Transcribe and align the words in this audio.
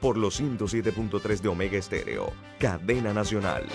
por 0.00 0.16
los 0.16 0.40
107.3 0.40 1.40
de 1.40 1.48
Omega 1.48 1.78
Estéreo, 1.78 2.32
cadena 2.58 3.12
nacional. 3.12 3.66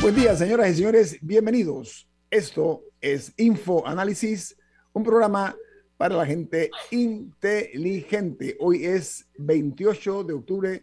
Buen 0.00 0.14
día, 0.14 0.34
señoras 0.34 0.70
y 0.70 0.74
señores, 0.76 1.18
bienvenidos. 1.20 2.08
Esto 2.30 2.84
es 3.00 3.34
Info 3.36 3.86
Análisis, 3.86 4.56
un 4.92 5.02
programa 5.02 5.54
para 6.00 6.16
la 6.16 6.24
gente 6.24 6.70
inteligente. 6.92 8.56
Hoy 8.58 8.86
es 8.86 9.28
28 9.36 10.24
de 10.24 10.32
octubre 10.32 10.82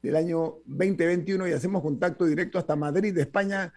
del 0.00 0.16
año 0.16 0.60
2021 0.64 1.46
y 1.46 1.52
hacemos 1.52 1.82
contacto 1.82 2.24
directo 2.24 2.58
hasta 2.58 2.74
Madrid, 2.74 3.18
España, 3.18 3.70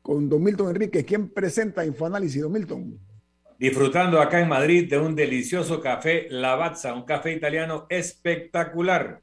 con 0.00 0.28
Don 0.28 0.40
Milton 0.40 0.68
Enrique, 0.68 1.04
quien 1.04 1.30
presenta 1.30 1.84
Infoanálisis. 1.84 2.42
Don 2.42 2.52
Milton. 2.52 2.96
Disfrutando 3.58 4.20
acá 4.20 4.40
en 4.40 4.48
Madrid 4.48 4.88
de 4.88 5.00
un 5.00 5.16
delicioso 5.16 5.80
café 5.80 6.28
Lavazza, 6.30 6.94
un 6.94 7.02
café 7.02 7.32
italiano 7.32 7.86
espectacular. 7.88 9.22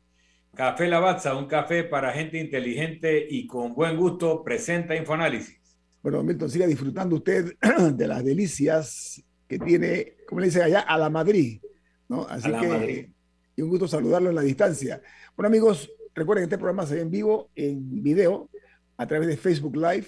Café 0.55 0.89
Lavazza, 0.89 1.37
un 1.37 1.47
café 1.47 1.85
para 1.85 2.11
gente 2.11 2.37
inteligente 2.37 3.25
y 3.29 3.47
con 3.47 3.73
buen 3.73 3.95
gusto, 3.95 4.43
presenta 4.43 4.93
Infoanálisis. 4.93 5.57
Bueno, 6.03 6.21
Milton, 6.21 6.49
siga 6.49 6.67
disfrutando 6.67 7.15
usted 7.15 7.53
de 7.93 8.07
las 8.09 8.25
delicias 8.25 9.23
que 9.47 9.59
tiene, 9.59 10.17
como 10.27 10.41
le 10.41 10.47
dicen 10.47 10.63
allá, 10.63 10.81
a 10.81 10.97
la 10.97 11.09
Madrid. 11.09 11.61
¿no? 12.09 12.25
Así 12.27 12.51
que, 12.51 13.11
y 13.55 13.61
un 13.61 13.69
gusto 13.69 13.87
saludarlo 13.87 14.29
en 14.29 14.35
la 14.35 14.41
distancia. 14.41 15.01
Bueno, 15.35 15.47
amigos, 15.47 15.89
recuerden 16.13 16.43
que 16.43 16.53
este 16.53 16.57
programa 16.57 16.85
se 16.85 16.95
ve 16.95 17.01
en 17.01 17.11
vivo, 17.11 17.49
en 17.55 18.03
video, 18.03 18.49
a 18.97 19.07
través 19.07 19.27
de 19.27 19.37
Facebook 19.37 19.75
Live. 19.75 20.07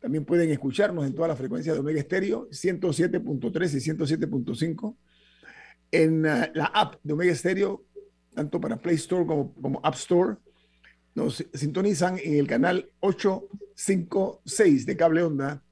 También 0.00 0.24
pueden 0.24 0.50
escucharnos 0.50 1.06
en 1.06 1.14
todas 1.14 1.28
las 1.28 1.38
frecuencias 1.38 1.74
de 1.74 1.80
Omega 1.80 2.00
Estéreo, 2.00 2.48
107.3 2.50 3.74
y 3.74 3.90
107.5. 3.90 4.96
En 5.92 6.20
uh, 6.24 6.46
la 6.54 6.66
app 6.72 6.96
de 7.02 7.12
Omega 7.12 7.32
Estéreo, 7.32 7.84
tanto 8.34 8.60
para 8.60 8.76
Play 8.76 8.96
Store 8.96 9.26
como, 9.26 9.54
como 9.54 9.80
App 9.82 9.94
Store, 9.94 10.36
nos 11.14 11.44
sintonizan 11.52 12.18
en 12.22 12.36
el 12.36 12.46
canal 12.46 12.90
856 13.00 14.86
de 14.86 14.96
Cable 14.96 15.22
Onda 15.24 15.62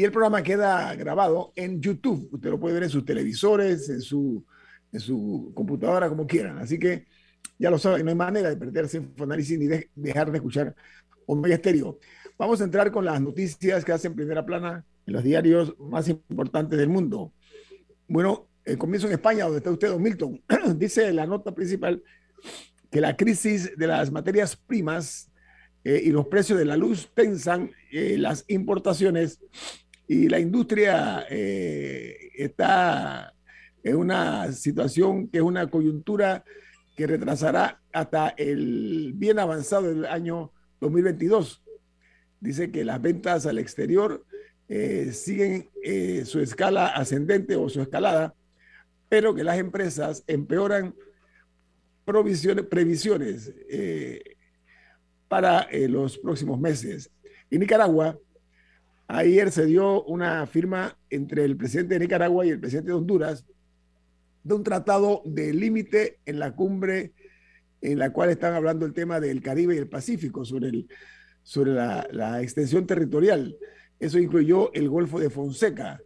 y 0.00 0.04
el 0.04 0.12
programa 0.12 0.42
queda 0.42 0.94
grabado 0.94 1.52
en 1.54 1.78
YouTube. 1.78 2.30
Usted 2.32 2.48
lo 2.48 2.58
puede 2.58 2.72
ver 2.72 2.84
en 2.84 2.88
sus 2.88 3.04
televisores, 3.04 3.86
en 3.90 4.00
su, 4.00 4.42
en 4.90 4.98
su 4.98 5.52
computadora, 5.54 6.08
como 6.08 6.26
quieran. 6.26 6.56
Así 6.56 6.78
que 6.78 7.04
ya 7.58 7.70
lo 7.70 7.78
saben, 7.78 8.06
no 8.06 8.08
hay 8.08 8.16
manera 8.16 8.48
de 8.48 8.56
perderse 8.56 8.96
en 8.96 9.12
análisis 9.20 9.58
ni 9.58 9.66
de 9.66 9.90
dejar 9.94 10.30
de 10.30 10.38
escuchar 10.38 10.74
Omega 11.26 11.56
Estéreo. 11.56 11.98
Vamos 12.38 12.62
a 12.62 12.64
entrar 12.64 12.90
con 12.90 13.04
las 13.04 13.20
noticias 13.20 13.84
que 13.84 13.92
hacen 13.92 14.14
primera 14.14 14.46
plana 14.46 14.86
en 15.06 15.12
los 15.12 15.22
diarios 15.22 15.78
más 15.78 16.08
importantes 16.08 16.78
del 16.78 16.88
mundo. 16.88 17.34
Bueno, 18.08 18.48
el 18.64 18.78
comienzo 18.78 19.06
en 19.06 19.12
España, 19.12 19.44
donde 19.44 19.58
está 19.58 19.70
usted, 19.70 19.90
Don 19.90 20.02
Milton. 20.02 20.42
Dice 20.78 21.12
la 21.12 21.26
nota 21.26 21.54
principal 21.54 22.02
que 22.90 23.02
la 23.02 23.18
crisis 23.18 23.76
de 23.76 23.86
las 23.86 24.10
materias 24.10 24.56
primas 24.56 25.30
eh, 25.84 26.00
y 26.04 26.10
los 26.10 26.26
precios 26.26 26.58
de 26.58 26.64
la 26.66 26.76
luz 26.76 27.10
tensan 27.14 27.70
eh, 27.90 28.16
las 28.18 28.44
importaciones 28.48 29.40
y 30.10 30.28
la 30.28 30.40
industria 30.40 31.24
eh, 31.30 32.30
está 32.34 33.32
en 33.84 33.94
una 33.94 34.50
situación 34.50 35.28
que 35.28 35.38
es 35.38 35.44
una 35.44 35.70
coyuntura 35.70 36.44
que 36.96 37.06
retrasará 37.06 37.80
hasta 37.92 38.30
el 38.30 39.12
bien 39.14 39.38
avanzado 39.38 39.86
del 39.86 40.06
año 40.06 40.52
2022. 40.80 41.62
Dice 42.40 42.72
que 42.72 42.84
las 42.84 43.00
ventas 43.00 43.46
al 43.46 43.58
exterior 43.58 44.26
siguen 45.12 45.68
su 46.24 46.40
escala 46.40 46.88
ascendente 46.88 47.56
o 47.56 47.68
su 47.68 47.80
escalada, 47.80 48.34
pero 49.08 49.34
que 49.34 49.44
las 49.44 49.58
empresas 49.58 50.24
empeoran 50.26 50.94
provisiones, 52.04 52.64
previsiones 52.66 53.52
para 55.30 55.62
eh, 55.70 55.86
los 55.86 56.18
próximos 56.18 56.58
meses. 56.58 57.08
En 57.52 57.60
Nicaragua, 57.60 58.18
ayer 59.16 59.50
se 59.50 59.66
dio 59.66 60.02
una 60.04 60.46
firma 60.46 60.96
entre 61.10 61.44
el 61.44 61.56
presidente 61.56 61.94
de 61.94 62.00
Nicaragua 62.00 62.46
y 62.46 62.50
el 62.50 62.60
presidente 62.60 62.90
de 62.90 62.96
Honduras 62.96 63.44
de 64.42 64.54
un 64.54 64.62
tratado 64.62 65.22
de 65.24 65.52
límite 65.52 66.18
en 66.26 66.38
la 66.38 66.54
cumbre 66.54 67.12
en 67.82 67.98
la 67.98 68.12
cual 68.12 68.30
están 68.30 68.54
hablando 68.54 68.86
el 68.86 68.92
tema 68.92 69.20
del 69.20 69.42
Caribe 69.42 69.74
y 69.74 69.78
el 69.78 69.88
Pacífico, 69.88 70.44
sobre, 70.44 70.86
sobre 71.42 71.72
la, 71.72 72.06
la 72.12 72.42
extensión 72.42 72.86
territorial. 72.86 73.56
Eso 73.98 74.18
incluyó 74.18 74.72
el 74.74 74.88
Golfo 74.88 75.18
de 75.18 75.30
Fonseca. 75.30 76.00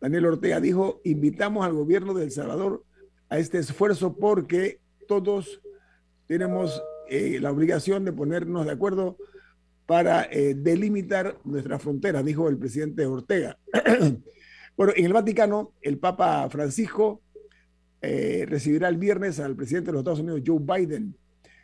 Daniel 0.00 0.26
Ortega 0.26 0.60
dijo, 0.60 1.00
invitamos 1.04 1.66
al 1.66 1.72
gobierno 1.72 2.14
de 2.14 2.24
El 2.24 2.30
Salvador 2.30 2.84
a 3.28 3.38
este 3.38 3.58
esfuerzo 3.58 4.16
porque 4.16 4.80
todos 5.06 5.60
tenemos 6.26 6.82
eh, 7.08 7.38
la 7.40 7.50
obligación 7.50 8.04
de 8.04 8.12
ponernos 8.12 8.66
de 8.66 8.72
acuerdo 8.72 9.16
para 9.88 10.28
eh, 10.30 10.54
delimitar 10.54 11.38
nuestra 11.44 11.78
frontera, 11.78 12.22
dijo 12.22 12.46
el 12.50 12.58
presidente 12.58 13.06
Ortega. 13.06 13.58
bueno, 14.76 14.92
en 14.94 15.06
el 15.06 15.14
Vaticano, 15.14 15.72
el 15.80 15.96
Papa 15.96 16.46
Francisco 16.50 17.22
eh, 18.02 18.44
recibirá 18.46 18.88
el 18.90 18.98
viernes 18.98 19.40
al 19.40 19.56
presidente 19.56 19.86
de 19.86 19.92
los 19.94 20.00
Estados 20.00 20.20
Unidos, 20.20 20.42
Joe 20.46 20.58
Biden, 20.60 21.16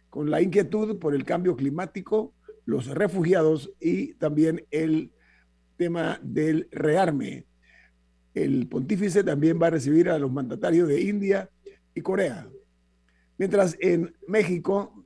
con 0.08 0.30
la 0.30 0.40
inquietud 0.40 0.98
por 0.98 1.14
el 1.14 1.26
cambio 1.26 1.54
climático, 1.54 2.32
los 2.64 2.86
refugiados 2.86 3.70
y 3.78 4.14
también 4.14 4.64
el 4.70 5.12
tema 5.76 6.18
del 6.22 6.66
rearme. 6.72 7.44
El 8.32 8.68
pontífice 8.68 9.22
también 9.22 9.60
va 9.60 9.66
a 9.66 9.72
recibir 9.72 10.08
a 10.08 10.18
los 10.18 10.32
mandatarios 10.32 10.88
de 10.88 11.02
India 11.02 11.50
y 11.94 12.00
Corea. 12.00 12.48
Mientras 13.36 13.76
en 13.80 14.14
México, 14.26 15.03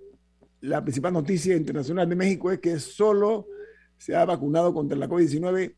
la 0.60 0.82
principal 0.82 1.12
noticia 1.12 1.56
internacional 1.56 2.08
de 2.08 2.16
México 2.16 2.50
es 2.50 2.58
que 2.58 2.78
solo 2.78 3.46
se 3.96 4.14
ha 4.16 4.24
vacunado 4.24 4.72
contra 4.74 4.96
la 4.96 5.08
COVID-19 5.08 5.74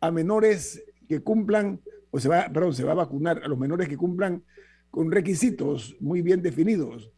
a 0.00 0.10
menores 0.10 0.82
que 1.08 1.20
cumplan, 1.20 1.80
o 2.10 2.18
se 2.18 2.28
va, 2.28 2.48
perdón, 2.52 2.74
se 2.74 2.84
va 2.84 2.92
a 2.92 2.96
vacunar 2.96 3.42
a 3.42 3.48
los 3.48 3.58
menores 3.58 3.88
que 3.88 3.96
cumplan 3.96 4.42
con 4.90 5.10
requisitos 5.10 5.96
muy 6.00 6.22
bien 6.22 6.42
definidos. 6.42 7.10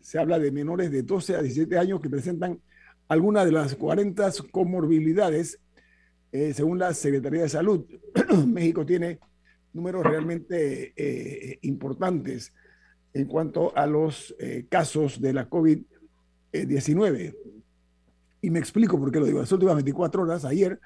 Se 0.00 0.18
habla 0.18 0.38
de 0.38 0.52
menores 0.52 0.90
de 0.90 1.02
12 1.02 1.36
a 1.36 1.42
17 1.42 1.78
años 1.78 2.00
que 2.00 2.08
presentan 2.08 2.60
alguna 3.08 3.44
de 3.44 3.52
las 3.52 3.74
40 3.74 4.30
comorbilidades, 4.50 5.60
eh, 6.32 6.52
según 6.54 6.78
la 6.78 6.94
Secretaría 6.94 7.42
de 7.42 7.48
Salud. 7.48 7.84
México 8.46 8.86
tiene 8.86 9.18
números 9.72 10.04
realmente 10.04 10.92
eh, 10.96 11.58
importantes 11.62 12.52
en 13.12 13.26
cuanto 13.26 13.76
a 13.76 13.86
los 13.86 14.34
eh, 14.38 14.66
casos 14.68 15.20
de 15.20 15.32
la 15.32 15.48
COVID-19 15.48 15.95
19. 16.52 17.36
Y 18.42 18.50
me 18.50 18.58
explico 18.58 18.98
por 18.98 19.10
qué 19.10 19.20
lo 19.20 19.26
digo. 19.26 19.40
Las 19.40 19.52
últimas 19.52 19.76
24 19.76 20.22
horas, 20.22 20.44
ayer, 20.44 20.78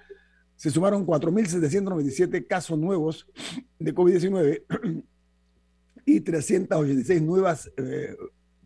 se 0.56 0.70
sumaron 0.70 1.04
4.797 1.06 2.46
casos 2.46 2.78
nuevos 2.78 3.26
de 3.78 3.94
COVID-19 3.94 4.62
y 6.04 6.20
386 6.20 7.22
nuevas 7.22 7.72
eh, 7.76 8.14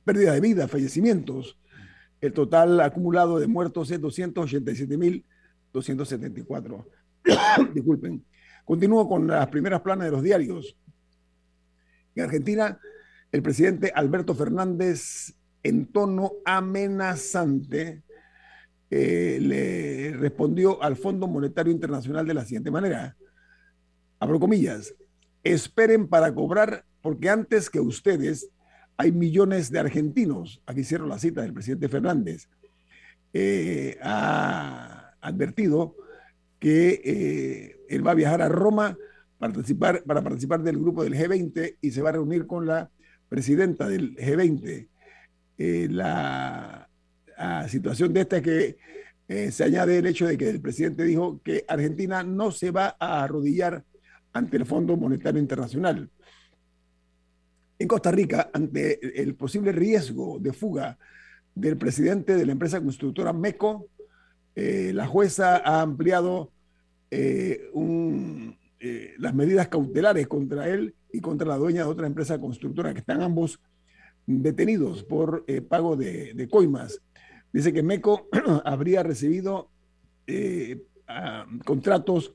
pérdidas 0.04 0.34
de 0.34 0.40
vida, 0.40 0.66
fallecimientos. 0.68 1.58
El 2.20 2.32
total 2.32 2.80
acumulado 2.80 3.38
de 3.38 3.46
muertos 3.46 3.90
es 3.90 4.00
287.274. 4.00 6.84
Disculpen. 7.74 8.24
Continúo 8.64 9.08
con 9.08 9.26
las 9.26 9.46
primeras 9.48 9.80
planas 9.82 10.06
de 10.06 10.10
los 10.10 10.22
diarios. 10.22 10.74
En 12.14 12.24
Argentina, 12.24 12.78
el 13.30 13.42
presidente 13.42 13.92
Alberto 13.94 14.34
Fernández 14.34 15.34
en 15.64 15.86
tono 15.86 16.34
amenazante, 16.44 18.02
eh, 18.90 19.38
le 19.40 20.16
respondió 20.16 20.80
al 20.82 20.96
Fondo 20.96 21.26
Monetario 21.26 21.72
Internacional 21.72 22.26
de 22.26 22.34
la 22.34 22.44
siguiente 22.44 22.70
manera, 22.70 23.16
abro 24.20 24.38
comillas, 24.38 24.94
esperen 25.42 26.06
para 26.06 26.32
cobrar 26.32 26.84
porque 27.00 27.28
antes 27.28 27.68
que 27.68 27.80
ustedes 27.80 28.48
hay 28.96 29.10
millones 29.10 29.70
de 29.70 29.80
argentinos, 29.80 30.62
aquí 30.66 30.84
cierro 30.84 31.06
la 31.06 31.18
cita 31.18 31.42
del 31.42 31.52
presidente 31.52 31.88
Fernández, 31.88 32.48
eh, 33.32 33.98
ha 34.02 35.14
advertido 35.20 35.96
que 36.60 37.00
eh, 37.04 37.76
él 37.88 38.06
va 38.06 38.12
a 38.12 38.14
viajar 38.14 38.42
a 38.42 38.48
Roma 38.48 38.96
participar, 39.38 40.04
para 40.04 40.22
participar 40.22 40.62
del 40.62 40.78
grupo 40.78 41.02
del 41.02 41.14
G20 41.14 41.78
y 41.80 41.90
se 41.90 42.02
va 42.02 42.10
a 42.10 42.12
reunir 42.12 42.46
con 42.46 42.66
la 42.66 42.90
presidenta 43.28 43.88
del 43.88 44.14
G20. 44.16 44.88
La, 45.58 46.88
situación 47.68 48.12
de 48.12 48.20
esta 48.20 48.36
es 48.38 48.42
que 48.42 49.50
se 49.50 49.64
añade 49.64 49.98
el 49.98 50.06
hecho 50.06 50.26
de 50.26 50.36
que 50.36 50.48
el 50.48 50.60
presidente 50.60 51.04
dijo 51.04 51.40
que 51.42 51.64
Argentina 51.66 52.22
no 52.22 52.50
se 52.50 52.70
va 52.70 52.96
a 52.98 53.24
arrodillar 53.24 53.84
ante 54.32 54.56
el 54.56 54.66
Fondo 54.66 54.96
Monetario 54.96 55.40
Internacional. 55.40 56.10
En 57.78 57.88
Costa 57.88 58.10
Rica, 58.10 58.50
ante 58.52 59.22
el 59.22 59.34
posible 59.34 59.72
riesgo 59.72 60.38
de 60.38 60.52
fuga 60.52 60.98
del 61.54 61.76
presidente 61.76 62.36
de 62.36 62.46
la 62.46 62.52
empresa 62.52 62.80
constructora 62.80 63.32
MECO, 63.32 63.88
eh, 64.56 64.92
la 64.94 65.06
jueza 65.06 65.56
ha 65.56 65.80
ampliado 65.80 66.52
eh, 67.10 67.70
eh, 68.80 69.14
las 69.18 69.34
medidas 69.34 69.68
cautelares 69.68 70.26
contra 70.28 70.68
él 70.68 70.94
y 71.12 71.20
contra 71.20 71.48
la 71.48 71.56
dueña 71.56 71.82
de 71.82 71.88
otra 71.88 72.06
empresa 72.06 72.38
constructora, 72.40 72.92
que 72.92 73.00
están 73.00 73.22
ambos 73.22 73.60
detenidos 74.26 75.02
por 75.04 75.44
pago 75.68 75.96
de, 75.96 76.48
coimas. 76.50 77.00
Dice 77.52 77.72
que 77.72 77.82
MECO 77.82 78.28
habría 78.64 79.02
recibido 79.02 79.70
contratos 81.64 82.34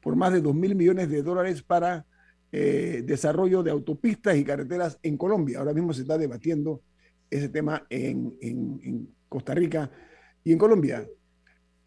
por 0.00 0.16
más 0.16 0.32
de 0.32 0.40
2 0.40 0.54
mil 0.54 0.74
millones 0.74 1.08
de 1.08 1.22
dólares 1.22 1.62
para 1.62 2.06
desarrollo 2.52 3.62
de 3.62 3.70
autopistas 3.70 4.36
y 4.36 4.44
carreteras 4.44 4.98
en 5.02 5.16
Colombia. 5.16 5.58
Ahora 5.58 5.72
mismo 5.72 5.92
se 5.92 6.02
está 6.02 6.18
debatiendo 6.18 6.82
ese 7.30 7.48
tema 7.48 7.86
en, 7.88 9.08
Costa 9.28 9.54
Rica 9.54 9.90
y 10.42 10.52
en 10.52 10.58
Colombia. 10.58 11.06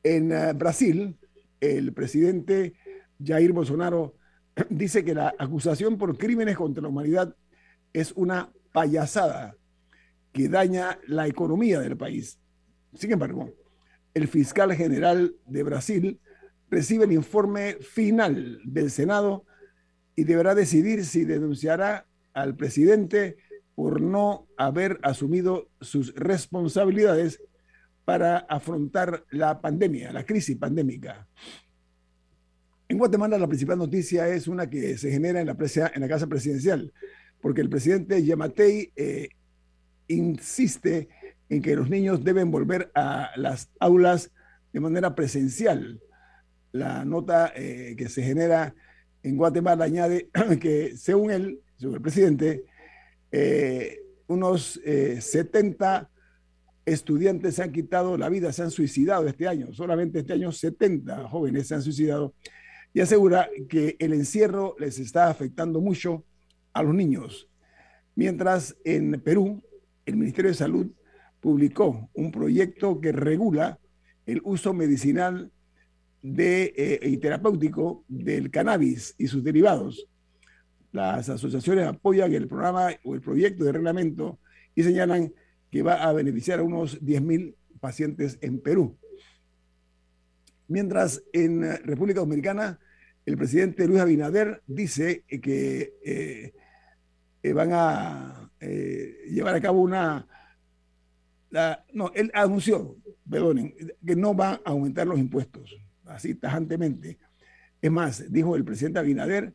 En 0.01 0.31
eh, 0.31 0.53
Brasil, 0.53 1.17
el 1.59 1.93
presidente 1.93 2.73
Jair 3.23 3.51
Bolsonaro 3.51 4.15
dice 4.69 5.03
que 5.03 5.13
la 5.13 5.33
acusación 5.37 5.97
por 5.97 6.17
crímenes 6.17 6.55
contra 6.55 6.81
la 6.81 6.89
humanidad 6.89 7.35
es 7.91 8.13
una 8.13 8.49
payasada 8.73 9.55
que 10.33 10.49
daña 10.49 10.99
la 11.07 11.27
economía 11.27 11.79
del 11.79 11.95
país. 11.95 12.39
Sin 12.93 13.13
embargo, 13.13 13.53
el 14.13 14.27
fiscal 14.27 14.73
general 14.73 15.35
de 15.45 15.63
Brasil 15.63 16.19
recibe 16.69 17.05
el 17.05 17.13
informe 17.13 17.75
final 17.75 18.59
del 18.65 18.91
Senado 18.91 19.45
y 20.15 20.25
deberá 20.25 20.55
decidir 20.55 21.05
si 21.05 21.23
denunciará 21.23 22.07
al 22.33 22.55
presidente 22.55 23.37
por 23.75 24.01
no 24.01 24.47
haber 24.57 24.99
asumido 25.03 25.69
sus 25.81 26.13
responsabilidades 26.15 27.41
para 28.05 28.37
afrontar 28.37 29.23
la 29.31 29.61
pandemia, 29.61 30.11
la 30.11 30.25
crisis 30.25 30.57
pandémica. 30.57 31.27
En 32.87 32.97
Guatemala 32.97 33.37
la 33.37 33.47
principal 33.47 33.77
noticia 33.77 34.27
es 34.27 34.47
una 34.47 34.69
que 34.69 34.97
se 34.97 35.09
genera 35.09 35.41
en 35.41 35.47
la, 35.47 35.57
en 35.93 36.01
la 36.01 36.07
Casa 36.07 36.27
Presidencial, 36.27 36.91
porque 37.43 37.59
el 37.59 37.69
presidente 37.69 38.23
Yamatei 38.23 38.93
eh, 38.95 39.27
insiste 40.07 41.09
en 41.49 41.61
que 41.61 41.75
los 41.75 41.89
niños 41.89 42.23
deben 42.23 42.49
volver 42.49 42.89
a 42.95 43.31
las 43.35 43.69
aulas 43.81 44.31
de 44.71 44.79
manera 44.79 45.13
presencial. 45.13 45.99
La 46.71 47.03
nota 47.03 47.51
eh, 47.53 47.95
que 47.97 48.07
se 48.07 48.23
genera 48.23 48.73
en 49.21 49.35
Guatemala 49.35 49.83
añade 49.83 50.29
que, 50.61 50.95
según 50.95 51.31
él, 51.31 51.59
según 51.75 51.95
el 51.95 52.01
presidente, 52.01 52.63
eh, 53.29 53.99
unos 54.27 54.79
70 55.19 56.09
eh, 56.85 56.91
estudiantes 56.93 57.55
se 57.55 57.63
han 57.63 57.73
quitado 57.73 58.17
la 58.17 58.29
vida, 58.29 58.53
se 58.53 58.63
han 58.63 58.71
suicidado 58.71 59.27
este 59.27 59.49
año. 59.49 59.73
Solamente 59.73 60.19
este 60.19 60.31
año 60.31 60.53
70 60.53 61.27
jóvenes 61.27 61.67
se 61.67 61.75
han 61.75 61.81
suicidado 61.81 62.35
y 62.93 63.01
asegura 63.01 63.49
que 63.67 63.97
el 63.99 64.13
encierro 64.13 64.77
les 64.79 64.97
está 64.97 65.29
afectando 65.29 65.81
mucho 65.81 66.23
a 66.73 66.83
los 66.83 66.93
niños. 66.93 67.49
Mientras 68.15 68.75
en 68.83 69.21
Perú, 69.21 69.61
el 70.05 70.17
Ministerio 70.17 70.51
de 70.51 70.55
Salud 70.55 70.91
publicó 71.39 72.09
un 72.13 72.31
proyecto 72.31 72.99
que 73.01 73.11
regula 73.11 73.79
el 74.25 74.41
uso 74.43 74.73
medicinal 74.73 75.51
de, 76.21 76.73
eh, 76.75 76.99
y 77.03 77.17
terapéutico 77.17 78.05
del 78.07 78.49
cannabis 78.49 79.13
y 79.17 79.27
sus 79.27 79.43
derivados. 79.43 80.07
Las 80.91 81.27
asociaciones 81.29 81.85
apoyan 81.87 82.33
el 82.33 82.47
programa 82.47 82.89
o 83.03 83.15
el 83.15 83.21
proyecto 83.21 83.65
de 83.65 83.73
reglamento 83.73 84.39
y 84.75 84.83
señalan 84.83 85.33
que 85.69 85.81
va 85.81 86.03
a 86.03 86.13
beneficiar 86.13 86.59
a 86.59 86.63
unos 86.63 87.01
10.000 87.01 87.55
pacientes 87.79 88.37
en 88.41 88.59
Perú. 88.61 88.95
Mientras 90.67 91.21
en 91.33 91.63
República 91.83 92.21
Dominicana, 92.21 92.79
el 93.25 93.37
presidente 93.37 93.87
Luis 93.87 93.99
Abinader 93.99 94.61
dice 94.67 95.23
que 95.41 95.93
eh, 96.05 96.53
eh, 97.43 97.53
van 97.53 97.69
a 97.73 98.49
eh, 98.59 99.25
llevar 99.29 99.55
a 99.55 99.61
cabo 99.61 99.81
una... 99.81 100.25
no, 101.93 102.11
él 102.15 102.31
anunció, 102.33 102.95
perdonen, 103.29 103.75
que 104.05 104.15
no 104.15 104.35
va 104.35 104.53
a 104.53 104.71
aumentar 104.71 105.05
los 105.05 105.19
impuestos, 105.19 105.77
así 106.05 106.35
tajantemente. 106.35 107.19
Es 107.81 107.91
más, 107.91 108.31
dijo 108.31 108.55
el 108.55 108.63
presidente 108.63 108.99
Abinader 108.99 109.53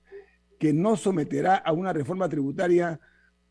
que 0.58 0.72
no 0.72 0.96
someterá 0.96 1.56
a 1.56 1.72
una 1.72 1.92
reforma 1.92 2.28
tributaria 2.28 3.00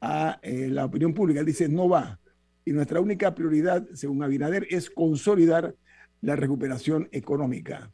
a 0.02 0.40
eh, 0.42 0.68
la 0.70 0.86
opinión 0.86 1.14
pública. 1.14 1.44
Dice, 1.44 1.68
no 1.70 1.90
va. 1.90 2.20
Y 2.66 2.72
nuestra 2.72 3.00
única 3.00 3.34
prioridad, 3.34 3.88
según 3.94 4.24
Abinader, 4.24 4.68
es 4.70 4.90
consolidar 4.90 5.74
la 6.22 6.36
recuperación 6.36 7.08
económica. 7.12 7.92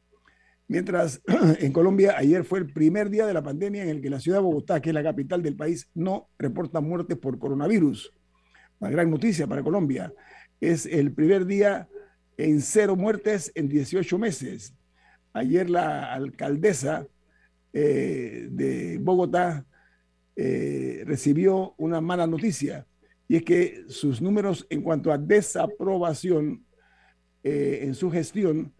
Mientras 0.68 1.22
en 1.60 1.72
Colombia 1.72 2.16
ayer 2.18 2.44
fue 2.44 2.60
el 2.60 2.72
primer 2.72 3.10
día 3.10 3.26
de 3.26 3.34
la 3.34 3.44
pandemia 3.44 3.84
en 3.84 3.90
el 3.90 4.02
que 4.02 4.10
la 4.10 4.20
ciudad 4.20 4.40
de 4.40 4.44
Bogotá, 4.44 4.82
que 4.82 4.90
es 4.90 4.94
la 4.94 5.04
capital 5.04 5.42
del 5.42 5.56
país, 5.56 5.90
no 5.94 6.30
reporta 6.38 6.82
muertes 6.82 7.18
por 7.18 7.40
coronavirus. 7.40 8.12
Una 8.80 8.92
gran 8.92 9.10
noticia 9.10 9.48
para 9.48 9.64
Colombia. 9.64 10.14
Es 10.60 10.86
el 10.86 11.14
primer 11.14 11.46
día 11.46 11.88
en 12.38 12.62
cero 12.62 12.96
muertes 12.96 13.52
en 13.56 13.70
18 13.70 14.18
meses. 14.18 14.74
Ayer 15.34 15.70
la 15.70 16.14
alcaldesa 16.14 17.08
eh, 17.74 18.48
de 18.52 18.98
Bogotá 19.00 19.66
eh, 20.36 21.04
recibió 21.06 21.74
una 21.78 22.02
mala 22.02 22.28
noticia 22.28 22.88
y 23.28 23.38
es 23.38 23.44
que 23.44 23.84
sus 23.88 24.22
números 24.22 24.66
en 24.70 24.82
cuanto 24.82 25.12
a 25.12 25.18
desaprobación 25.18 26.66
eh, 27.44 27.80
en 27.84 27.96
su 27.96 28.12
gestión 28.12 28.74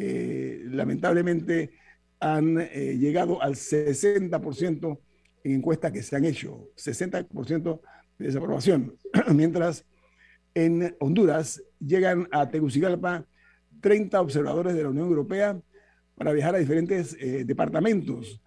lamentablemente 0.00 1.72
han 2.20 2.56
llegado 2.56 3.42
al 3.42 3.54
60% 3.54 4.98
en 5.44 5.52
encuestas 5.52 5.90
que 5.90 6.02
se 6.02 6.14
han 6.14 6.24
hecho, 6.24 6.70
60% 6.76 7.80
de 8.18 8.26
desaprobación, 8.26 8.94
mientras 9.34 9.84
en 10.54 10.94
Honduras 11.00 11.62
llegan 11.80 12.28
a 12.30 12.48
Tegucigalpa 12.48 13.26
30 13.80 14.20
observadores 14.20 14.74
de 14.74 14.82
la 14.82 14.90
Unión 14.90 15.08
Europea 15.08 15.60
para 16.14 16.32
viajar 16.32 16.54
a 16.54 16.58
diferentes 16.58 17.16
eh, 17.20 17.44
departamentos 17.44 18.40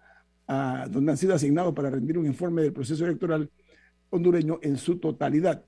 donde 0.90 1.12
han 1.12 1.16
sido 1.16 1.34
asignados 1.34 1.72
para 1.74 1.90
rendir 1.90 2.18
un 2.18 2.26
informe 2.26 2.62
del 2.62 2.72
proceso 2.72 3.06
electoral 3.06 3.50
hondureño 4.10 4.58
en 4.62 4.76
su 4.76 4.98
totalidad. 4.98 5.64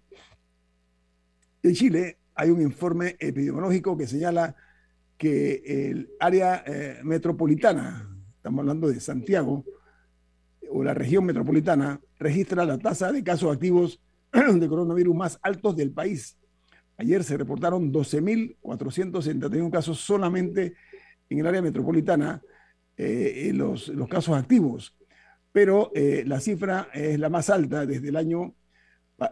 En 1.62 1.74
Chile 1.74 2.18
hay 2.34 2.50
un 2.50 2.60
informe 2.60 3.16
epidemiológico 3.18 3.96
que 3.96 4.06
señala 4.06 4.54
que 5.16 5.90
el 5.90 6.10
área 6.20 6.62
eh, 6.66 7.00
metropolitana, 7.02 8.08
estamos 8.36 8.60
hablando 8.60 8.88
de 8.88 9.00
Santiago, 9.00 9.64
o 10.70 10.82
la 10.82 10.94
región 10.94 11.24
metropolitana, 11.24 12.00
registra 12.18 12.64
la 12.64 12.78
tasa 12.78 13.12
de 13.12 13.22
casos 13.22 13.52
activos 13.52 14.00
de 14.32 14.68
coronavirus 14.68 15.14
más 15.14 15.38
altos 15.42 15.76
del 15.76 15.92
país. 15.92 16.36
Ayer 16.96 17.24
se 17.24 17.36
reportaron 17.36 17.92
12.471 17.92 19.70
casos 19.70 19.98
solamente 19.98 20.74
en 21.28 21.38
el 21.38 21.46
área 21.46 21.62
metropolitana 21.62 22.42
eh, 22.96 23.50
los, 23.52 23.88
los, 23.88 24.08
casos 24.08 24.36
activos, 24.36 24.96
pero 25.50 25.90
eh, 25.94 26.22
la 26.26 26.38
cifra 26.38 26.88
es 26.94 27.18
la 27.18 27.28
más 27.28 27.50
alta 27.50 27.86
desde 27.86 28.08
el 28.08 28.16
año, 28.16 28.54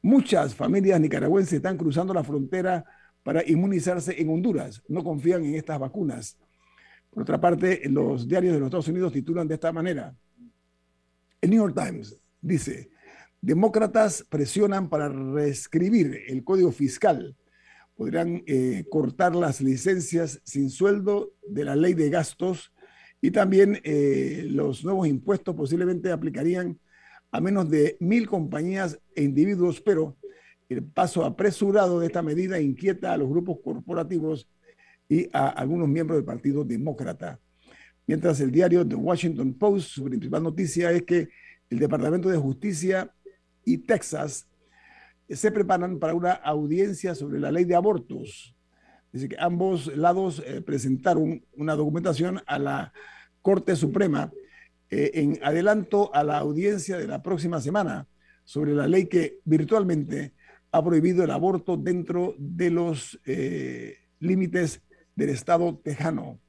muchas 0.00 0.54
familias 0.54 0.98
nicaragüenses 0.98 1.52
están 1.52 1.76
cruzando 1.76 2.14
la 2.14 2.24
frontera 2.24 2.86
para 3.22 3.46
inmunizarse 3.46 4.18
en 4.18 4.30
Honduras. 4.30 4.82
No 4.88 5.04
confían 5.04 5.44
en 5.44 5.56
estas 5.56 5.78
vacunas. 5.78 6.38
Por 7.10 7.24
otra 7.24 7.38
parte, 7.38 7.82
los 7.90 8.26
diarios 8.26 8.54
de 8.54 8.60
los 8.60 8.68
Estados 8.68 8.88
Unidos 8.88 9.12
titulan 9.12 9.46
de 9.46 9.56
esta 9.56 9.72
manera. 9.72 10.16
El 11.42 11.50
New 11.50 11.58
York 11.58 11.78
Times 11.78 12.18
dice, 12.40 12.88
demócratas 13.42 14.24
presionan 14.26 14.88
para 14.88 15.10
reescribir 15.10 16.22
el 16.28 16.42
código 16.44 16.72
fiscal. 16.72 17.36
Podrían 17.96 18.42
eh, 18.46 18.84
cortar 18.90 19.34
las 19.34 19.60
licencias 19.60 20.40
sin 20.44 20.70
sueldo 20.70 21.32
de 21.48 21.64
la 21.64 21.76
ley 21.76 21.94
de 21.94 22.10
gastos 22.10 22.72
y 23.20 23.30
también 23.30 23.80
eh, 23.84 24.46
los 24.50 24.84
nuevos 24.84 25.06
impuestos 25.08 25.54
posiblemente 25.54 26.10
aplicarían 26.10 26.78
a 27.30 27.40
menos 27.40 27.70
de 27.70 27.96
mil 28.00 28.28
compañías 28.28 29.00
e 29.14 29.22
individuos, 29.22 29.80
pero 29.80 30.16
el 30.68 30.82
paso 30.82 31.24
apresurado 31.24 32.00
de 32.00 32.06
esta 32.06 32.22
medida 32.22 32.60
inquieta 32.60 33.12
a 33.12 33.16
los 33.16 33.28
grupos 33.28 33.58
corporativos 33.62 34.48
y 35.08 35.28
a 35.32 35.48
algunos 35.48 35.88
miembros 35.88 36.18
del 36.18 36.24
Partido 36.24 36.64
Demócrata. 36.64 37.40
Mientras 38.06 38.40
el 38.40 38.50
diario 38.50 38.86
The 38.86 38.94
Washington 38.94 39.54
Post, 39.54 39.88
su 39.88 40.04
principal 40.04 40.42
noticia 40.42 40.92
es 40.92 41.02
que 41.02 41.28
el 41.70 41.78
Departamento 41.78 42.28
de 42.28 42.36
Justicia 42.36 43.10
y 43.64 43.78
Texas 43.78 44.46
se 45.28 45.50
preparan 45.50 45.98
para 45.98 46.14
una 46.14 46.32
audiencia 46.32 47.14
sobre 47.14 47.40
la 47.40 47.50
ley 47.50 47.64
de 47.64 47.74
abortos. 47.74 48.54
Dice 49.12 49.28
que 49.28 49.36
ambos 49.38 49.96
lados 49.96 50.42
eh, 50.44 50.60
presentaron 50.60 51.44
una 51.56 51.76
documentación 51.76 52.40
a 52.46 52.58
la 52.58 52.92
Corte 53.42 53.76
Suprema 53.76 54.32
eh, 54.90 55.10
en 55.14 55.38
adelanto 55.42 56.14
a 56.14 56.24
la 56.24 56.38
audiencia 56.38 56.98
de 56.98 57.06
la 57.06 57.22
próxima 57.22 57.60
semana 57.60 58.08
sobre 58.44 58.74
la 58.74 58.86
ley 58.86 59.06
que 59.06 59.38
virtualmente 59.44 60.34
ha 60.72 60.84
prohibido 60.84 61.24
el 61.24 61.30
aborto 61.30 61.76
dentro 61.76 62.34
de 62.38 62.70
los 62.70 63.18
eh, 63.24 63.96
límites 64.18 64.82
del 65.14 65.30
estado 65.30 65.78
tejano. 65.82 66.40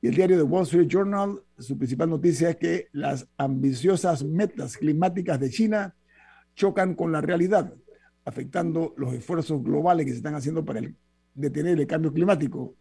Y 0.00 0.08
el 0.08 0.16
diario 0.16 0.36
The 0.36 0.42
Wall 0.42 0.64
Street 0.64 0.88
Journal, 0.88 1.40
su 1.58 1.78
principal 1.78 2.10
noticia 2.10 2.50
es 2.50 2.56
que 2.56 2.88
las 2.92 3.28
ambiciosas 3.36 4.24
metas 4.24 4.76
climáticas 4.76 5.38
de 5.38 5.50
China 5.50 5.94
chocan 6.56 6.94
con 6.94 7.12
la 7.12 7.20
realidad, 7.20 7.72
afectando 8.24 8.94
los 8.96 9.14
esfuerzos 9.14 9.62
globales 9.62 10.06
que 10.06 10.12
se 10.12 10.18
están 10.18 10.34
haciendo 10.34 10.64
para 10.64 10.80
detener 11.34 11.78
el 11.78 11.86
cambio 11.86 12.12
climático. 12.12 12.74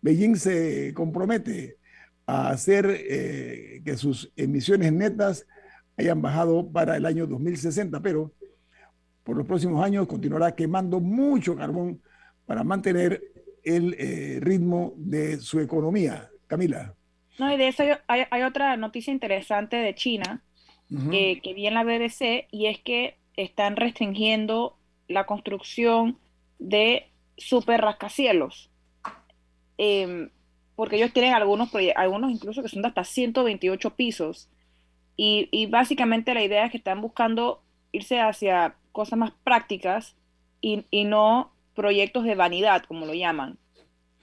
Beijing 0.00 0.36
se 0.36 0.92
compromete 0.94 1.78
a 2.26 2.50
hacer 2.50 2.86
eh, 2.88 3.82
que 3.84 3.96
sus 3.96 4.32
emisiones 4.36 4.92
netas 4.92 5.46
hayan 5.96 6.20
bajado 6.20 6.70
para 6.70 6.96
el 6.96 7.06
año 7.06 7.26
2060, 7.26 8.00
pero 8.00 8.32
por 9.24 9.36
los 9.36 9.46
próximos 9.46 9.84
años 9.84 10.06
continuará 10.06 10.54
quemando 10.54 11.00
mucho 11.00 11.56
carbón 11.56 12.00
para 12.44 12.62
mantener 12.62 13.22
el 13.64 13.96
eh, 13.98 14.38
ritmo 14.40 14.94
de 14.96 15.38
su 15.38 15.58
economía. 15.60 16.30
Camila. 16.46 16.94
No, 17.38 17.52
y 17.52 17.56
de 17.56 17.68
eso 17.68 17.82
hay, 18.06 18.22
hay 18.30 18.42
otra 18.42 18.76
noticia 18.76 19.12
interesante 19.12 19.76
de 19.76 19.94
China 19.94 20.42
que, 21.10 21.40
que 21.42 21.52
vi 21.52 21.66
en 21.66 21.74
la 21.74 21.82
BBC 21.82 22.46
y 22.52 22.66
es 22.66 22.78
que 22.78 23.18
están 23.36 23.74
restringiendo 23.74 24.75
la 25.08 25.26
construcción 25.26 26.18
de 26.58 27.10
super 27.36 27.80
rascacielos. 27.80 28.70
Em, 29.78 30.30
porque 30.74 30.96
ellos 30.96 31.12
tienen 31.12 31.34
algunos, 31.34 31.70
algunos 31.96 32.30
incluso 32.30 32.62
que 32.62 32.68
son 32.68 32.82
de 32.82 32.88
hasta 32.88 33.04
128 33.04 33.90
pisos. 33.96 34.48
Y, 35.16 35.66
básicamente 35.70 36.34
la 36.34 36.42
idea 36.42 36.66
es 36.66 36.70
que 36.70 36.76
están 36.76 37.00
buscando 37.00 37.62
irse 37.90 38.20
hacia 38.20 38.76
cosas 38.92 39.18
más 39.18 39.32
prácticas 39.44 40.14
y, 40.60 40.84
y 40.90 41.04
no 41.04 41.52
proyectos 41.74 42.24
de 42.24 42.34
vanidad, 42.34 42.84
como 42.84 43.06
lo 43.06 43.14
llaman, 43.14 43.58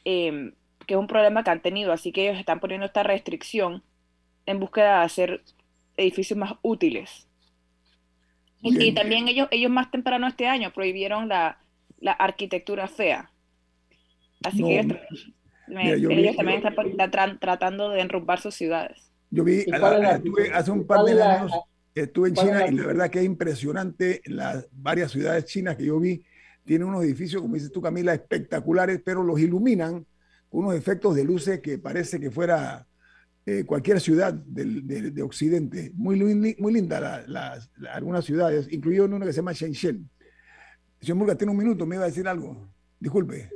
em, 0.05 0.53
que 0.85 0.93
es 0.93 0.99
un 0.99 1.07
problema 1.07 1.43
que 1.43 1.49
han 1.49 1.61
tenido. 1.61 1.91
Así 1.91 2.11
que 2.11 2.27
ellos 2.27 2.39
están 2.39 2.59
poniendo 2.59 2.85
esta 2.85 3.01
restricción 3.03 3.83
en 4.45 4.59
búsqueda 4.59 4.99
de 4.99 5.05
hacer 5.05 5.43
edificios 5.97 6.37
más 6.37 6.53
útiles. 6.61 7.27
Y, 8.63 8.93
también 8.93 9.27
ellos, 9.27 9.47
ellos 9.51 9.69
más 9.69 9.91
temprano 9.91 10.25
este 10.25 10.47
año 10.47 10.71
prohibieron 10.73 11.27
la, 11.27 11.59
la 11.99 12.13
arquitectura 12.13 12.87
fea. 12.87 13.29
Así 14.43 14.63
que 14.63 14.79
ellos, 15.67 16.35
también 16.35 16.63
están 16.97 17.39
tratando 17.39 17.89
de 17.89 18.01
enrumbar 18.01 18.39
sus 18.39 18.55
ciudades. 18.55 19.11
Yo 19.29 19.43
vi, 19.43 19.65
hace 20.53 20.71
un 20.71 20.85
par 20.85 21.03
de 21.05 21.21
años, 21.21 21.51
estuve 21.95 22.29
en 22.29 22.35
China 22.35 22.67
y 22.67 22.75
la 22.75 22.87
verdad 22.87 23.09
que 23.09 23.19
es 23.19 23.25
impresionante 23.25 24.21
las 24.25 24.67
varias 24.71 25.11
ciudades 25.11 25.45
chinas 25.45 25.75
que 25.75 25.85
yo 25.85 25.99
vi. 25.99 26.23
Tienen 26.65 26.87
unos 26.87 27.03
edificios, 27.03 27.41
como 27.41 27.55
dices 27.55 27.71
tú, 27.71 27.81
Camila, 27.81 28.13
espectaculares, 28.13 29.01
pero 29.03 29.23
los 29.23 29.39
iluminan 29.39 30.05
con 30.49 30.65
unos 30.65 30.75
efectos 30.75 31.15
de 31.15 31.23
luces 31.23 31.59
que 31.61 31.77
parece 31.77 32.19
que 32.19 32.31
fuera 32.31 32.85
eh, 33.45 33.65
cualquier 33.65 33.99
ciudad 33.99 34.33
de, 34.33 35.21
Occidente. 35.21 35.91
Muy, 35.95 36.17
muy 36.57 36.73
linda 36.73 37.25
algunas 37.91 38.25
ciudades, 38.25 38.71
incluido 38.71 39.05
una 39.05 39.25
que 39.25 39.33
se 39.33 39.37
llama 39.37 39.51
Shenzhen. 39.51 40.09
Señor 41.01 41.17
Murga, 41.17 41.35
tiene 41.35 41.51
un 41.51 41.57
minuto, 41.57 41.85
me 41.85 41.95
iba 41.95 42.05
a 42.05 42.07
decir 42.07 42.27
algo. 42.27 42.69
Disculpe. 42.99 43.49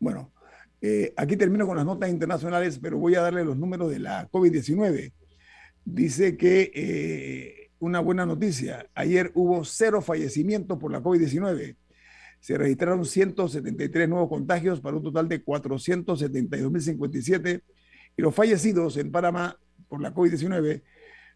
Bueno, 0.00 0.32
eh, 0.80 1.12
aquí 1.16 1.36
termino 1.36 1.66
con 1.66 1.76
las 1.76 1.84
notas 1.84 2.08
internacionales, 2.08 2.78
pero 2.80 2.98
voy 2.98 3.16
a 3.16 3.20
darle 3.20 3.44
los 3.44 3.56
números 3.56 3.90
de 3.90 3.98
la 3.98 4.30
COVID-19. 4.30 5.12
Dice 5.84 6.38
que 6.38 6.70
eh, 6.74 7.70
una 7.80 8.00
buena 8.00 8.24
noticia. 8.24 8.88
Ayer 8.94 9.30
hubo 9.34 9.64
cero 9.64 10.00
fallecimientos 10.00 10.78
por 10.78 10.90
la 10.90 11.02
COVID-19 11.02 11.76
se 12.40 12.56
registraron 12.56 13.04
173 13.04 14.08
nuevos 14.08 14.28
contagios 14.28 14.80
para 14.80 14.96
un 14.96 15.02
total 15.02 15.28
de 15.28 15.44
472.057 15.44 17.62
y 18.16 18.22
los 18.22 18.32
fallecidos 18.34 18.96
en 18.96 19.10
Panamá 19.10 19.58
por 19.88 20.00
la 20.00 20.14
COVID-19 20.14 20.82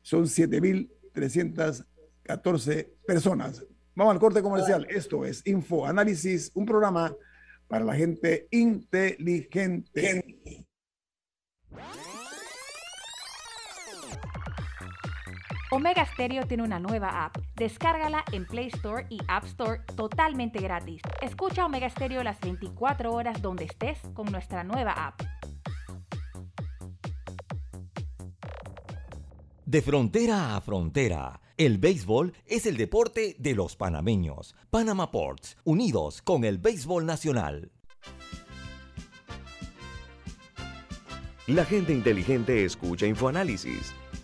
son 0.03 0.25
7.314 0.25 2.89
personas. 3.07 3.67
Vamos 3.95 4.15
al 4.15 4.21
corte 4.21 4.41
comercial. 4.43 4.87
Esto 4.89 5.25
es 5.25 5.47
Info 5.47 5.87
Análisis, 5.87 6.51
un 6.55 6.67
programa 6.67 7.15
para 7.69 7.85
la 7.85 7.95
gente 7.95 8.49
inteligente. 8.51 10.67
Omega 15.75 16.05
Stereo 16.05 16.47
tiene 16.47 16.65
una 16.65 16.79
nueva 16.79 17.25
app. 17.25 17.39
Descárgala 17.57 18.27
en 18.31 18.45
Play 18.45 18.67
Store 18.67 19.07
y 19.09 19.19
App 19.27 19.47
Store 19.47 19.81
totalmente 19.97 20.59
gratis. 20.61 21.01
Escucha 21.23 21.65
Omega 21.65 21.89
Stereo 21.89 22.23
las 22.23 22.39
24 22.41 23.11
horas 23.11 23.41
donde 23.41 23.65
estés 23.65 23.99
con 24.13 24.31
nuestra 24.31 24.65
nueva 24.65 24.93
app. 24.93 25.23
De 29.65 29.81
frontera 29.81 30.57
a 30.57 30.61
frontera, 30.61 31.41
el 31.57 31.79
béisbol 31.79 32.35
es 32.45 32.67
el 32.67 32.77
deporte 32.77 33.35
de 33.39 33.55
los 33.55 33.75
panameños. 33.75 34.55
Panama 34.69 35.11
Ports, 35.11 35.57
unidos 35.65 36.21
con 36.21 36.45
el 36.45 36.59
béisbol 36.59 37.07
nacional. 37.07 37.73
La 41.47 41.65
gente 41.65 41.95
inteligente 41.95 42.63
escucha 42.67 43.07
InfoAnálisis 43.07 43.95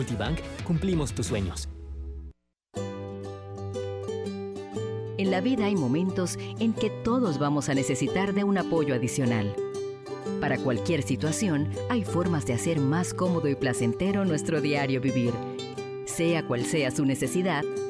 Multibank 0.00 0.40
cumplimos 0.64 1.12
tus 1.12 1.26
sueños. 1.26 1.68
En 5.18 5.30
la 5.30 5.42
vida 5.42 5.66
hay 5.66 5.76
momentos 5.76 6.38
en 6.58 6.72
que 6.72 6.88
todos 6.88 7.38
vamos 7.38 7.68
a 7.68 7.74
necesitar 7.74 8.32
de 8.32 8.42
un 8.42 8.56
apoyo 8.56 8.94
adicional. 8.94 9.54
Para 10.40 10.56
cualquier 10.56 11.02
situación, 11.02 11.68
hay 11.90 12.04
formas 12.04 12.46
de 12.46 12.54
hacer 12.54 12.80
más 12.80 13.12
cómodo 13.12 13.46
y 13.48 13.54
placentero 13.54 14.24
nuestro 14.24 14.62
diario 14.62 15.02
vivir. 15.02 15.34
Sea 16.06 16.46
cual 16.46 16.64
sea 16.64 16.90
su 16.90 17.04
necesidad, 17.04 17.62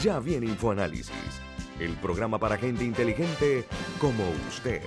Ya 0.00 0.18
viene 0.18 0.46
InfoAnálisis, 0.46 1.12
el 1.78 1.92
programa 1.96 2.38
para 2.38 2.56
gente 2.56 2.84
inteligente 2.84 3.64
como 4.00 4.24
usted. 4.48 4.80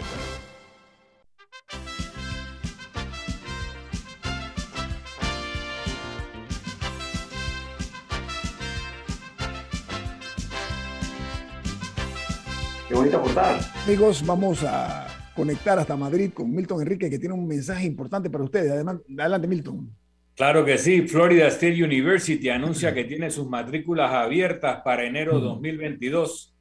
Qué 12.88 12.93
bonita 12.93 13.21
portada. 13.21 13.59
Amigos, 13.85 14.25
vamos 14.25 14.63
a 14.63 15.07
conectar 15.35 15.77
hasta 15.77 15.95
Madrid 15.95 16.31
con 16.33 16.51
Milton 16.53 16.81
Enrique, 16.81 17.09
que 17.09 17.19
tiene 17.19 17.35
un 17.35 17.47
mensaje 17.47 17.85
importante 17.85 18.29
para 18.29 18.43
ustedes. 18.43 18.71
Además, 18.71 18.97
adelante, 19.17 19.47
Milton. 19.47 20.04
Claro 20.35 20.65
que 20.65 20.77
sí, 20.77 21.07
Florida 21.07 21.47
State 21.47 21.81
University 21.81 22.49
anuncia 22.49 22.93
que 22.93 23.05
tiene 23.05 23.31
sus 23.31 23.47
matrículas 23.47 24.11
abiertas 24.11 24.81
para 24.83 25.05
enero 25.05 25.39
2022. 25.39 26.53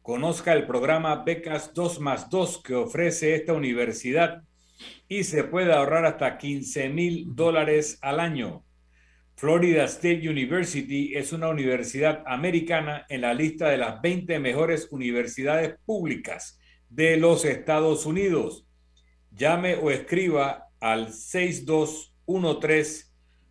Conozca 0.00 0.54
el 0.54 0.66
programa 0.66 1.22
Becas 1.22 1.74
2 1.74 2.00
más 2.00 2.30
2 2.30 2.62
que 2.62 2.74
ofrece 2.74 3.34
esta 3.34 3.52
universidad 3.52 4.42
y 5.06 5.24
se 5.24 5.44
puede 5.44 5.70
ahorrar 5.74 6.06
hasta 6.06 6.38
15 6.38 6.88
mil 6.88 7.26
dólares 7.34 7.98
al 8.00 8.20
año. 8.20 8.64
Florida 9.36 9.84
State 9.84 10.26
University 10.26 11.14
es 11.14 11.34
una 11.34 11.50
universidad 11.50 12.22
americana 12.24 13.04
en 13.10 13.20
la 13.20 13.34
lista 13.34 13.68
de 13.68 13.76
las 13.76 14.00
20 14.00 14.38
mejores 14.38 14.88
universidades 14.90 15.74
públicas 15.84 16.58
de 16.88 17.18
los 17.18 17.44
Estados 17.44 18.06
Unidos. 18.06 18.66
Llame 19.30 19.74
o 19.74 19.90
escriba 19.90 20.68
al 20.80 21.12
6213 21.12 23.09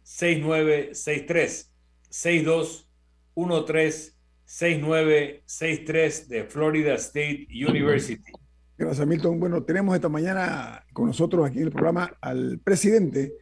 6963 0.10 1.72
6213 2.10 4.14
6963 4.44 6.28
de 6.28 6.44
Florida 6.46 6.96
State 6.96 7.48
University. 7.52 8.32
Gracias, 8.76 9.06
Milton. 9.06 9.40
Bueno, 9.40 9.62
tenemos 9.64 9.94
esta 9.94 10.10
mañana 10.10 10.84
con 10.94 11.06
nosotros 11.06 11.48
aquí 11.48 11.60
en 11.60 11.66
el 11.66 11.72
programa 11.72 12.12
al 12.22 12.60
presidente 12.64 13.34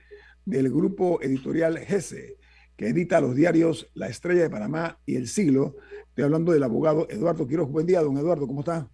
del 0.44 0.70
grupo 0.70 1.22
editorial 1.22 1.78
GESE, 1.78 2.36
que 2.76 2.90
edita 2.90 3.22
los 3.22 3.34
diarios 3.34 3.90
La 3.94 4.10
Estrella 4.10 4.42
de 4.42 4.50
Panamá 4.50 5.00
y 5.06 5.16
El 5.16 5.28
Siglo. 5.28 5.78
Estoy 6.10 6.26
hablando 6.26 6.52
del 6.52 6.64
abogado 6.64 7.08
Eduardo 7.10 7.48
Quiroz. 7.48 7.72
Buen 7.72 7.88
día, 7.88 8.02
don 8.02 8.18
Eduardo, 8.18 8.46
¿cómo 8.46 8.60
está? 8.60 8.90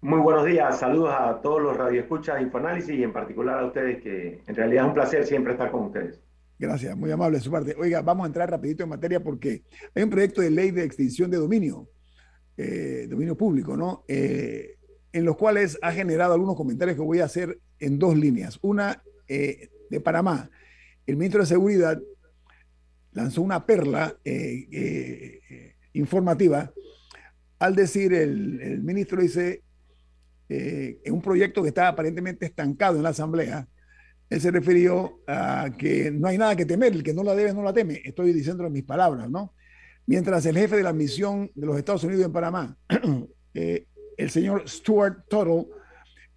Muy 0.00 0.18
buenos 0.18 0.46
días, 0.46 0.80
saludos 0.80 1.14
a 1.16 1.40
todos 1.40 1.62
los 1.62 1.76
radioescuchas 1.76 2.34
de 2.36 2.42
Infoanálisis 2.42 2.98
y 2.98 3.04
en 3.04 3.12
particular 3.12 3.60
a 3.60 3.66
ustedes, 3.66 4.02
que 4.02 4.42
en 4.44 4.54
realidad 4.56 4.82
es 4.82 4.88
un 4.88 4.94
placer 4.94 5.24
siempre 5.24 5.52
estar 5.52 5.70
con 5.70 5.84
ustedes. 5.84 6.20
Gracias, 6.58 6.96
muy 6.96 7.10
amable 7.10 7.38
de 7.38 7.44
su 7.44 7.50
parte. 7.50 7.74
Oiga, 7.76 8.00
vamos 8.02 8.24
a 8.24 8.28
entrar 8.28 8.48
rapidito 8.48 8.84
en 8.84 8.88
materia 8.88 9.22
porque 9.22 9.64
hay 9.94 10.02
un 10.02 10.10
proyecto 10.10 10.40
de 10.40 10.50
ley 10.50 10.70
de 10.70 10.84
extinción 10.84 11.30
de 11.30 11.36
dominio, 11.36 11.88
eh, 12.56 13.06
dominio 13.08 13.36
público, 13.36 13.76
¿no? 13.76 14.04
Eh, 14.06 14.76
en 15.12 15.24
los 15.24 15.36
cuales 15.36 15.78
ha 15.82 15.92
generado 15.92 16.34
algunos 16.34 16.56
comentarios 16.56 16.96
que 16.96 17.02
voy 17.02 17.20
a 17.20 17.24
hacer 17.24 17.58
en 17.80 17.98
dos 17.98 18.16
líneas. 18.16 18.58
Una 18.62 19.02
eh, 19.26 19.68
de 19.90 20.00
Panamá. 20.00 20.48
El 21.06 21.16
ministro 21.16 21.40
de 21.40 21.46
Seguridad 21.46 22.00
lanzó 23.12 23.42
una 23.42 23.64
perla 23.64 24.16
informativa 25.92 26.72
al 27.58 27.76
decir, 27.76 28.12
el, 28.12 28.60
el 28.60 28.82
ministro 28.82 29.20
dice, 29.20 29.62
en 30.48 31.12
un 31.12 31.22
proyecto 31.22 31.62
que 31.62 31.68
está 31.68 31.88
aparentemente 31.88 32.46
estancado 32.46 32.96
en 32.96 33.04
la 33.04 33.10
Asamblea, 33.10 33.68
él 34.30 34.40
se 34.40 34.50
refirió 34.50 35.20
a 35.26 35.70
que 35.76 36.10
no 36.10 36.28
hay 36.28 36.38
nada 36.38 36.56
que 36.56 36.64
temer, 36.64 36.92
el 36.92 37.02
que 37.02 37.14
no 37.14 37.22
la 37.22 37.34
debe 37.34 37.52
no 37.52 37.62
la 37.62 37.72
teme. 37.72 38.00
Estoy 38.04 38.32
diciendo 38.32 38.66
en 38.66 38.72
mis 38.72 38.84
palabras, 38.84 39.30
¿no? 39.30 39.52
Mientras 40.06 40.44
el 40.46 40.56
jefe 40.56 40.76
de 40.76 40.82
la 40.82 40.92
misión 40.92 41.50
de 41.54 41.66
los 41.66 41.78
Estados 41.78 42.04
Unidos 42.04 42.24
en 42.24 42.32
Panamá, 42.32 42.76
eh, 43.54 43.86
el 44.16 44.30
señor 44.30 44.68
Stuart 44.68 45.24
Tuttle, 45.28 45.66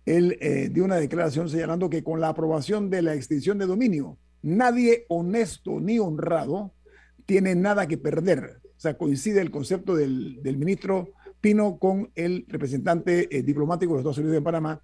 él 0.05 0.37
eh, 0.39 0.69
dio 0.71 0.85
una 0.85 0.95
declaración 0.95 1.49
señalando 1.49 1.89
que 1.89 2.03
con 2.03 2.21
la 2.21 2.29
aprobación 2.29 2.89
de 2.89 3.01
la 3.01 3.13
extinción 3.13 3.57
de 3.57 3.65
dominio, 3.65 4.17
nadie 4.41 5.05
honesto 5.09 5.79
ni 5.79 5.99
honrado 5.99 6.73
tiene 7.25 7.55
nada 7.55 7.87
que 7.87 7.97
perder. 7.97 8.61
O 8.63 8.79
sea, 8.79 8.97
coincide 8.97 9.41
el 9.41 9.51
concepto 9.51 9.95
del, 9.95 10.39
ministro 10.57 11.09
Pino 11.41 11.77
con 11.77 12.09
el 12.15 12.45
representante 12.47 13.35
eh, 13.35 13.43
diplomático 13.43 13.91
de 13.91 13.95
los 13.97 14.01
Estados 14.01 14.17
Unidos 14.19 14.37
en 14.37 14.43
Panamá, 14.43 14.81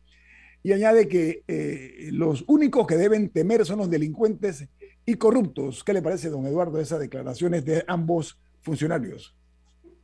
y 0.64 0.72
añade 0.72 1.10
que 1.10 1.44
eh, 1.48 2.10
los 2.14 2.46
únicos 2.48 2.88
que 2.88 2.96
deben 2.96 3.30
temer 3.30 3.66
son 3.66 3.80
los 3.80 3.90
delincuentes 3.90 4.70
y 5.06 5.16
corruptos. 5.16 5.84
¿Qué 5.84 5.94
le 5.94 6.02
parece, 6.02 6.30
don 6.30 6.46
Eduardo, 6.46 6.80
esas 6.80 7.02
declaraciones 7.02 7.66
de 7.66 7.84
ambos 7.86 8.40
funcionarios? 8.62 9.36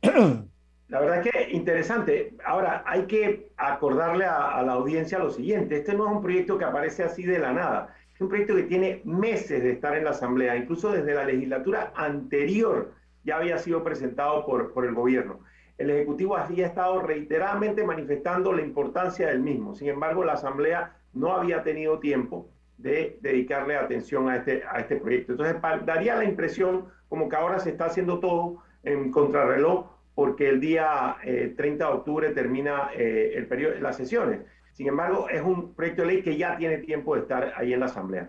La 0.02 1.00
verdad 1.00 1.24
es 1.24 1.32
que 1.32 1.52
interesante. 1.52 2.34
Ahora, 2.44 2.84
hay 2.86 3.06
que 3.06 3.52
acordarle 3.56 4.26
a, 4.26 4.62
la 4.62 4.72
audiencia 4.72 5.18
lo 5.18 5.30
siguiente. 5.30 5.76
Este 5.76 5.94
no 5.94 6.06
es 6.06 6.16
un 6.16 6.22
proyecto 6.22 6.58
que 6.58 6.64
aparece 6.64 7.04
así 7.04 7.22
de 7.22 7.38
la 7.38 7.52
nada. 7.52 7.96
Es 8.14 8.20
un 8.20 8.28
proyecto 8.28 8.54
que 8.54 8.64
tiene 8.64 9.00
meses 9.04 9.62
de 9.62 9.72
estar 9.72 9.96
en 9.96 10.04
la 10.04 10.10
Asamblea. 10.10 10.56
Incluso 10.56 10.90
desde 10.92 11.14
la 11.14 11.24
legislatura 11.24 11.92
anterior 11.96 12.92
ya 13.24 13.36
había 13.36 13.56
sido 13.56 13.82
presentado 13.82 14.44
por, 14.44 14.74
por 14.74 14.84
el 14.84 14.94
gobierno 14.94 15.40
el 15.80 15.88
Ejecutivo 15.88 16.36
había 16.36 16.66
estado 16.66 17.00
reiteradamente 17.00 17.82
manifestando 17.84 18.52
la 18.52 18.60
importancia 18.60 19.28
del 19.28 19.40
mismo. 19.40 19.74
Sin 19.74 19.88
embargo, 19.88 20.24
la 20.24 20.34
Asamblea 20.34 20.94
no 21.14 21.32
había 21.32 21.62
tenido 21.62 21.98
tiempo 21.98 22.48
de 22.76 23.18
dedicarle 23.22 23.76
atención 23.76 24.28
a 24.28 24.36
este, 24.36 24.62
a 24.70 24.78
este 24.80 24.96
proyecto. 24.96 25.32
Entonces, 25.32 25.56
daría 25.86 26.16
la 26.16 26.24
impresión 26.24 26.84
como 27.08 27.30
que 27.30 27.36
ahora 27.36 27.58
se 27.60 27.70
está 27.70 27.86
haciendo 27.86 28.20
todo 28.20 28.58
en 28.84 29.10
contrarreloj 29.10 29.86
porque 30.14 30.50
el 30.50 30.60
día 30.60 31.16
30 31.22 31.64
eh, 31.64 31.76
de 31.76 31.84
octubre 31.84 32.28
termina 32.30 32.90
eh, 32.94 33.32
el 33.36 33.46
periodo, 33.46 33.80
las 33.80 33.96
sesiones. 33.96 34.40
Sin 34.72 34.86
embargo, 34.86 35.30
es 35.30 35.40
un 35.40 35.72
proyecto 35.72 36.02
de 36.02 36.08
ley 36.08 36.22
que 36.22 36.36
ya 36.36 36.58
tiene 36.58 36.76
tiempo 36.78 37.14
de 37.14 37.22
estar 37.22 37.54
ahí 37.56 37.72
en 37.72 37.80
la 37.80 37.86
Asamblea. 37.86 38.28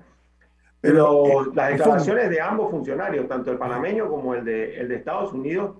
Pero 0.80 1.26
eh, 1.26 1.52
las 1.54 1.72
declaraciones 1.72 2.30
de 2.30 2.40
ambos 2.40 2.72
funcionarios, 2.72 3.28
tanto 3.28 3.52
el 3.52 3.58
panameño 3.58 4.10
como 4.10 4.36
el 4.36 4.46
de, 4.46 4.80
el 4.80 4.88
de 4.88 4.96
Estados 4.96 5.34
Unidos, 5.34 5.76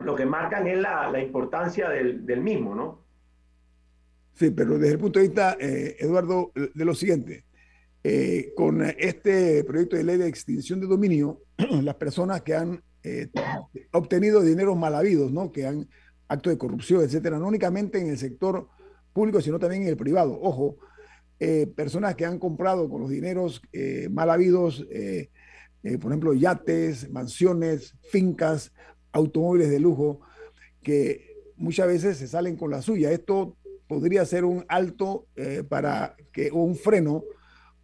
lo 0.00 0.16
que 0.16 0.26
marcan 0.26 0.66
es 0.66 0.78
la, 0.78 1.20
importancia 1.22 1.88
del, 1.88 2.40
mismo, 2.40 2.74
¿no? 2.74 3.00
Sí, 4.34 4.50
pero 4.50 4.78
desde 4.78 4.94
el 4.94 4.98
punto 4.98 5.18
de 5.18 5.26
vista, 5.26 5.56
eh, 5.60 5.96
Eduardo, 5.98 6.52
de 6.54 6.84
lo 6.84 6.94
siguiente, 6.94 7.44
eh, 8.02 8.52
con 8.56 8.82
este 8.82 9.62
proyecto 9.64 9.96
de 9.96 10.04
ley 10.04 10.16
de 10.16 10.28
extinción 10.28 10.80
de 10.80 10.86
dominio, 10.86 11.42
las 11.82 11.96
personas 11.96 12.40
que 12.40 12.54
han 12.54 12.82
eh, 13.02 13.28
obtenido 13.92 14.40
dinero 14.40 14.74
mal 14.74 14.94
habidos, 14.94 15.30
¿no? 15.30 15.52
que 15.52 15.66
han 15.66 15.88
actos 16.28 16.52
de 16.52 16.58
corrupción, 16.58 17.02
etcétera, 17.02 17.38
no 17.38 17.48
únicamente 17.48 18.00
en 18.00 18.08
el 18.08 18.16
sector 18.16 18.68
público, 19.12 19.40
sino 19.40 19.58
también 19.58 19.82
en 19.82 19.88
el 19.88 19.96
privado. 19.96 20.38
Ojo, 20.40 20.76
personas 21.74 22.14
que 22.14 22.24
han 22.24 22.38
comprado 22.38 22.88
con 22.88 23.00
los 23.00 23.10
dineros 23.10 23.60
mal 24.10 24.30
habidos, 24.30 24.86
por 26.00 26.12
ejemplo, 26.12 26.32
yates, 26.34 27.10
mansiones, 27.10 27.96
fincas, 28.12 28.72
automóviles 29.12 29.70
de 29.70 29.80
lujo 29.80 30.20
que 30.82 31.30
muchas 31.56 31.86
veces 31.86 32.16
se 32.16 32.28
salen 32.28 32.56
con 32.56 32.70
la 32.70 32.82
suya. 32.82 33.10
Esto 33.10 33.56
podría 33.86 34.24
ser 34.24 34.44
un 34.44 34.64
alto 34.68 35.26
eh, 35.36 35.64
para 35.68 36.16
que, 36.32 36.50
o 36.50 36.62
un 36.62 36.76
freno 36.76 37.24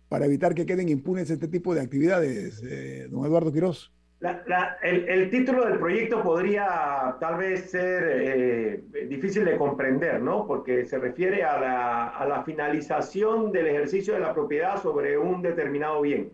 para 0.09 0.27
evitar 0.27 0.55
que 0.55 0.67
queden 0.67 0.89
impunes 0.89 1.31
este 1.31 1.49
tipo 1.49 1.75
de 1.75 1.81
actividades, 1.81 2.63
eh, 2.63 3.09
don 3.11 3.27
Eduardo 3.27 3.53
Quiroz. 3.53 3.93
el, 4.83 5.31
título 5.31 5.67
del 5.67 5.79
proyecto 5.79 6.23
podría 6.23 7.17
tal 7.21 7.37
vez 7.37 7.71
ser 7.71 8.05
eh, 8.09 8.85
difícil 9.09 9.45
de 9.45 9.57
comprender, 9.57 10.23
¿no? 10.23 10.47
Porque 10.47 10.85
se 10.85 10.99
refiere 10.99 11.43
a 11.43 11.59
la, 11.61 12.07
a 12.09 12.27
la, 12.27 12.45
finalización 12.45 13.53
del 13.53 13.67
ejercicio 13.67 14.15
de 14.15 14.21
la 14.21 14.33
propiedad 14.33 14.81
sobre 14.81 15.19
un 15.19 15.43
determinado 15.43 16.01
bien. 16.01 16.31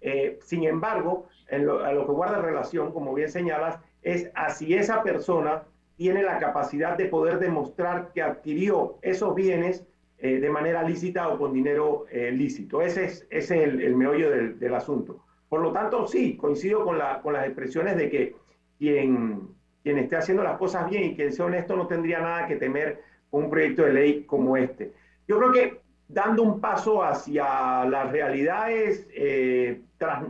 Eh, 0.00 0.38
sin 0.42 0.64
embargo, 0.64 1.28
en 1.48 1.66
lo, 1.66 1.84
a 1.84 1.92
lo 1.92 2.04
que 2.06 2.12
guarda 2.12 2.42
relación, 2.42 2.92
como 2.92 3.14
bien 3.14 3.30
señalas, 3.30 3.78
es 4.04 4.30
a 4.34 4.50
si 4.50 4.74
esa 4.74 5.02
persona 5.02 5.64
tiene 5.96 6.22
la 6.22 6.38
capacidad 6.38 6.96
de 6.96 7.06
poder 7.06 7.38
demostrar 7.38 8.12
que 8.12 8.22
adquirió 8.22 8.98
esos 9.02 9.34
bienes 9.34 9.84
eh, 10.18 10.40
de 10.40 10.50
manera 10.50 10.82
lícita 10.82 11.28
o 11.28 11.38
con 11.38 11.52
dinero 11.52 12.06
eh, 12.10 12.30
lícito. 12.30 12.82
Ese 12.82 13.04
es, 13.04 13.26
ese 13.30 13.64
es 13.64 13.68
el, 13.68 13.96
meollo 13.96 14.30
del, 14.30 14.58
del, 14.58 14.74
asunto. 14.74 15.24
Por 15.48 15.60
lo 15.60 15.72
tanto, 15.72 16.06
sí, 16.06 16.36
coincido 16.36 16.84
con, 16.84 16.98
la, 16.98 17.20
con 17.20 17.32
las 17.32 17.46
expresiones 17.46 17.96
de 17.96 18.10
que 18.10 18.36
quien, 18.78 19.48
quien 19.82 19.98
esté 19.98 20.16
haciendo 20.16 20.42
las 20.42 20.58
cosas 20.58 20.88
bien 20.88 21.04
y 21.04 21.14
quien 21.16 21.32
sea 21.32 21.46
honesto 21.46 21.76
no 21.76 21.86
tendría 21.86 22.20
nada 22.20 22.46
que 22.46 22.56
temer 22.56 23.02
un 23.30 23.50
proyecto 23.50 23.82
de 23.82 23.92
ley 23.92 24.24
como 24.24 24.56
este. 24.56 24.92
Yo 25.26 25.38
creo 25.38 25.52
que 25.52 25.80
dando 26.08 26.42
un 26.42 26.60
paso 26.60 27.02
hacia 27.02 27.84
las 27.84 28.10
realidades 28.12 29.08
eh, 29.14 29.80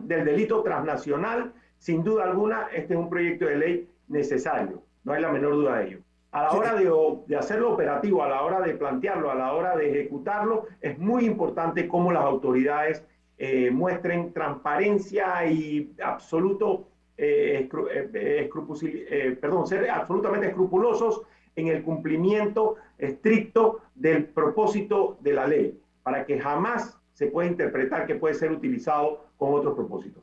del 0.02 0.24
delito 0.24 0.62
transnacional, 0.62 1.52
sin 1.84 2.02
duda 2.02 2.24
alguna, 2.24 2.68
este 2.72 2.94
es 2.94 2.98
un 2.98 3.10
proyecto 3.10 3.44
de 3.44 3.58
ley 3.58 3.88
necesario, 4.08 4.82
no 5.04 5.12
hay 5.12 5.20
la 5.20 5.30
menor 5.30 5.52
duda 5.52 5.76
de 5.76 5.88
ello. 5.88 5.98
A 6.32 6.44
la 6.44 6.52
hora 6.52 6.74
de, 6.74 6.90
de, 7.26 7.36
hacerlo 7.36 7.74
operativo, 7.74 8.22
a 8.22 8.28
la 8.30 8.40
hora 8.40 8.62
de 8.62 8.72
plantearlo, 8.72 9.30
a 9.30 9.34
la 9.34 9.52
hora 9.52 9.76
de 9.76 9.90
ejecutarlo, 9.90 10.64
es 10.80 10.98
muy 10.98 11.26
importante 11.26 11.86
cómo 11.86 12.10
las 12.10 12.24
autoridades 12.24 13.04
eh, 13.36 13.70
muestren 13.70 14.32
transparencia 14.32 15.46
y 15.46 15.92
absoluto, 16.02 16.88
eh, 17.18 17.68
eh, 18.14 19.38
perdón, 19.38 19.66
ser 19.66 19.90
absolutamente 19.90 20.46
escrupulosos 20.46 21.20
en 21.54 21.68
el 21.68 21.82
cumplimiento 21.82 22.76
estricto 22.96 23.82
del 23.94 24.24
propósito 24.24 25.18
de 25.20 25.34
la 25.34 25.46
ley, 25.46 25.78
para 26.02 26.24
que 26.24 26.40
jamás 26.40 26.98
se 27.12 27.26
pueda 27.26 27.46
interpretar 27.46 28.06
que 28.06 28.14
puede 28.14 28.32
ser 28.32 28.52
utilizado 28.52 29.26
con 29.36 29.52
otros 29.52 29.74
propósitos. 29.74 30.22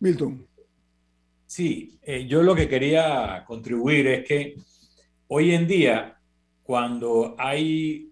Milton. 0.00 0.47
Sí, 1.48 1.98
eh, 2.02 2.26
yo 2.26 2.42
lo 2.42 2.54
que 2.54 2.68
quería 2.68 3.42
contribuir 3.46 4.06
es 4.06 4.24
que 4.26 4.54
hoy 5.28 5.54
en 5.54 5.66
día, 5.66 6.20
cuando 6.62 7.34
hay 7.38 8.10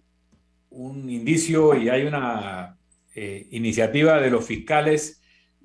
un 0.71 1.07
indicio 1.07 1.75
y 1.75 1.87
hay 1.87 2.07
una 2.07 2.79
eh, 3.13 3.45
iniciativa 3.51 4.19
de 4.19 4.31
los 4.31 4.43
fiscales 4.43 5.21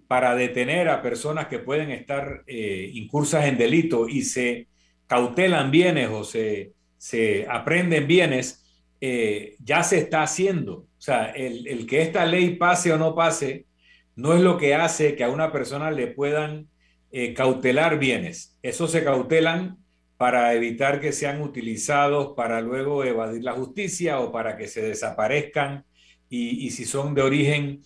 para 0.07 0.35
detener 0.35 0.91
a 0.91 1.01
personas 1.01 1.47
que 1.47 1.61
pueden 1.61 1.91
estar 1.91 2.43
eh, 2.47 2.91
incursas 2.93 3.47
en 3.47 3.57
delito 3.57 4.07
y 4.07 4.21
se 4.21 4.69
cautelan 5.07 5.71
bienes 5.71 6.11
o 6.11 6.25
se 6.25 6.75
se 6.99 7.47
aprenden 7.51 8.07
bienes, 8.07 8.65
ya 9.01 9.83
se 9.83 9.99
está 9.99 10.23
haciendo. 10.23 10.75
O 10.75 11.01
sea, 11.01 11.33
el, 11.33 11.85
que 11.89 12.01
esta 12.03 12.25
ley 12.27 12.55
pase 12.55 12.93
o 12.93 12.97
no 12.97 13.17
pase, 13.17 13.67
no 14.15 14.35
es 14.35 14.41
lo 14.41 14.57
que 14.57 14.77
hace 14.77 15.17
que 15.17 15.25
a 15.25 15.31
una 15.31 15.51
persona 15.51 15.91
le 15.91 16.07
puedan 16.07 16.69
eh, 17.13 17.35
cautelar 17.35 17.99
bienes. 17.99 18.59
Eso 18.63 18.89
se 18.89 19.05
cautelan 19.05 19.79
para 20.17 20.55
evitar 20.55 21.01
que 21.01 21.13
sean 21.13 21.43
utilizados 21.43 22.35
para 22.37 22.61
luego 22.61 23.05
evadir 23.05 23.43
la 23.43 23.53
justicia 23.53 24.21
o 24.21 24.33
para 24.33 24.57
que 24.57 24.67
se 24.67 24.83
desaparezcan 24.83 25.85
y, 26.29 26.71
si 26.71 26.87
son 26.87 27.15
de 27.15 27.21
origen, 27.21 27.83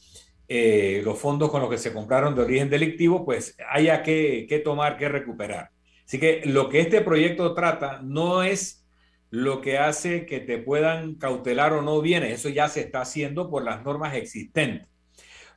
eh, 0.47 1.01
los 1.05 1.19
fondos 1.19 1.51
con 1.51 1.61
los 1.61 1.69
que 1.69 1.79
se 1.79 1.93
compraron 1.93 2.37
de 2.37 2.43
origen 2.43 2.71
delictivo, 2.71 3.25
pues 3.25 3.57
haya 3.69 4.05
que, 4.05 4.47
que 4.49 4.61
tomar, 4.61 4.97
que 4.97 5.09
recuperar. 5.09 5.71
Así 6.07 6.21
que 6.21 6.43
lo 6.45 6.69
que 6.69 6.79
este 6.79 7.01
proyecto 7.01 7.55
trata 7.55 8.01
no 8.03 8.45
es 8.45 8.87
lo 9.31 9.61
que 9.61 9.79
hace 9.79 10.27
que 10.27 10.39
te 10.39 10.59
puedan 10.59 11.17
cautelar 11.17 11.73
o 11.73 11.83
no 11.83 12.01
bienes. 12.01 12.33
Eso 12.33 12.49
ya 12.49 12.69
se 12.69 12.83
está 12.83 13.01
haciendo 13.01 13.51
por 13.51 13.65
las 13.65 13.83
normas 13.85 14.15
existentes. 14.15 14.87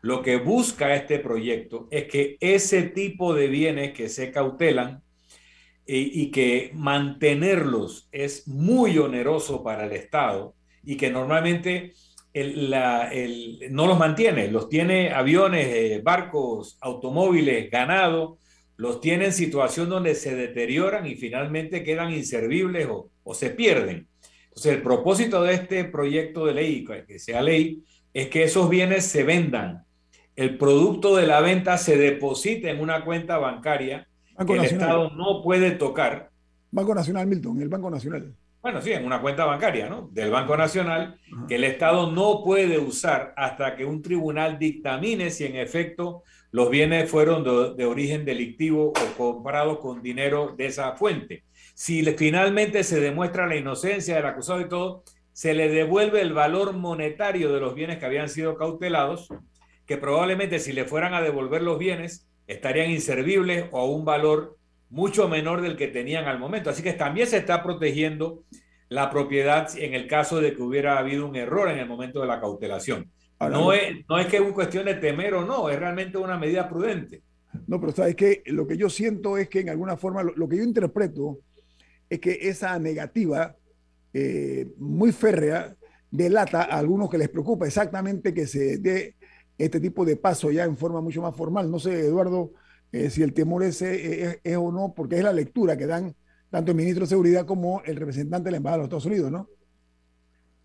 Lo 0.02 0.22
que 0.22 0.38
busca 0.38 0.96
este 0.96 1.20
proyecto 1.20 1.88
es 1.92 2.06
que 2.06 2.38
ese 2.40 2.84
tipo 2.84 3.34
de 3.34 3.48
bienes 3.48 3.94
que 3.94 4.08
se 4.10 4.32
cautelan 4.32 5.02
eh, 5.86 5.98
y, 5.98 6.32
que 6.32 6.72
mantenerlos 6.74 8.08
es 8.12 8.48
muy 8.48 8.98
oneroso 8.98 9.64
para 9.64 9.86
el 9.86 9.92
Estado 9.92 10.56
y 10.84 10.96
que 10.96 11.10
normalmente 11.10 11.94
no 13.72 13.88
los 13.88 13.98
mantiene, 13.98 14.50
los 14.50 14.70
tiene 14.70 15.12
aviones, 15.12 15.68
eh, 15.68 16.02
barcos, 16.04 16.78
automóviles, 16.80 17.70
ganado, 17.72 18.38
los 18.78 19.02
tiene 19.02 19.26
en 19.26 19.34
situación 19.34 19.90
donde 19.90 20.16
se 20.16 20.36
deterioran 20.36 21.06
y 21.08 21.16
finalmente 21.16 21.84
quedan 21.84 22.14
inservibles 22.14 22.88
o, 22.88 23.10
o 23.24 23.34
se 23.34 23.50
pierden. 23.50 24.08
Entonces, 24.44 24.74
el 24.74 24.82
propósito 24.82 25.44
de 25.44 25.54
este 25.56 25.86
proyecto 25.86 26.46
de 26.46 26.54
ley, 26.54 26.86
que 27.08 27.20
sea 27.20 27.42
ley, 27.42 27.84
es 28.14 28.28
que 28.30 28.44
esos 28.44 28.70
bienes 28.70 29.06
se 29.06 29.24
vendan. 29.24 29.86
El 30.40 30.58
producto 30.58 31.18
de 31.18 31.28
la 31.28 31.42
venta 31.42 31.78
se 31.78 31.98
deposite 31.98 32.70
en 32.70 32.80
una 32.80 33.04
cuenta 33.04 33.38
bancaria 33.38 34.08
que 34.48 34.54
el 34.54 34.64
Estado 34.64 35.10
no 35.10 35.42
puede 35.44 35.72
tocar. 35.72 36.30
Banco 36.72 36.96
Nacional, 36.96 37.28
Milton, 37.28 37.62
el 37.62 37.68
Banco 37.68 37.92
Nacional. 37.92 38.34
Bueno, 38.62 38.82
sí, 38.82 38.94
en 38.94 39.06
una 39.06 39.20
cuenta 39.20 39.44
bancaria, 39.44 39.90
¿no? 39.90 40.08
Del 40.14 40.32
Banco 40.32 40.56
Nacional, 40.56 41.20
que 41.50 41.56
el 41.56 41.66
Estado 41.66 42.10
no 42.10 42.42
puede 42.42 42.80
usar 42.80 43.34
hasta 43.36 43.76
que 43.76 43.84
un 43.84 44.02
tribunal 44.02 44.58
dictamine 44.58 45.30
si 45.30 45.44
en 45.44 45.58
efecto 45.58 46.24
los 46.52 46.70
bienes 46.70 47.12
fueron 47.12 47.44
de, 47.44 47.74
de 47.76 47.86
origen 47.86 48.24
delictivo 48.24 48.94
o 48.94 49.18
comprados 49.18 49.80
con 49.80 50.02
dinero 50.02 50.56
de 50.58 50.68
esa 50.68 50.94
fuente. 50.94 51.44
Si 51.74 52.02
finalmente 52.14 52.86
se 52.86 53.02
demuestra 53.02 53.46
la 53.46 53.58
inocencia 53.58 54.16
del 54.16 54.26
acusado 54.28 54.62
y 54.62 54.70
todo, 54.70 55.04
se 55.34 55.54
le 55.54 55.68
devuelve 55.68 56.22
el 56.22 56.32
valor 56.32 56.72
monetario 56.72 57.52
de 57.52 57.60
los 57.60 57.76
bienes 57.76 57.98
que 57.98 58.06
habían 58.06 58.30
sido 58.30 58.56
cautelados, 58.56 59.28
que 59.90 59.98
probablemente 59.98 60.60
si 60.60 60.72
le 60.72 60.86
fueran 60.86 61.16
a 61.16 61.22
devolver 61.22 61.64
los 61.64 61.80
bienes 61.80 62.28
estarían 62.46 62.92
inservibles 62.92 63.66
o 63.72 63.80
a 63.80 63.90
un 63.90 64.06
valor 64.06 64.56
mucho 64.92 65.28
menor 65.28 65.62
del 65.62 65.76
que 65.76 65.88
tenían 65.88 66.26
al 66.26 66.38
momento. 66.38 66.70
Así 66.70 66.84
que 66.84 66.94
también 66.94 67.26
se 67.26 67.38
está 67.38 67.64
protegiendo 67.64 68.44
la 68.88 69.10
propiedad 69.10 69.68
en 69.76 69.96
el 69.96 70.06
caso 70.06 70.42
de 70.42 70.54
que 70.54 70.62
hubiera 70.62 71.00
habido 71.00 71.26
un 71.26 71.36
error 71.36 71.72
en 71.72 71.80
el 71.80 71.88
momento 71.88 72.22
de 72.22 72.28
la 72.28 72.40
cautelación. 72.40 73.12
no, 73.40 73.74
es, 73.74 74.08
no 74.08 74.20
es 74.20 74.28
que 74.28 74.36
es 74.36 74.44
una 74.44 74.54
cuestión 74.54 74.86
de 74.86 74.94
temer 74.94 75.34
o 75.34 75.44
no, 75.44 75.72
es 75.72 75.80
realmente 75.80 76.20
una 76.20 76.38
medida 76.38 76.70
prudente. 76.70 77.24
No, 77.66 77.82
pero 77.82 77.92
sabes 77.92 78.16
que 78.16 78.44
lo 78.46 78.68
que 78.68 78.78
yo 78.78 78.92
siento 78.92 79.40
es 79.40 79.50
que 79.50 79.62
en 79.62 79.70
alguna 79.70 79.98
forma, 79.98 80.22
lo 80.22 80.48
que 80.48 80.58
yo 80.58 80.64
interpreto 80.64 81.40
es 82.08 82.20
que 82.20 82.38
esa 82.42 82.78
negativa 82.78 83.56
eh, 84.14 84.68
muy 84.78 85.12
férrea 85.12 85.76
delata 86.12 86.62
a 86.62 86.78
algunos 86.78 87.10
que 87.10 87.18
les 87.18 87.30
preocupa 87.30 87.66
exactamente 87.66 88.36
que 88.36 88.46
se 88.46 88.78
dé 88.78 89.16
este 89.60 89.80
tipo 89.80 90.06
de 90.06 90.16
paso 90.16 90.50
ya 90.52 90.64
en 90.64 90.78
forma 90.78 91.02
mucho 91.02 91.22
más 91.22 91.36
formal. 91.36 91.70
No 91.70 91.78
sé, 91.78 92.00
Eduardo, 92.00 92.54
eh, 92.92 93.10
si 93.10 93.22
el 93.22 93.34
temor 93.34 93.62
ese 93.64 94.40
es, 94.44 94.58
o 94.58 94.72
no, 94.72 94.94
porque 94.96 95.18
es 95.18 95.24
la 95.24 95.34
lectura 95.34 95.78
que 95.78 95.86
dan 95.86 96.16
tanto 96.50 96.72
el 96.72 96.78
ministro 96.78 97.04
de 97.04 97.10
Seguridad 97.10 97.46
como 97.46 97.82
el 97.86 97.98
representante 97.98 98.46
de 98.46 98.52
la 98.52 98.58
Embajada 98.58 98.78
de 98.78 98.80
los 98.80 98.88
Estados 98.88 99.06
Unidos, 99.06 99.32
¿no? 99.32 99.50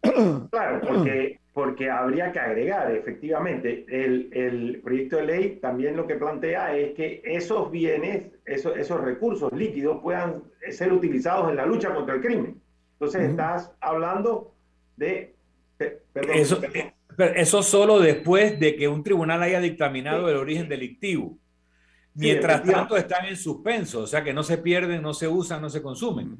Claro, 0.51 0.81
porque, 0.87 1.41
porque 1.53 1.91
habría 1.91 2.31
que 2.31 2.39
agregar, 2.39 2.93
efectivamente, 2.93 3.85
el, 3.89 4.31
el, 4.33 4.81
proyecto 4.83 5.17
de 5.17 5.27
ley 5.27 5.59
también 5.61 5.97
lo 5.97 6.07
que 6.07 6.15
plantea 6.15 6.77
es 6.77 6.95
que 6.95 7.21
esos 7.25 7.71
bienes, 7.71 8.29
esos, 8.45 8.77
esos 8.77 9.01
recursos 9.01 9.53
líquidos 9.53 10.01
puedan 10.03 10.45
ser 10.71 10.93
utilizados 10.93 11.51
en 11.51 11.57
la 11.57 11.67
lucha 11.67 11.93
contra 11.93 12.15
el 12.15 12.21
crimen. 12.21 12.61
Entonces, 12.93 13.31
estás 13.31 13.73
hablando 13.81 14.55
de... 14.97 15.35
eso, 16.35 16.61
eso 17.19 17.63
solo 17.63 18.01
después 18.01 18.59
de 18.59 18.77
que 18.77 18.89
un 18.89 19.03
tribunal 19.03 19.43
haya 19.43 19.61
dictaminado 19.61 20.29
el 20.29 20.37
origen 20.37 20.69
delictivo. 20.69 21.39
Mientras 22.15 22.63
tanto 22.63 22.97
están 22.97 23.27
en 23.27 23.37
suspenso, 23.37 24.01
o 24.01 24.07
sea 24.07 24.23
que 24.23 24.33
no 24.33 24.45
se 24.45 24.59
pierden, 24.59 25.03
no 25.03 25.15
se 25.15 25.27
usan, 25.27 25.61
no 25.61 25.69
se 25.69 25.83
consumen. 25.83 26.39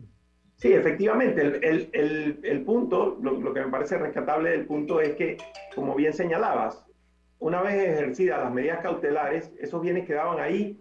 Sí, 0.57 0.73
efectivamente. 0.73 1.41
El, 1.41 1.91
el, 1.93 2.41
el, 2.43 2.63
punto, 2.63 3.19
lo, 3.21 3.41
lo, 3.41 3.53
que 3.53 3.61
me 3.61 3.71
parece 3.71 3.99
rescatable 3.99 4.51
del 4.51 4.67
punto 4.67 5.01
es 5.01 5.17
que, 5.17 5.37
como 5.75 5.97
bien 5.97 6.13
señalabas, 6.13 6.87
una 7.41 7.61
vez 7.61 7.75
ejercidas 7.75 8.41
las 8.41 8.53
medidas 8.53 8.81
cautelares, 8.81 9.53
esos 9.59 9.83
bienes 9.83 10.07
quedaban 10.07 10.41
ahí 10.41 10.81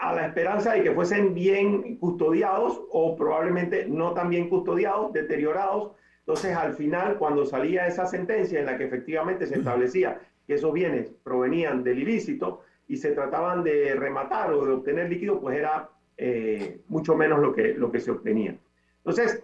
a 0.00 0.12
la 0.14 0.26
esperanza 0.26 0.74
de 0.74 0.82
que 0.82 0.92
fuesen 0.92 1.34
bien 1.34 1.96
custodiados 1.96 2.80
o 2.92 3.16
probablemente 3.16 3.86
no 3.88 4.12
tan 4.12 4.28
bien 4.28 4.48
custodiados, 4.48 5.12
deteriorados. 5.12 5.92
Entonces, 6.28 6.54
al 6.54 6.74
final, 6.74 7.16
cuando 7.16 7.46
salía 7.46 7.86
esa 7.86 8.04
sentencia 8.04 8.60
en 8.60 8.66
la 8.66 8.76
que 8.76 8.84
efectivamente 8.84 9.46
se 9.46 9.54
establecía 9.56 10.20
que 10.46 10.54
esos 10.56 10.74
bienes 10.74 11.10
provenían 11.24 11.82
del 11.82 12.00
ilícito 12.00 12.64
y 12.86 12.98
se 12.98 13.12
trataban 13.12 13.64
de 13.64 13.94
rematar 13.94 14.52
o 14.52 14.66
de 14.66 14.74
obtener 14.74 15.08
líquido, 15.08 15.40
pues 15.40 15.56
era 15.56 15.88
eh, 16.18 16.82
mucho 16.88 17.16
menos 17.16 17.38
lo 17.40 17.54
que, 17.54 17.72
lo 17.72 17.90
que 17.90 17.98
se 18.00 18.10
obtenía. 18.10 18.54
Entonces, 18.98 19.42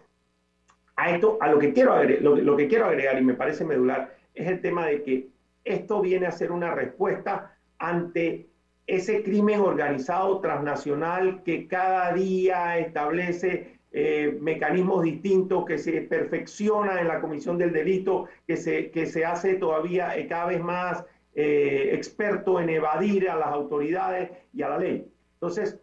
a 0.97 1.11
esto, 1.11 1.39
a 1.41 1.49
lo 1.49 1.59
que, 1.59 1.73
quiero 1.73 1.95
agregar, 1.95 2.23
lo, 2.23 2.55
que 2.55 2.69
quiero 2.69 2.85
agregar 2.85 3.19
y 3.19 3.25
me 3.25 3.33
parece 3.33 3.65
medular, 3.65 4.15
es 4.35 4.47
el 4.47 4.61
tema 4.61 4.85
de 4.85 5.03
que 5.03 5.29
esto 5.65 6.03
viene 6.03 6.27
a 6.27 6.33
ser 6.33 6.53
una 6.53 6.75
respuesta 6.75 7.57
ante 7.79 8.51
ese 8.87 9.23
crimen 9.23 9.61
organizado 9.61 10.39
transnacional 10.41 11.45
que 11.45 11.67
cada 11.67 12.13
día 12.13 12.77
establece 12.77 13.74
eh, 13.97 14.37
mecanismos 14.41 15.05
distintos, 15.05 15.65
que 15.65 15.79
se 15.79 16.01
perfecciona 16.03 17.01
en 17.01 17.07
la 17.07 17.21
comisión 17.21 17.57
del 17.57 17.73
delito, 17.73 18.27
que 18.45 18.57
se, 18.57 18.91
que 18.91 19.07
se 19.07 19.25
hace 19.25 19.55
todavía 19.55 20.17
eh, 20.19 20.27
cada 20.27 20.47
vez 20.47 20.61
más 20.61 21.05
eh, 21.33 21.91
experto 21.93 22.61
en 22.61 22.71
evadir 22.71 23.31
a 23.31 23.37
las 23.37 23.49
autoridades 23.49 24.31
y 24.53 24.63
a 24.63 24.71
la 24.71 24.79
ley. 24.79 25.07
Entonces, 25.35 25.79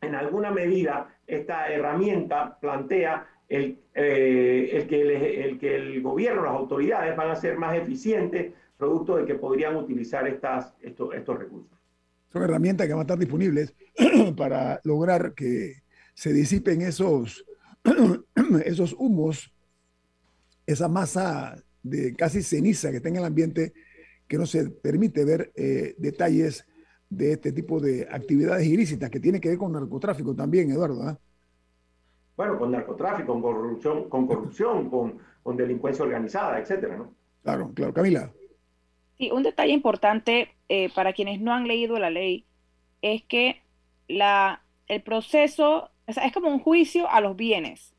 en 0.00 0.16
alguna 0.16 0.50
medida, 0.50 1.16
esta 1.28 1.68
herramienta 1.68 2.58
plantea 2.60 3.28
el, 3.48 3.78
eh, 3.94 4.70
el, 4.72 4.88
que 4.88 5.00
el, 5.02 5.10
el, 5.10 5.58
que 5.60 5.76
el 5.76 6.02
gobierno, 6.02 6.42
las 6.42 6.54
autoridades 6.54 7.16
van 7.16 7.30
a 7.30 7.36
ser 7.36 7.56
más 7.56 7.76
eficientes, 7.76 8.52
producto 8.76 9.16
de 9.16 9.26
que 9.26 9.36
podrían 9.36 9.76
utilizar 9.76 10.26
estas, 10.26 10.74
estos, 10.80 11.14
estos 11.14 11.38
recursos. 11.38 11.78
Son 12.32 12.42
herramientas 12.42 12.88
que 12.88 12.94
van 12.94 13.00
a 13.00 13.02
estar 13.02 13.18
disponibles 13.18 13.76
para 14.36 14.80
lograr 14.82 15.34
que 15.34 15.81
se 16.14 16.32
disipen 16.32 16.82
esos, 16.82 17.44
esos 18.64 18.94
humos, 18.98 19.52
esa 20.66 20.88
masa 20.88 21.62
de 21.82 22.14
casi 22.14 22.42
ceniza 22.42 22.90
que 22.90 22.96
está 22.98 23.08
en 23.08 23.16
el 23.16 23.24
ambiente 23.24 23.72
que 24.28 24.38
no 24.38 24.46
se 24.46 24.70
permite 24.70 25.24
ver 25.24 25.52
eh, 25.54 25.94
detalles 25.98 26.66
de 27.10 27.32
este 27.32 27.52
tipo 27.52 27.80
de 27.80 28.08
actividades 28.10 28.66
ilícitas 28.66 29.10
que 29.10 29.20
tiene 29.20 29.40
que 29.40 29.50
ver 29.50 29.58
con 29.58 29.72
narcotráfico 29.72 30.34
también, 30.34 30.70
Eduardo. 30.70 31.10
¿eh? 31.10 31.16
Bueno, 32.36 32.58
con 32.58 32.70
narcotráfico, 32.70 33.32
con 33.32 33.42
corrupción, 33.42 34.08
con, 34.08 34.26
corrupción, 34.26 34.88
con, 34.88 35.18
con 35.42 35.56
delincuencia 35.56 36.04
organizada, 36.04 36.58
etcétera, 36.58 36.96
¿no? 36.96 37.12
Claro, 37.42 37.72
claro. 37.74 37.92
Camila. 37.92 38.32
Sí, 39.18 39.30
un 39.30 39.42
detalle 39.42 39.72
importante 39.72 40.48
eh, 40.68 40.88
para 40.94 41.12
quienes 41.12 41.40
no 41.40 41.52
han 41.52 41.68
leído 41.68 41.98
la 41.98 42.08
ley 42.08 42.46
es 43.02 43.22
que 43.24 43.62
la, 44.08 44.62
el 44.88 45.02
proceso 45.02 45.90
es 46.16 46.32
como 46.32 46.48
un 46.48 46.58
juicio 46.58 47.10
a 47.10 47.20
los 47.20 47.36
bienes. 47.36 47.94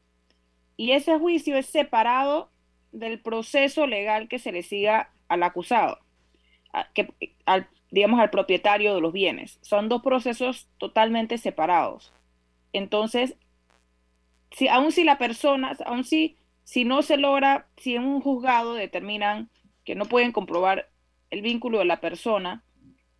Y 0.77 0.91
ese 0.91 1.17
juicio 1.19 1.57
es 1.57 1.67
separado 1.67 2.49
del 2.91 3.19
proceso 3.19 3.87
legal 3.87 4.27
que 4.27 4.39
se 4.39 4.51
le 4.51 4.63
siga 4.63 5.11
al 5.27 5.43
acusado, 5.43 5.99
que, 6.93 7.13
al, 7.45 7.67
digamos 7.91 8.19
al 8.19 8.29
propietario 8.29 8.95
de 8.95 9.01
los 9.01 9.13
bienes. 9.13 9.59
Son 9.61 9.89
dos 9.89 10.01
procesos 10.01 10.69
totalmente 10.77 11.37
separados. 11.37 12.13
Entonces, 12.71 13.35
si, 14.51 14.67
aun 14.67 14.91
si 14.91 15.03
la 15.03 15.17
persona, 15.17 15.75
aun 15.85 16.03
si, 16.03 16.37
si 16.63 16.85
no 16.85 17.01
se 17.01 17.17
logra, 17.17 17.67
si 17.77 17.95
en 17.95 18.05
un 18.05 18.21
juzgado 18.21 18.73
determinan 18.73 19.49
que 19.83 19.95
no 19.95 20.05
pueden 20.05 20.31
comprobar 20.31 20.89
el 21.29 21.41
vínculo 21.41 21.79
de 21.79 21.85
la 21.85 21.99
persona 21.99 22.63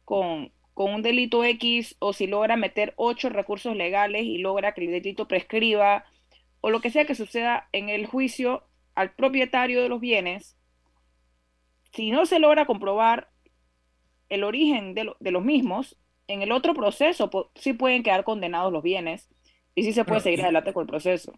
con, 0.05 0.52
con 0.73 0.93
un 0.93 1.01
delito 1.01 1.43
X 1.43 1.95
o 1.99 2.13
si 2.13 2.27
logra 2.27 2.55
meter 2.57 2.93
ocho 2.95 3.29
recursos 3.29 3.75
legales 3.75 4.23
y 4.23 4.39
logra 4.39 4.73
que 4.73 4.85
el 4.85 4.91
delito 4.91 5.27
prescriba 5.27 6.05
o 6.61 6.69
lo 6.69 6.81
que 6.81 6.89
sea 6.89 7.05
que 7.05 7.15
suceda 7.15 7.67
en 7.71 7.89
el 7.89 8.05
juicio 8.05 8.63
al 8.95 9.13
propietario 9.13 9.81
de 9.81 9.89
los 9.89 9.99
bienes, 9.99 10.57
si 11.93 12.11
no 12.11 12.25
se 12.25 12.39
logra 12.39 12.65
comprobar 12.65 13.29
el 14.29 14.43
origen 14.43 14.93
de, 14.93 15.11
de 15.19 15.31
los 15.31 15.43
mismos, 15.43 15.97
en 16.27 16.41
el 16.41 16.51
otro 16.51 16.73
proceso 16.73 17.29
sí 17.55 17.73
pueden 17.73 18.03
quedar 18.03 18.23
condenados 18.23 18.71
los 18.71 18.81
bienes 18.81 19.29
y 19.75 19.83
sí 19.83 19.93
se 19.93 20.05
puede 20.05 20.21
seguir 20.21 20.41
adelante 20.41 20.73
con 20.73 20.83
el 20.83 20.87
proceso. 20.87 21.33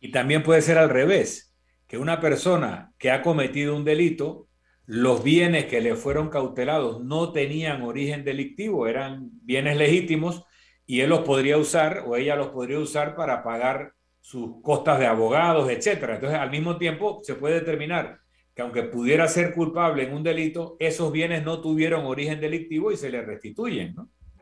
Y 0.00 0.10
también 0.10 0.42
puede 0.42 0.62
ser 0.62 0.78
al 0.78 0.90
revés, 0.90 1.54
que 1.86 1.98
una 1.98 2.20
persona 2.20 2.92
que 2.98 3.10
ha 3.10 3.22
cometido 3.22 3.74
un 3.74 3.84
delito 3.84 4.47
los 4.88 5.22
bienes 5.22 5.66
que 5.66 5.82
le 5.82 5.96
fueron 5.96 6.30
cautelados 6.30 7.04
no 7.04 7.30
tenían 7.30 7.82
origen 7.82 8.24
delictivo, 8.24 8.86
eran 8.86 9.28
bienes 9.42 9.76
legítimos 9.76 10.46
y 10.86 11.00
él 11.00 11.10
los 11.10 11.20
podría 11.20 11.58
usar 11.58 12.04
o 12.06 12.16
ella 12.16 12.36
los 12.36 12.48
podría 12.48 12.78
usar 12.78 13.14
para 13.14 13.42
pagar 13.42 13.92
sus 14.22 14.62
costas 14.62 14.98
de 14.98 15.04
abogados, 15.04 15.70
etcétera. 15.70 16.14
Entonces, 16.14 16.38
al 16.38 16.50
mismo 16.50 16.78
tiempo, 16.78 17.20
se 17.22 17.34
puede 17.34 17.56
determinar 17.56 18.18
que 18.54 18.62
aunque 18.62 18.84
pudiera 18.84 19.28
ser 19.28 19.52
culpable 19.52 20.04
en 20.04 20.14
un 20.14 20.22
delito, 20.22 20.78
esos 20.80 21.12
bienes 21.12 21.44
no 21.44 21.60
tuvieron 21.60 22.06
origen 22.06 22.40
delictivo 22.40 22.90
y 22.90 22.96
se 22.96 23.10
le 23.10 23.20
restituyen. 23.20 23.94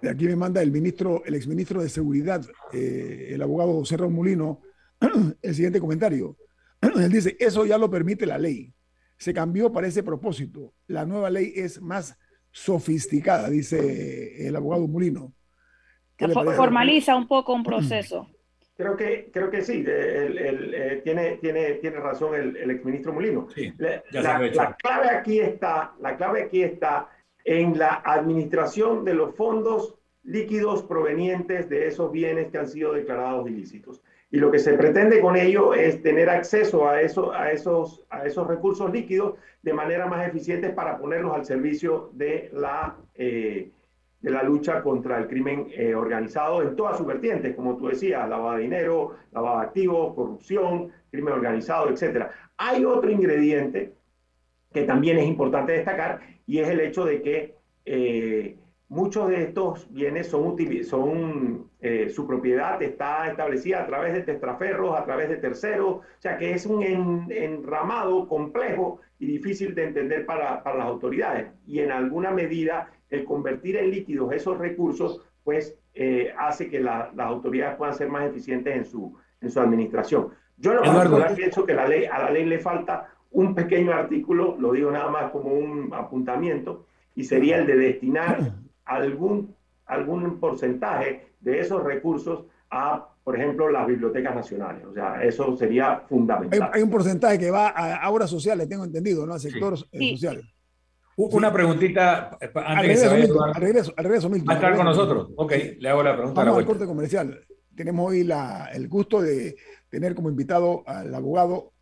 Aquí 0.08 0.26
me 0.26 0.36
manda 0.36 0.62
el 0.62 0.70
ministro, 0.70 1.24
el 1.26 1.34
exministro 1.34 1.82
de 1.82 1.88
Seguridad, 1.88 2.46
eh, 2.72 3.30
el 3.30 3.42
abogado 3.42 3.84
Cerro 3.84 4.08
Molino, 4.08 4.60
el 5.42 5.54
siguiente 5.56 5.80
comentario. 5.80 6.36
Él 6.80 7.10
dice, 7.10 7.36
eso 7.40 7.66
ya 7.66 7.76
lo 7.76 7.90
permite 7.90 8.26
la 8.26 8.38
ley 8.38 8.72
se 9.16 9.32
cambió 9.32 9.72
para 9.72 9.86
ese 9.86 10.02
propósito. 10.02 10.72
La 10.86 11.04
nueva 11.04 11.30
ley 11.30 11.52
es 11.56 11.80
más 11.80 12.18
sofisticada, 12.50 13.50
dice 13.50 14.46
el 14.46 14.56
abogado 14.56 14.86
Mulino. 14.86 15.32
Formaliza 16.56 17.16
un 17.16 17.28
poco 17.28 17.52
un 17.52 17.62
proceso. 17.62 18.28
Creo 18.76 18.96
que, 18.96 19.30
creo 19.32 19.50
que 19.50 19.62
sí, 19.62 19.84
eh, 19.86 21.00
tiene, 21.02 21.36
tiene, 21.38 21.74
tiene 21.74 21.96
razón 21.96 22.34
el, 22.34 22.56
el 22.56 22.70
exministro 22.70 23.12
Mulino. 23.12 23.48
la, 23.78 24.02
la, 24.12 24.76
clave 24.76 25.10
aquí 25.10 25.40
está, 25.40 25.94
la 26.00 26.16
clave 26.16 26.42
aquí 26.44 26.62
está 26.62 27.08
en 27.44 27.78
la 27.78 28.02
administración 28.04 29.04
de 29.04 29.14
los 29.14 29.34
fondos 29.34 29.94
líquidos 30.24 30.82
provenientes 30.82 31.70
de 31.70 31.86
esos 31.86 32.10
bienes 32.12 32.50
que 32.50 32.58
han 32.58 32.68
sido 32.68 32.92
declarados 32.92 33.48
ilícitos 33.48 34.02
y 34.30 34.38
lo 34.38 34.50
que 34.50 34.58
se 34.58 34.74
pretende 34.74 35.20
con 35.20 35.36
ello 35.36 35.72
es 35.72 36.02
tener 36.02 36.28
acceso 36.28 36.88
a, 36.88 37.00
eso, 37.00 37.32
a, 37.32 37.50
esos, 37.52 38.04
a 38.10 38.26
esos 38.26 38.46
recursos 38.46 38.90
líquidos 38.90 39.34
de 39.62 39.72
manera 39.72 40.06
más 40.06 40.26
eficiente 40.26 40.70
para 40.70 40.98
ponerlos 40.98 41.34
al 41.34 41.44
servicio 41.44 42.10
de 42.12 42.50
la, 42.52 42.96
eh, 43.14 43.70
de 44.20 44.30
la 44.30 44.42
lucha 44.42 44.82
contra 44.82 45.18
el 45.18 45.28
crimen 45.28 45.68
eh, 45.72 45.94
organizado 45.94 46.62
en 46.62 46.74
todas 46.74 46.98
sus 46.98 47.06
vertientes, 47.06 47.54
como 47.54 47.76
tú 47.76 47.86
decías, 47.86 48.28
lavado 48.28 48.56
de 48.56 48.62
dinero, 48.62 49.14
lavado 49.30 49.60
de 49.60 49.66
activos, 49.66 50.14
corrupción, 50.14 50.90
crimen 51.10 51.34
organizado, 51.34 51.88
etc. 51.88 52.26
Hay 52.56 52.84
otro 52.84 53.10
ingrediente 53.10 53.92
que 54.72 54.82
también 54.82 55.18
es 55.18 55.26
importante 55.26 55.72
destacar 55.72 56.20
y 56.46 56.58
es 56.58 56.68
el 56.68 56.80
hecho 56.80 57.04
de 57.04 57.22
que 57.22 57.54
eh, 57.84 58.56
muchos 58.88 59.28
de 59.28 59.42
estos 59.42 59.92
bienes 59.92 60.28
son, 60.28 60.56
son 60.84 61.70
eh, 61.80 62.08
su 62.08 62.26
propiedad 62.26 62.80
está 62.82 63.28
establecida 63.28 63.82
a 63.82 63.86
través 63.86 64.14
de 64.14 64.22
testraferros, 64.22 64.96
a 64.96 65.04
través 65.04 65.28
de 65.28 65.36
terceros, 65.36 65.96
o 65.96 66.02
sea 66.18 66.38
que 66.38 66.52
es 66.52 66.66
un 66.66 66.82
enramado 67.30 68.28
complejo 68.28 69.00
y 69.18 69.26
difícil 69.26 69.74
de 69.74 69.84
entender 69.84 70.26
para, 70.26 70.62
para, 70.62 70.78
las 70.78 70.86
autoridades. 70.86 71.48
Y 71.66 71.80
en 71.80 71.90
alguna 71.90 72.30
medida 72.30 72.90
el 73.10 73.24
convertir 73.24 73.76
en 73.76 73.90
líquidos 73.90 74.32
esos 74.32 74.58
recursos, 74.58 75.22
pues 75.42 75.76
eh, 75.94 76.32
hace 76.38 76.68
que 76.68 76.80
las 76.80 77.16
autoridades 77.18 77.76
puedan 77.76 77.94
ser 77.94 78.08
más 78.08 78.28
eficientes 78.28 78.76
en 78.76 78.84
su, 78.84 79.16
en 79.40 79.50
su 79.50 79.60
administración. 79.60 80.28
Yo 80.58 80.72
en 80.72 80.78
lo 80.78 80.84
particular 80.84 81.34
pienso 81.34 81.64
que 81.64 81.74
la 81.74 81.86
ley, 81.86 82.04
a 82.04 82.18
la 82.18 82.30
ley 82.30 82.44
le 82.44 82.58
falta 82.58 83.08
un 83.30 83.54
pequeño 83.54 83.92
artículo, 83.92 84.56
lo 84.58 84.72
digo 84.72 84.90
nada 84.90 85.10
más 85.10 85.30
como 85.30 85.52
un 85.52 85.92
apuntamiento, 85.92 86.86
y 87.14 87.24
sería 87.24 87.58
el 87.58 87.66
de 87.66 87.76
destinar 87.76 88.52
algún, 88.86 89.54
algún 89.84 90.40
porcentaje 90.40 91.26
de 91.40 91.60
esos 91.60 91.82
recursos 91.82 92.46
a, 92.70 93.08
por 93.22 93.36
ejemplo, 93.36 93.70
las 93.70 93.86
bibliotecas 93.86 94.34
nacionales. 94.34 94.84
O 94.84 94.94
sea, 94.94 95.22
eso 95.22 95.56
sería 95.56 96.00
fundamental. 96.08 96.70
Hay, 96.72 96.82
un 96.82 96.90
porcentaje 96.90 97.38
que 97.38 97.50
va 97.50 97.68
a 97.68 98.08
obras 98.10 98.30
sociales, 98.30 98.68
tengo 98.68 98.84
entendido, 98.84 99.26
¿no? 99.26 99.34
A 99.34 99.38
sectores 99.38 99.84
eh, 99.92 100.10
sociales. 100.12 100.44
Una 101.16 101.50
preguntita 101.50 102.36
eh, 102.40 102.50
antes 102.54 103.02
al 103.04 103.10
regreso, 103.10 103.42
al 103.42 103.54
regreso, 103.54 103.94
al 103.96 104.04
regreso, 104.04 104.30
¿Va 104.30 104.52
a 104.52 104.56
estar 104.56 104.76
con 104.76 104.84
nosotros? 104.84 105.30
Ok, 105.36 105.52
le 105.78 105.88
hago 105.88 106.02
la 106.02 106.14
pregunta. 106.14 106.44
Vamos 106.44 106.58
al 106.58 106.66
corte 106.66 106.84
comercial. 106.84 107.40
Tenemos 107.74 108.10
hoy 108.10 108.22
la, 108.22 108.68
el 108.74 108.86
gusto 108.86 109.22
de 109.22 109.56
tener 109.88 110.14
como 110.14 110.28
invitado 110.28 110.82
al 110.86 111.14
abogado 111.14 111.72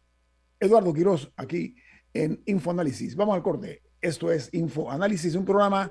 Eduardo 0.60 0.94
Quiroz 0.94 1.32
aquí 1.36 1.74
en 2.12 2.42
Infoanálisis. 2.46 3.16
Vamos 3.16 3.34
al 3.34 3.42
corte. 3.42 3.82
Esto 4.00 4.30
es 4.30 4.54
Infoanálisis, 4.54 5.34
un 5.34 5.44
programa 5.44 5.90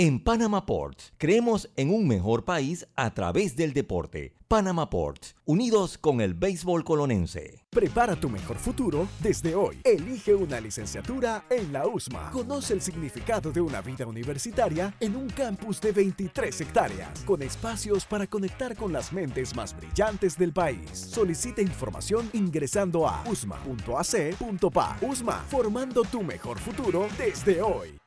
En 0.00 0.20
Panama 0.20 0.64
Ports 0.64 1.12
creemos 1.18 1.68
en 1.74 1.92
un 1.92 2.06
mejor 2.06 2.44
país 2.44 2.86
a 2.94 3.12
través 3.14 3.56
del 3.56 3.72
deporte. 3.72 4.32
Panama 4.46 4.88
Ports, 4.88 5.34
unidos 5.44 5.98
con 5.98 6.20
el 6.20 6.34
béisbol 6.34 6.84
colonense. 6.84 7.64
Prepara 7.68 8.14
tu 8.14 8.30
mejor 8.30 8.58
futuro 8.58 9.08
desde 9.18 9.56
hoy. 9.56 9.80
Elige 9.82 10.36
una 10.36 10.60
licenciatura 10.60 11.46
en 11.50 11.72
la 11.72 11.88
USMA. 11.88 12.30
Conoce 12.30 12.74
el 12.74 12.80
significado 12.80 13.50
de 13.50 13.60
una 13.60 13.80
vida 13.80 14.06
universitaria 14.06 14.94
en 15.00 15.16
un 15.16 15.28
campus 15.30 15.80
de 15.80 15.90
23 15.90 16.60
hectáreas, 16.60 17.24
con 17.24 17.42
espacios 17.42 18.04
para 18.04 18.28
conectar 18.28 18.76
con 18.76 18.92
las 18.92 19.12
mentes 19.12 19.56
más 19.56 19.76
brillantes 19.76 20.38
del 20.38 20.52
país. 20.52 20.90
Solicita 20.92 21.60
información 21.60 22.30
ingresando 22.34 23.08
a 23.08 23.24
usma.ac.pa. 23.28 24.98
USMA, 25.02 25.44
formando 25.48 26.02
tu 26.02 26.22
mejor 26.22 26.60
futuro 26.60 27.08
desde 27.18 27.60
hoy. 27.60 27.98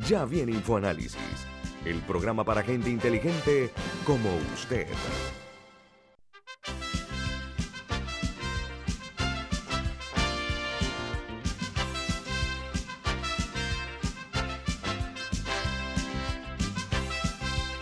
Ya 0.00 0.24
viene 0.24 0.50
InfoAnálisis, 0.50 1.46
el 1.84 2.00
programa 2.00 2.44
para 2.44 2.64
gente 2.64 2.90
inteligente 2.90 3.70
como 4.04 4.28
usted. 4.52 4.88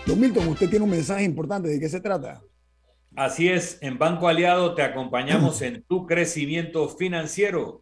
Don 0.06 0.20
Milton, 0.20 0.48
usted 0.48 0.68
tiene 0.68 0.84
un 0.84 0.90
mensaje 0.90 1.24
importante. 1.24 1.70
¿De 1.70 1.80
qué 1.80 1.88
se 1.88 1.98
trata? 1.98 2.42
Así 3.16 3.48
es, 3.48 3.78
en 3.80 3.96
Banco 3.98 4.28
Aliado 4.28 4.74
te 4.74 4.82
acompañamos 4.82 5.62
en 5.62 5.82
tu 5.84 6.06
crecimiento 6.06 6.90
financiero. 6.90 7.81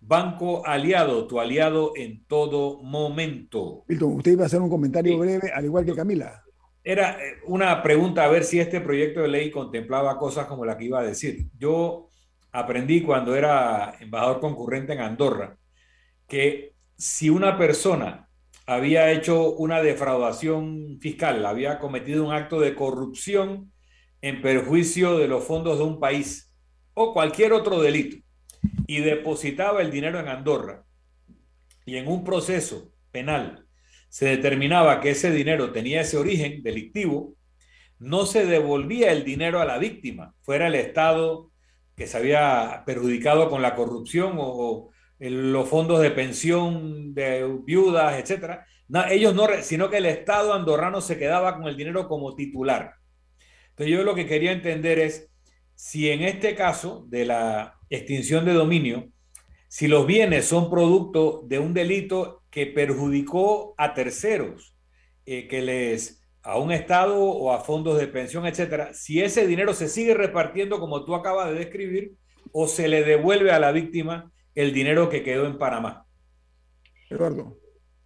Banco 0.00 0.66
Aliado, 0.66 1.26
tu 1.26 1.38
aliado 1.38 1.92
en 1.96 2.24
todo 2.24 2.82
momento. 2.82 3.84
Milton, 3.88 4.14
usted 4.14 4.32
iba 4.32 4.44
a 4.44 4.46
hacer 4.46 4.62
un 4.62 4.70
comentario 4.70 5.18
breve, 5.18 5.52
al 5.52 5.66
igual 5.66 5.84
que 5.84 5.94
Camila. 5.94 6.42
Era 6.82 7.18
eh, 7.22 7.38
una 7.46 7.82
pregunta 7.82 8.24
a 8.24 8.28
ver 8.28 8.44
si 8.44 8.58
este 8.58 8.80
proyecto 8.80 9.20
de 9.20 9.28
ley 9.28 9.50
contemplaba 9.50 10.18
cosas 10.18 10.46
como 10.46 10.64
la 10.64 10.76
que 10.76 10.84
iba 10.84 11.00
a 11.00 11.04
decir. 11.04 11.46
Yo 11.58 12.08
aprendí 12.52 13.02
cuando 13.02 13.36
era 13.36 13.94
embajador 14.00 14.40
concurrente 14.40 14.92
en 14.92 15.00
Andorra 15.00 15.56
que 16.26 16.74
si 16.96 17.30
una 17.30 17.58
persona 17.58 18.28
había 18.66 19.10
hecho 19.10 19.52
una 19.52 19.82
defraudación 19.82 20.98
fiscal, 21.00 21.44
había 21.44 21.78
cometido 21.78 22.24
un 22.24 22.32
acto 22.32 22.60
de 22.60 22.74
corrupción 22.74 23.72
en 24.22 24.42
perjuicio 24.42 25.18
de 25.18 25.28
los 25.28 25.44
fondos 25.44 25.78
de 25.78 25.84
un 25.84 25.98
país 25.98 26.54
o 26.94 27.12
cualquier 27.12 27.52
otro 27.52 27.80
delito 27.80 28.18
y 28.86 29.00
depositaba 29.00 29.82
el 29.82 29.90
dinero 29.90 30.20
en 30.20 30.28
Andorra 30.28 30.84
y 31.84 31.96
en 31.96 32.06
un 32.06 32.22
proceso 32.22 32.92
penal 33.10 33.66
se 34.10 34.26
determinaba 34.26 35.00
que 35.00 35.10
ese 35.10 35.30
dinero 35.30 35.72
tenía 35.72 36.02
ese 36.02 36.18
origen 36.18 36.62
delictivo, 36.62 37.36
no 38.00 38.26
se 38.26 38.44
devolvía 38.44 39.12
el 39.12 39.24
dinero 39.24 39.60
a 39.60 39.64
la 39.64 39.78
víctima, 39.78 40.34
fuera 40.42 40.66
el 40.66 40.74
Estado 40.74 41.50
que 41.96 42.06
se 42.06 42.16
había 42.16 42.82
perjudicado 42.84 43.48
con 43.48 43.62
la 43.62 43.74
corrupción 43.74 44.34
o, 44.36 44.90
los 45.18 45.68
fondos 45.68 46.00
de 46.00 46.10
pensión 46.10 47.12
de 47.12 47.46
viudas, 47.64 48.18
etcétera. 48.18 48.66
ellos 49.10 49.34
no, 49.34 49.46
sino 49.60 49.90
que 49.90 49.98
el 49.98 50.06
Estado 50.06 50.54
andorrano 50.54 51.02
se 51.02 51.18
quedaba 51.18 51.56
con 51.56 51.68
el 51.68 51.76
dinero 51.76 52.08
como 52.08 52.34
titular. 52.34 52.94
Entonces 53.68 53.94
yo 53.94 54.02
lo 54.02 54.14
que 54.14 54.26
quería 54.26 54.50
entender 54.50 54.98
es 54.98 55.30
si 55.74 56.08
en 56.08 56.22
este 56.22 56.54
caso 56.54 57.04
de 57.08 57.26
la 57.26 57.78
extinción 57.90 58.46
de 58.46 58.54
dominio, 58.54 59.10
si 59.70 59.86
los 59.86 60.04
bienes 60.04 60.46
son 60.46 60.68
producto 60.68 61.42
de 61.46 61.60
un 61.60 61.72
delito 61.72 62.42
que 62.50 62.66
perjudicó 62.66 63.76
a 63.78 63.94
terceros, 63.94 64.76
eh, 65.26 65.46
que 65.46 65.62
les 65.62 66.26
a 66.42 66.58
un 66.58 66.72
Estado 66.72 67.16
o 67.16 67.52
a 67.52 67.60
fondos 67.60 67.96
de 67.96 68.08
pensión, 68.08 68.46
etcétera, 68.46 68.92
si 68.94 69.22
ese 69.22 69.46
dinero 69.46 69.72
se 69.72 69.86
sigue 69.86 70.14
repartiendo 70.14 70.80
como 70.80 71.04
tú 71.04 71.14
acabas 71.14 71.50
de 71.50 71.54
describir 71.54 72.14
o 72.50 72.66
se 72.66 72.88
le 72.88 73.04
devuelve 73.04 73.52
a 73.52 73.60
la 73.60 73.70
víctima 73.70 74.32
el 74.56 74.72
dinero 74.72 75.08
que 75.08 75.22
quedó 75.22 75.46
en 75.46 75.56
Panamá. 75.56 76.04
Eduardo. 77.08 77.56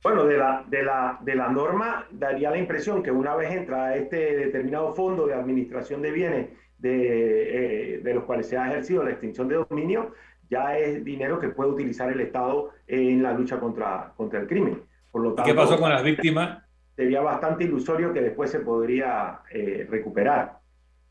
Bueno, 0.03 0.27
de 0.27 0.37
la, 0.37 0.66
de, 0.68 0.83
la, 0.83 1.18
de 1.22 1.35
la 1.35 1.48
norma 1.48 2.07
daría 2.11 2.50
la 2.50 2.59
impresión 2.59 3.03
que 3.03 3.11
una 3.11 3.35
vez 3.37 3.50
entra 3.50 3.87
a 3.87 3.96
este 3.96 4.37
determinado 4.37 4.94
fondo 4.94 5.27
de 5.27 5.33
administración 5.33 6.03
de 6.03 6.11
bienes 6.11 6.48
de, 6.77 7.94
eh, 7.94 7.98
de 8.00 8.14
los 8.14 8.24
cuales 8.24 8.48
se 8.48 8.59
ha 8.59 8.70
ejercido 8.70 9.03
la 9.03 9.12
extinción 9.12 9.48
de 9.48 9.55
dominio, 9.55 10.12
ya 10.54 10.78
es 10.78 11.04
dinero 11.04 11.40
que 11.40 11.48
puede 11.48 11.70
utilizar 11.70 12.10
el 12.12 12.20
Estado 12.20 12.70
en 12.86 13.22
la 13.22 13.32
lucha 13.32 13.58
contra, 13.58 14.12
contra 14.16 14.40
el 14.40 14.46
crimen. 14.46 14.82
Por 15.10 15.22
lo 15.22 15.34
tanto, 15.34 15.50
¿Qué 15.50 15.54
pasó 15.54 15.78
con 15.78 15.90
las 15.90 16.02
víctimas? 16.02 16.62
Sería 16.94 17.20
bastante 17.20 17.64
ilusorio 17.64 18.12
que 18.12 18.20
después 18.20 18.50
se 18.50 18.60
podría 18.60 19.40
eh, 19.50 19.86
recuperar 19.90 20.58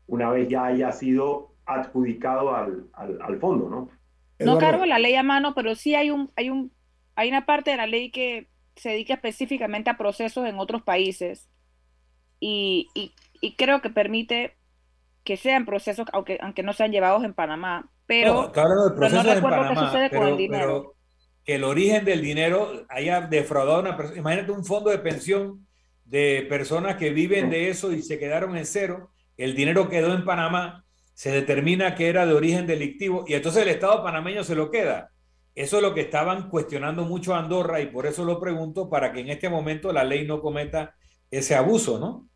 una 0.06 0.30
vez 0.30 0.48
ya 0.48 0.64
haya 0.66 0.92
sido 0.92 1.52
adjudicado 1.66 2.54
al, 2.54 2.86
al, 2.94 3.20
al 3.20 3.38
fondo, 3.38 3.68
¿no? 3.68 3.90
No 4.38 4.58
cargo 4.58 4.84
la 4.86 4.98
ley 4.98 5.14
a 5.14 5.22
mano, 5.22 5.54
pero 5.54 5.74
sí 5.74 5.94
hay 5.94 6.10
un, 6.10 6.30
hay 6.36 6.50
un, 6.50 6.72
hay 7.16 7.28
una 7.28 7.46
parte 7.46 7.70
de 7.70 7.76
la 7.76 7.86
ley 7.86 8.10
que 8.10 8.48
se 8.76 8.90
dedica 8.90 9.14
específicamente 9.14 9.90
a 9.90 9.96
procesos 9.96 10.46
en 10.46 10.58
otros 10.58 10.82
países 10.82 11.48
y, 12.40 12.88
y, 12.94 13.12
y 13.40 13.54
creo 13.56 13.80
que 13.80 13.90
permite 13.90 14.56
que 15.22 15.36
sean 15.36 15.64
procesos, 15.64 16.06
aunque, 16.12 16.38
aunque 16.42 16.62
no 16.62 16.72
sean 16.72 16.92
llevados 16.92 17.24
en 17.24 17.32
Panamá, 17.32 17.88
pero 18.06 18.34
no, 18.34 18.52
claro, 18.52 18.88
el 18.88 18.94
proceso 18.94 19.42
Panamá, 19.42 20.08
pero, 20.10 20.28
el 20.28 20.36
dinero. 20.36 20.94
que 21.44 21.54
el 21.54 21.64
origen 21.64 22.04
del 22.04 22.20
dinero 22.20 22.84
haya 22.88 23.22
defraudado 23.22 23.78
a 23.78 23.80
una 23.80 23.96
persona. 23.96 24.18
Imagínate 24.18 24.52
un 24.52 24.64
fondo 24.64 24.90
de 24.90 24.98
pensión 24.98 25.66
de 26.04 26.46
personas 26.48 26.96
que 26.96 27.10
viven 27.10 27.50
de 27.50 27.70
eso 27.70 27.92
y 27.92 28.02
se 28.02 28.18
quedaron 28.18 28.56
en 28.56 28.66
cero, 28.66 29.10
el 29.36 29.54
dinero 29.54 29.88
quedó 29.88 30.14
en 30.14 30.24
Panamá, 30.24 30.84
se 31.14 31.30
determina 31.30 31.94
que 31.94 32.08
era 32.08 32.26
de 32.26 32.34
origen 32.34 32.66
delictivo 32.66 33.24
y 33.26 33.34
entonces 33.34 33.62
el 33.62 33.68
Estado 33.68 34.02
panameño 34.02 34.44
se 34.44 34.54
lo 34.54 34.70
queda. 34.70 35.10
Eso 35.54 35.76
es 35.76 35.82
lo 35.82 35.94
que 35.94 36.00
estaban 36.02 36.50
cuestionando 36.50 37.04
mucho 37.04 37.34
a 37.34 37.38
Andorra 37.38 37.80
y 37.80 37.86
por 37.86 38.06
eso 38.06 38.24
lo 38.24 38.40
pregunto 38.40 38.90
para 38.90 39.12
que 39.12 39.20
en 39.20 39.30
este 39.30 39.48
momento 39.48 39.92
la 39.92 40.02
ley 40.04 40.26
no 40.26 40.40
cometa 40.40 40.94
ese 41.30 41.54
abuso, 41.54 41.98
¿no? 41.98 42.28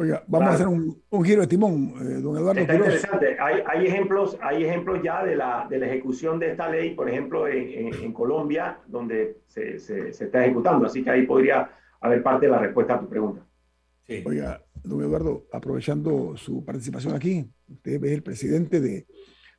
Oiga, 0.00 0.24
vamos 0.28 0.48
a 0.48 0.52
hacer 0.54 0.66
un, 0.66 1.24
giro 1.24 1.42
de 1.42 1.46
timón, 1.46 1.92
eh, 2.00 2.22
don 2.22 2.34
Eduardo. 2.34 2.58
Está 2.58 2.74
interesante. 2.74 3.36
Hay, 3.38 3.62
hay, 3.66 3.86
ejemplos, 3.86 4.38
hay 4.40 4.64
ejemplos 4.64 5.02
ya 5.04 5.22
de 5.22 5.36
la, 5.36 5.66
de 5.68 5.78
la 5.78 5.88
ejecución 5.88 6.38
de 6.38 6.52
esta 6.52 6.70
ley, 6.70 6.94
por 6.94 7.06
ejemplo, 7.06 7.46
en, 7.46 7.92
en, 7.92 8.12
Colombia, 8.14 8.78
donde 8.86 9.42
se, 9.46 9.78
se, 9.78 10.14
se, 10.14 10.24
está 10.24 10.42
ejecutando. 10.42 10.86
Así 10.86 11.04
que 11.04 11.10
ahí 11.10 11.26
podría 11.26 11.70
haber 12.00 12.22
parte 12.22 12.46
de 12.46 12.52
la 12.52 12.58
respuesta 12.60 12.94
a 12.94 13.00
tu 13.00 13.10
pregunta. 13.10 13.46
Sí. 14.06 14.24
Oiga, 14.24 14.64
don 14.82 15.02
Eduardo, 15.02 15.44
aprovechando 15.52 16.34
su 16.34 16.64
participación 16.64 17.14
aquí, 17.14 17.46
usted 17.68 18.02
es 18.02 18.12
el 18.12 18.22
presidente 18.22 18.80
de, 18.80 19.06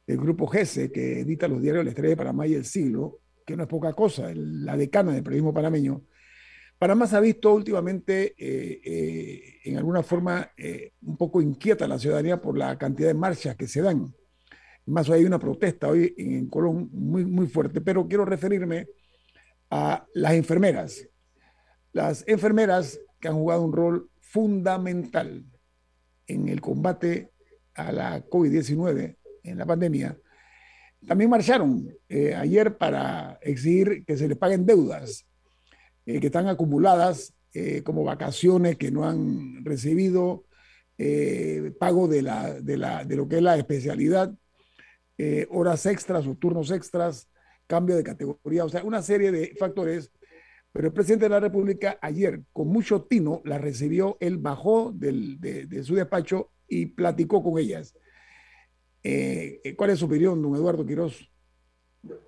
del 0.08 0.18
grupo 0.18 0.48
GESE, 0.48 0.92
que 0.92 1.20
edita 1.20 1.48
los 1.48 1.62
diarios 1.62 1.84
La 1.84 1.92
Estrella 1.92 2.10
de 2.10 2.18
Panamá 2.18 2.48
y 2.48 2.56
El 2.56 2.66
Siglo, 2.66 3.20
que 3.46 3.56
no 3.56 3.62
es 3.62 3.70
poca 3.70 3.94
cosa, 3.94 4.32
la 4.34 4.76
decana 4.76 5.14
del 5.14 5.22
periodismo 5.22 5.54
panameño. 5.54 6.02
Panamá 6.82 7.06
se 7.06 7.16
ha 7.16 7.20
visto 7.20 7.54
últimamente 7.54 8.34
eh, 8.36 8.82
eh, 8.84 9.60
en 9.66 9.78
alguna 9.78 10.02
forma 10.02 10.52
eh, 10.58 10.94
un 11.04 11.16
poco 11.16 11.40
inquieta 11.40 11.88
la 11.88 12.00
ciudadanía 12.00 12.42
por 12.42 12.58
la 12.58 12.76
cantidad 12.76 13.10
de 13.10 13.14
marchas 13.14 13.56
que 13.56 13.68
se 13.68 13.84
dan. 13.84 14.12
Más 14.88 15.08
hay 15.12 15.24
una 15.24 15.38
protesta 15.38 15.90
hoy 15.90 16.12
en 16.18 16.48
Colón 16.48 16.90
muy, 16.92 17.24
muy 17.24 17.46
fuerte, 17.46 17.82
pero 17.82 18.08
quiero 18.08 18.26
referirme 18.26 18.88
a 19.70 20.08
las 20.16 20.34
enfermeras. 20.34 21.08
Las 21.94 22.28
enfermeras 22.28 23.00
que 23.20 23.28
han 23.28 23.36
jugado 23.36 23.62
un 23.62 23.74
rol 23.74 24.10
fundamental 24.20 25.46
en 26.26 26.50
el 26.50 26.62
combate 26.62 27.30
a 27.76 27.92
la 27.92 28.26
COVID-19, 28.28 29.18
en 29.44 29.58
la 29.60 29.68
pandemia, 29.68 30.18
también 31.06 31.30
marcharon 31.30 31.96
ayer 32.10 32.76
para 32.76 33.38
exigir 33.44 34.04
que 34.04 34.18
se 34.18 34.28
les 34.28 34.36
paguen 34.36 34.66
deudas 34.66 35.28
eh, 36.06 36.20
que 36.20 36.28
están 36.28 36.48
acumuladas 36.48 37.34
eh, 37.54 37.84
como 37.84 38.04
vacaciones 38.04 38.78
que 38.78 38.92
no 38.92 39.08
han 39.08 39.64
recibido, 39.64 40.46
eh, 40.98 41.74
pago 41.80 42.08
de, 42.08 42.22
la, 42.22 42.60
de, 42.60 42.78
la, 42.78 43.04
de, 43.06 43.16
lo 43.16 43.28
que 43.28 43.38
es 43.38 43.44
la 43.44 43.58
especialidad, 43.58 44.34
horas 45.50 45.86
extras 45.86 46.26
o 46.26 46.34
turnos 46.34 46.72
extras, 46.72 47.30
cambio 47.68 47.96
de 47.96 48.04
categoría, 48.04 48.66
o 48.66 48.70
sea, 48.70 48.84
una 48.84 49.04
serie 49.04 49.32
de 49.32 49.54
factores. 49.60 50.12
Pero 50.72 50.88
el 50.88 50.94
presidente 50.94 51.26
de 51.26 51.30
la 51.30 51.40
República 51.40 52.00
ayer, 52.02 52.42
con 52.52 52.70
mucho 52.70 53.04
tino, 53.04 53.40
la 53.46 53.60
recibió, 53.60 54.18
él 54.20 54.40
bajó 54.40 54.92
del, 54.92 55.40
de, 55.40 55.68
de 55.68 55.84
su 55.84 55.94
despacho 55.94 56.50
y 56.68 56.88
platicó 56.88 57.44
con 57.44 57.60
ellas. 57.60 57.94
¿Cuál 59.78 59.92
es 59.92 60.00
su 60.00 60.06
opinión, 60.06 60.42
don 60.42 60.56
Eduardo 60.56 60.84
Quiroz? 60.84 61.31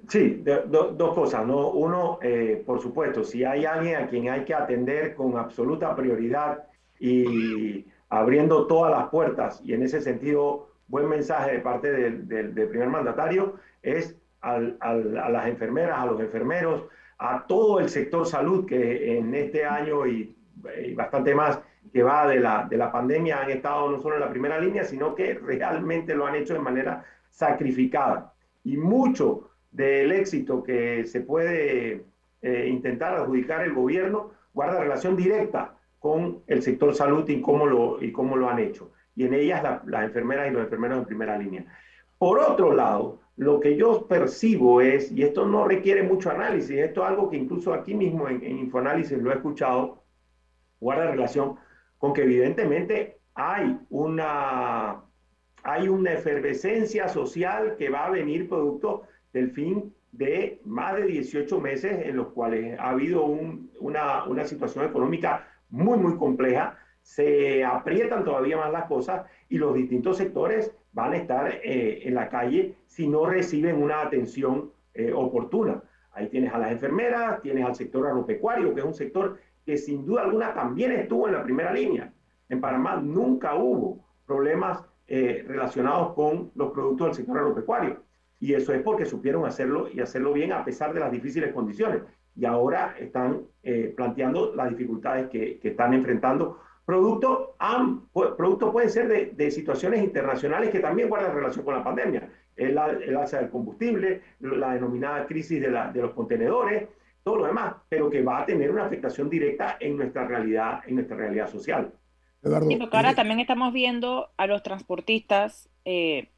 Sí, 0.07 0.43
dos 0.67 1.13
cosas. 1.15 1.45
¿no? 1.45 1.69
Uno, 1.69 2.19
por 2.65 2.81
supuesto, 2.81 3.23
si 3.23 3.43
hay 3.43 3.65
alguien 3.65 3.95
a 3.95 4.07
quien 4.07 4.29
hay 4.29 4.45
que 4.45 4.53
atender 4.53 5.15
con 5.15 5.37
absoluta 5.37 5.95
prioridad 5.95 6.67
y 6.99 7.85
abriendo 8.09 8.67
todas 8.67 8.91
las 8.91 9.09
puertas, 9.09 9.61
y 9.63 9.73
en 9.73 9.83
ese 9.83 10.01
sentido, 10.01 10.69
buen 10.87 11.09
mensaje 11.09 11.53
de 11.53 11.59
parte 11.59 11.91
del, 11.91 12.27
del, 12.27 12.69
primer 12.69 12.89
mandatario, 12.89 13.55
es 13.81 14.15
al, 14.41 14.77
al, 14.79 15.17
a 15.17 15.29
las 15.29 15.47
enfermeras, 15.47 15.97
a 15.97 16.05
los 16.05 16.19
enfermeros, 16.19 16.83
a 17.17 17.45
todo 17.47 17.79
el 17.79 17.89
sector 17.89 18.27
salud 18.27 18.65
que 18.65 19.17
en 19.17 19.33
este 19.33 19.65
año 19.65 20.05
y, 20.05 20.35
y 20.85 20.93
bastante 20.93 21.33
más 21.33 21.59
que 21.91 22.03
va 22.03 22.27
de 22.27 22.39
la, 22.39 22.67
de 22.69 22.77
la 22.77 22.91
pandemia 22.91 23.41
han 23.41 23.49
estado 23.51 23.89
no 23.89 23.99
solo 24.01 24.15
en 24.15 24.21
la 24.21 24.29
primera 24.29 24.59
línea, 24.59 24.83
sino 24.83 25.15
que 25.15 25.33
realmente 25.33 26.15
lo 26.15 26.25
han 26.25 26.35
hecho 26.35 26.53
de 26.53 26.59
manera 26.59 27.05
sacrificada. 27.29 28.33
Y 28.63 28.77
mucho 28.77 29.49
del 29.73 30.11
éxito 30.11 30.63
que 30.63 31.05
se 31.05 31.21
puede 31.21 32.05
eh, 32.41 32.67
intentar 32.69 33.15
adjudicar 33.15 33.63
el 33.63 33.73
gobierno 33.73 34.31
guarda 34.53 34.79
relación 34.79 35.15
directa 35.15 35.75
con 35.99 36.43
el 36.47 36.61
sector 36.61 36.93
salud 36.93 37.27
y 37.27 37.41
cómo 37.41 37.65
lo, 37.65 38.01
y 38.01 38.11
cómo 38.11 38.37
lo 38.37 38.49
han 38.49 38.59
hecho. 38.59 38.91
Y 39.15 39.25
en 39.25 39.33
ellas 39.33 39.63
las 39.85 40.03
enfermeras 40.03 40.49
y 40.49 40.53
los 40.53 40.63
enfermeros 40.63 40.99
en 40.99 41.05
primera 41.05 41.37
línea. 41.37 41.65
Por 42.17 42.39
otro 42.39 42.73
lado, 42.73 43.19
lo 43.35 43.59
que 43.59 43.75
yo 43.75 44.07
percibo 44.07 44.81
es, 44.81 45.11
y 45.11 45.23
esto 45.23 45.45
no 45.45 45.67
requiere 45.67 46.03
mucho 46.03 46.29
análisis, 46.29 46.77
esto 46.77 47.01
es 47.01 47.09
algo 47.09 47.29
que 47.29 47.37
incluso 47.37 47.73
aquí 47.73 47.95
mismo 47.95 48.27
en, 48.27 48.43
en 48.43 48.59
Infoanálisis 48.59 49.17
lo 49.17 49.31
he 49.31 49.35
escuchado, 49.35 50.03
guarda 50.79 51.11
relación 51.11 51.55
con 51.97 52.13
que 52.13 52.23
evidentemente 52.23 53.17
hay 53.33 53.79
una, 53.89 55.01
hay 55.63 55.87
una 55.87 56.13
efervescencia 56.13 57.07
social 57.07 57.75
que 57.77 57.89
va 57.89 58.05
a 58.05 58.11
venir 58.11 58.49
producto 58.49 59.03
del 59.33 59.51
fin 59.51 59.93
de 60.11 60.61
más 60.63 60.95
de 60.95 61.07
18 61.07 61.59
meses 61.59 62.05
en 62.05 62.15
los 62.15 62.27
cuales 62.29 62.79
ha 62.79 62.91
habido 62.91 63.25
una, 63.25 64.25
una 64.25 64.45
situación 64.45 64.85
económica 64.85 65.47
muy, 65.69 65.97
muy 65.97 66.15
compleja, 66.17 66.77
se 67.01 67.65
aprietan 67.65 68.23
todavía 68.23 68.57
más 68.57 68.71
las 68.71 68.85
cosas 68.85 69.25
y 69.49 69.57
los 69.57 69.73
distintos 69.73 70.17
sectores 70.17 70.73
van 70.93 71.13
a 71.13 71.17
estar 71.17 71.51
eh, 71.63 72.07
en 72.07 72.13
la 72.13 72.29
calle 72.29 72.75
si 72.85 73.07
no 73.07 73.25
reciben 73.25 73.81
una 73.81 74.01
atención 74.01 74.71
eh, 74.93 75.11
oportuna. 75.11 75.83
Ahí 76.13 76.29
tienes 76.29 76.53
a 76.53 76.59
las 76.59 76.71
enfermeras, 76.71 77.41
tienes 77.41 77.65
al 77.65 77.75
sector 77.75 78.07
agropecuario, 78.07 78.73
que 78.73 78.81
es 78.81 78.85
un 78.85 78.93
sector 78.93 79.39
que 79.65 79.77
sin 79.77 80.05
duda 80.05 80.21
alguna 80.21 80.53
también 80.53 80.91
estuvo 80.91 81.27
en 81.27 81.33
la 81.33 81.43
primera 81.43 81.73
línea. 81.73 82.13
En 82.49 82.61
Panamá 82.61 82.97
nunca 82.97 83.55
hubo 83.55 84.05
problemas 84.27 84.83
eh, 85.07 85.43
relacionados 85.47 86.13
con 86.13 86.51
los 86.55 86.71
productos 86.71 87.07
del 87.07 87.15
sector 87.15 87.39
agropecuario. 87.39 88.03
Y 88.43 88.53
eso 88.53 88.73
es 88.73 88.81
porque 88.81 89.05
supieron 89.05 89.45
hacerlo 89.45 89.87
y 89.93 90.01
hacerlo 90.01 90.33
bien 90.33 90.51
a 90.51 90.65
pesar 90.65 90.93
de 90.93 90.99
las 90.99 91.11
difíciles 91.11 91.53
condiciones. 91.53 92.01
Y 92.35 92.45
ahora 92.45 92.95
están 92.99 93.43
planteando 93.95 94.53
las 94.55 94.69
dificultades 94.69 95.29
que, 95.29 95.59
que 95.59 95.69
están 95.69 95.93
enfrentando 95.93 96.59
Producto, 96.85 97.55
producto 98.13 98.71
pueden 98.71 98.89
ser 98.89 99.07
de, 99.07 99.27
de, 99.27 99.51
situaciones 99.51 100.03
internacionales 100.03 100.69
que 100.69 100.79
también 100.79 101.07
guardan 101.07 101.33
relación 101.33 101.63
con 101.63 101.75
la 101.75 101.83
pandemia. 101.83 102.29
El, 102.57 102.77
el 102.77 103.15
alza 103.15 103.39
del 103.39 103.49
combustible, 103.49 104.21
la 104.41 104.73
denominada 104.73 105.25
crisis 105.25 105.61
de, 105.61 105.71
la, 105.71 105.91
de, 105.93 106.01
los 106.01 106.11
contenedores, 106.11 106.89
todo 107.23 107.37
lo 107.37 107.45
demás, 107.45 107.75
pero 107.87 108.09
que 108.09 108.21
va 108.21 108.39
a 108.39 108.45
tener 108.45 108.69
una 108.69 108.85
afectación 108.85 109.29
directa 109.29 109.77
en 109.79 109.95
nuestra 109.95 110.27
realidad, 110.27 110.81
en 110.85 110.95
nuestra 110.95 111.15
realidad 111.15 111.47
social. 111.47 111.93
Eduardo, 112.41 112.69
y 112.69 112.89
ahora 112.91 113.11
eh, 113.11 113.15
también 113.15 113.39
estamos 113.39 113.71
viendo 113.71 114.31
a 114.35 114.45
los 114.45 114.61
transportistas 114.61 115.69
eh, 115.85 116.32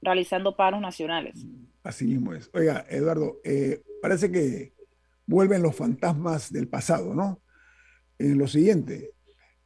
realizando 0.00 0.56
paros 0.56 0.80
nacionales. 0.80 1.44
Así 1.82 2.06
mismo 2.06 2.34
es. 2.34 2.50
Oiga, 2.52 2.84
Eduardo, 2.88 3.40
eh, 3.44 3.82
parece 4.02 4.30
que 4.30 4.74
vuelven 5.26 5.62
los 5.62 5.74
fantasmas 5.74 6.52
del 6.52 6.68
pasado, 6.68 7.14
¿no? 7.14 7.40
En 8.18 8.36
lo 8.36 8.48
siguiente, 8.48 9.12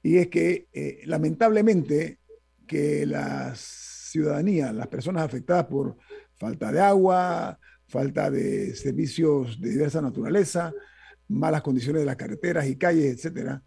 y 0.02 0.18
es 0.18 0.28
que 0.28 0.68
eh, 0.72 1.00
lamentablemente 1.06 2.18
que 2.66 3.06
la 3.06 3.54
ciudadanía, 3.56 4.72
las 4.72 4.88
personas 4.88 5.22
afectadas 5.22 5.66
por 5.66 5.96
falta 6.34 6.70
de 6.70 6.80
agua, 6.80 7.58
falta 7.86 8.30
de 8.30 8.74
servicios 8.74 9.60
de 9.60 9.70
diversa 9.70 10.02
naturaleza, 10.02 10.72
malas 11.28 11.62
condiciones 11.62 12.02
de 12.02 12.06
las 12.06 12.16
carreteras 12.16 12.66
y 12.66 12.76
calles, 12.76 13.14
etcétera, 13.14 13.62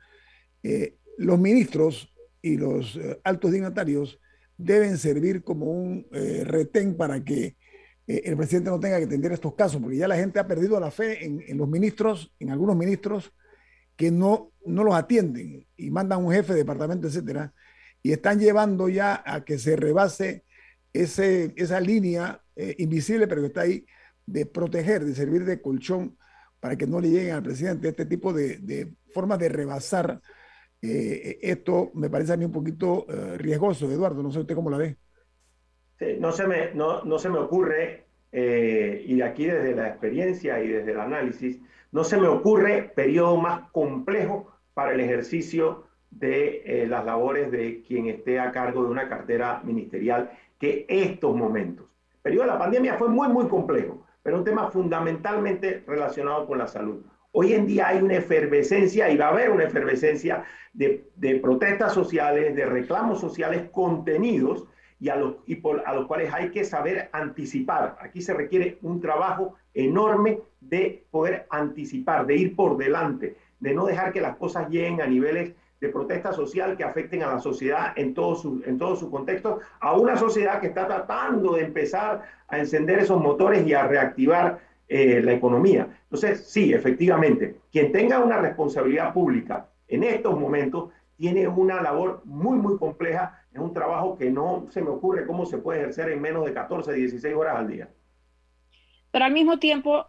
eh, 0.62 0.98
los 1.18 1.40
ministros 1.40 2.14
y 2.42 2.58
los 2.58 3.00
altos 3.24 3.52
dignatarios 3.52 4.20
deben 4.58 4.98
servir 4.98 5.44
como 5.44 5.66
un 5.66 6.08
retén 6.12 6.96
para 6.96 7.24
que 7.24 7.58
el 8.08 8.38
presidente 8.38 8.70
no 8.70 8.80
tenga 8.80 9.00
que 9.00 9.06
atender 9.06 9.32
estos 9.32 9.56
casos, 9.56 9.82
porque 9.82 9.98
ya 9.98 10.08
la 10.08 10.16
gente 10.16 10.40
ha 10.40 10.48
perdido 10.48 10.80
la 10.80 10.92
fe 10.92 11.26
en, 11.26 11.44
en 11.48 11.58
los 11.58 11.68
ministros, 11.68 12.34
en 12.40 12.52
algunos 12.52 12.76
ministros, 12.76 13.34
que 13.96 14.12
no, 14.12 14.52
no 14.66 14.84
los 14.84 14.96
atienden 14.96 15.66
y 15.76 15.90
mandan 15.90 16.24
un 16.24 16.32
jefe 16.32 16.54
de 16.54 16.60
departamento, 16.60 17.08
etcétera, 17.08 17.54
y 18.04 18.12
están 18.12 18.40
llevando 18.40 18.90
ya 18.90 19.24
a 19.26 19.44
que 19.44 19.58
se 19.58 19.76
rebase 19.76 20.44
ese, 20.94 21.54
esa 21.56 21.80
línea 21.80 22.42
eh, 22.56 22.76
invisible, 22.78 23.28
pero 23.28 23.42
que 23.42 23.48
está 23.48 23.62
ahí, 23.62 23.86
de 24.26 24.46
proteger, 24.46 25.06
de 25.06 25.16
servir 25.16 25.46
de 25.46 25.62
colchón 25.62 26.18
para 26.60 26.76
que 26.76 26.88
no 26.88 27.00
le 27.00 27.10
lleguen 27.10 27.36
al 27.36 27.44
presidente 27.44 27.90
este 27.90 28.06
tipo 28.06 28.34
de, 28.34 28.58
de 28.58 28.94
formas 29.14 29.40
de 29.40 29.50
rebasar. 29.50 30.22
Eh, 30.86 31.40
esto 31.42 31.92
me 31.94 32.10
parece 32.10 32.34
a 32.34 32.38
mí 32.38 32.46
un 32.46 32.52
poquito 32.52 33.06
eh, 33.10 33.38
riesgoso, 33.38 33.90
Eduardo, 33.90 34.22
no 34.22 34.32
sé 34.32 34.40
usted 34.40 34.56
cómo 34.56 34.70
la 34.70 34.78
ve. 34.78 34.98
no, 36.20 36.32
se 36.32 36.48
me, 36.48 36.74
no, 36.74 37.04
no 37.04 37.20
se 37.20 37.30
me 37.30 37.40
ocurre, 37.40 38.06
y 38.32 39.16
de 39.16 39.24
aquí 39.24 39.46
desde 39.46 39.74
la 39.74 39.88
experiencia 39.88 40.62
y 40.62 40.68
desde 40.68 40.92
el 40.92 41.00
análisis, 41.00 41.62
no 41.92 42.04
se 42.04 42.18
me 42.18 42.28
ocurre 42.28 42.92
periodo 42.94 43.38
más 43.38 43.72
complejo 43.72 44.52
para 44.74 44.94
el 44.94 45.00
ejercicio 45.00 45.86
de 46.12 46.62
eh, 46.66 46.88
las 46.88 47.06
labores 47.06 47.52
de 47.52 47.82
quien 47.84 48.08
esté 48.08 48.40
a 48.40 48.52
cargo 48.52 48.84
de 48.84 48.90
una 48.90 49.10
cartera 49.10 49.62
ministerial 49.64 50.32
que 50.60 50.86
estos 50.88 51.36
momentos. 51.36 51.86
El 52.16 52.22
periodo 52.22 52.44
de 52.44 52.52
la 52.52 52.60
pandemia 52.60 52.96
fue 52.96 53.10
muy, 53.10 53.28
muy 53.28 53.48
complejo, 53.48 54.06
pero 54.24 54.38
un 54.38 54.44
tema 54.44 54.70
fundamentalmente 54.72 55.84
relacionado 55.86 56.48
con 56.48 56.58
la 56.58 56.68
salud. 56.68 57.04
Hoy 57.38 57.52
en 57.52 57.68
día 57.68 57.90
hay 57.90 58.02
una 58.02 58.16
efervescencia 58.16 59.10
y 59.10 59.18
va 59.18 59.26
a 59.26 59.32
haber 59.32 59.50
una 59.50 59.66
efervescencia 59.66 60.46
de, 60.72 61.04
protestas 61.42 61.94
sociales, 61.94 62.56
de 62.56 62.66
reclamos 62.66 63.20
sociales 63.20 63.70
contenidos 63.74 64.64
y, 65.02 65.10
a 65.10 65.18
los, 65.18 65.36
cuales 66.08 66.34
hay 66.34 66.52
que 66.52 66.64
saber 66.64 67.10
anticipar. 67.12 67.98
Aquí 68.00 68.22
se 68.22 68.34
requiere 68.34 68.78
un 68.84 69.02
trabajo 69.02 69.56
enorme 69.74 70.40
de 70.62 71.04
poder 71.12 71.46
anticipar, 71.50 72.26
de 72.26 72.38
ir 72.38 72.56
por 72.56 72.78
delante, 72.78 73.36
de 73.60 73.74
no 73.74 73.86
dejar 73.86 74.14
que 74.14 74.22
las 74.22 74.38
cosas 74.38 74.70
lleguen 74.70 75.02
a 75.02 75.06
niveles 75.06 75.52
de 75.82 75.90
protesta 75.90 76.32
social 76.32 76.78
que 76.78 76.86
afecten 76.86 77.22
a 77.22 77.34
la 77.34 77.40
sociedad 77.40 77.92
en 77.98 78.14
todo 78.14 78.36
su 78.96 79.12
contexto, 79.12 79.60
a 79.82 79.92
una 79.92 80.16
sociedad 80.16 80.62
que 80.62 80.68
está 80.68 80.88
tratando 80.88 81.56
de 81.56 81.66
empezar 81.66 82.22
a 82.48 82.60
encender 82.60 83.00
esos 83.00 83.22
motores 83.22 83.68
y 83.68 83.74
a 83.74 83.86
reactivar 83.86 84.62
eh, 84.88 85.22
la 85.22 85.34
economía. 85.34 85.88
Entonces, 86.04 86.48
sí, 86.48 86.74
efectivamente, 86.74 87.60
quien 87.72 87.92
tenga 87.92 88.20
una 88.20 88.38
responsabilidad 88.38 89.14
pública 89.14 89.70
en 89.88 90.04
estos 90.04 90.40
momentos 90.40 90.92
tiene 91.18 91.48
una 91.48 91.82
labor 91.82 92.22
muy, 92.26 92.58
muy 92.58 92.78
compleja, 92.78 93.42
es 93.54 93.60
un 93.60 93.74
trabajo 93.74 94.18
que 94.18 94.30
no 94.30 94.68
se 94.70 94.82
me 94.82 94.90
ocurre 94.90 95.26
cómo 95.26 95.46
se 95.46 95.58
puede 95.58 95.80
ejercer 95.80 96.10
en 96.10 96.22
menos 96.22 96.46
de 96.46 96.54
14, 96.54 96.94
16 96.94 97.36
horas 97.36 97.56
al 97.56 97.68
día. 97.68 97.90
Pero 99.12 99.26
al 99.26 99.32
mismo 99.32 99.60
tiempo, 99.60 100.08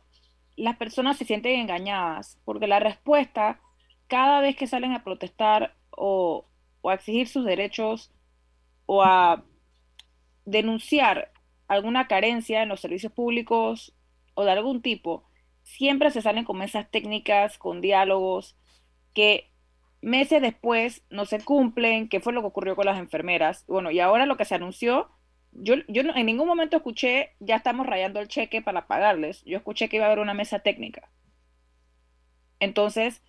las 0.57 0.77
personas 0.77 1.17
se 1.17 1.25
sienten 1.25 1.61
engañadas, 1.61 2.39
porque 2.45 2.67
la 2.67 2.81
respuesta, 2.81 3.61
cada 4.09 4.41
vez 4.41 4.57
que 4.57 4.67
salen 4.67 4.93
a 4.93 5.05
protestar 5.05 5.75
o, 5.91 6.47
a 6.85 6.95
exigir 6.95 7.29
sus 7.29 7.45
derechos 7.45 8.13
o 8.87 9.03
a 9.03 9.45
denunciar 10.45 11.33
alguna 11.69 12.07
carencia 12.07 12.63
en 12.63 12.69
los 12.69 12.81
servicios 12.81 13.13
públicos 13.13 13.93
o 14.37 14.45
de 14.45 14.53
algún 14.53 14.83
tipo, 14.83 15.25
siempre 15.65 16.13
se 16.13 16.23
salen 16.23 16.45
con 16.45 16.59
mesas 16.59 16.89
técnicas, 16.89 17.59
con 17.59 17.81
diálogos 17.81 18.57
que 19.13 19.51
meses 20.01 20.41
después 20.41 21.03
no 21.11 21.27
se 21.27 21.41
cumplen, 21.41 22.09
qué 22.09 22.21
fue 22.21 22.33
lo 22.33 22.43
que 22.43 22.47
ocurrió 22.47 22.77
con 22.77 22.87
las 22.87 22.99
enfermeras. 22.99 23.65
Bueno, 23.67 23.91
y 23.91 23.99
ahora 23.99 24.27
lo 24.27 24.37
que 24.37 24.45
se 24.45 24.55
anunció 24.55 25.11
yo, 25.59 25.75
yo 25.89 26.03
en 26.03 26.27
ningún 26.27 26.47
momento 26.47 26.77
escuché, 26.77 27.31
ya 27.41 27.57
estamos 27.57 27.87
rayando 27.87 28.21
el 28.21 28.29
cheque 28.29 28.63
para 28.63 28.87
pagarles. 28.87 29.43
Yo 29.45 29.57
escuché 29.57 29.89
que 29.89 29.97
iba 29.97 30.07
a 30.07 30.09
haber 30.09 30.21
una 30.21 30.35
mesa 30.35 30.59
técnica. 30.61 31.09
Entonces, 32.61 33.23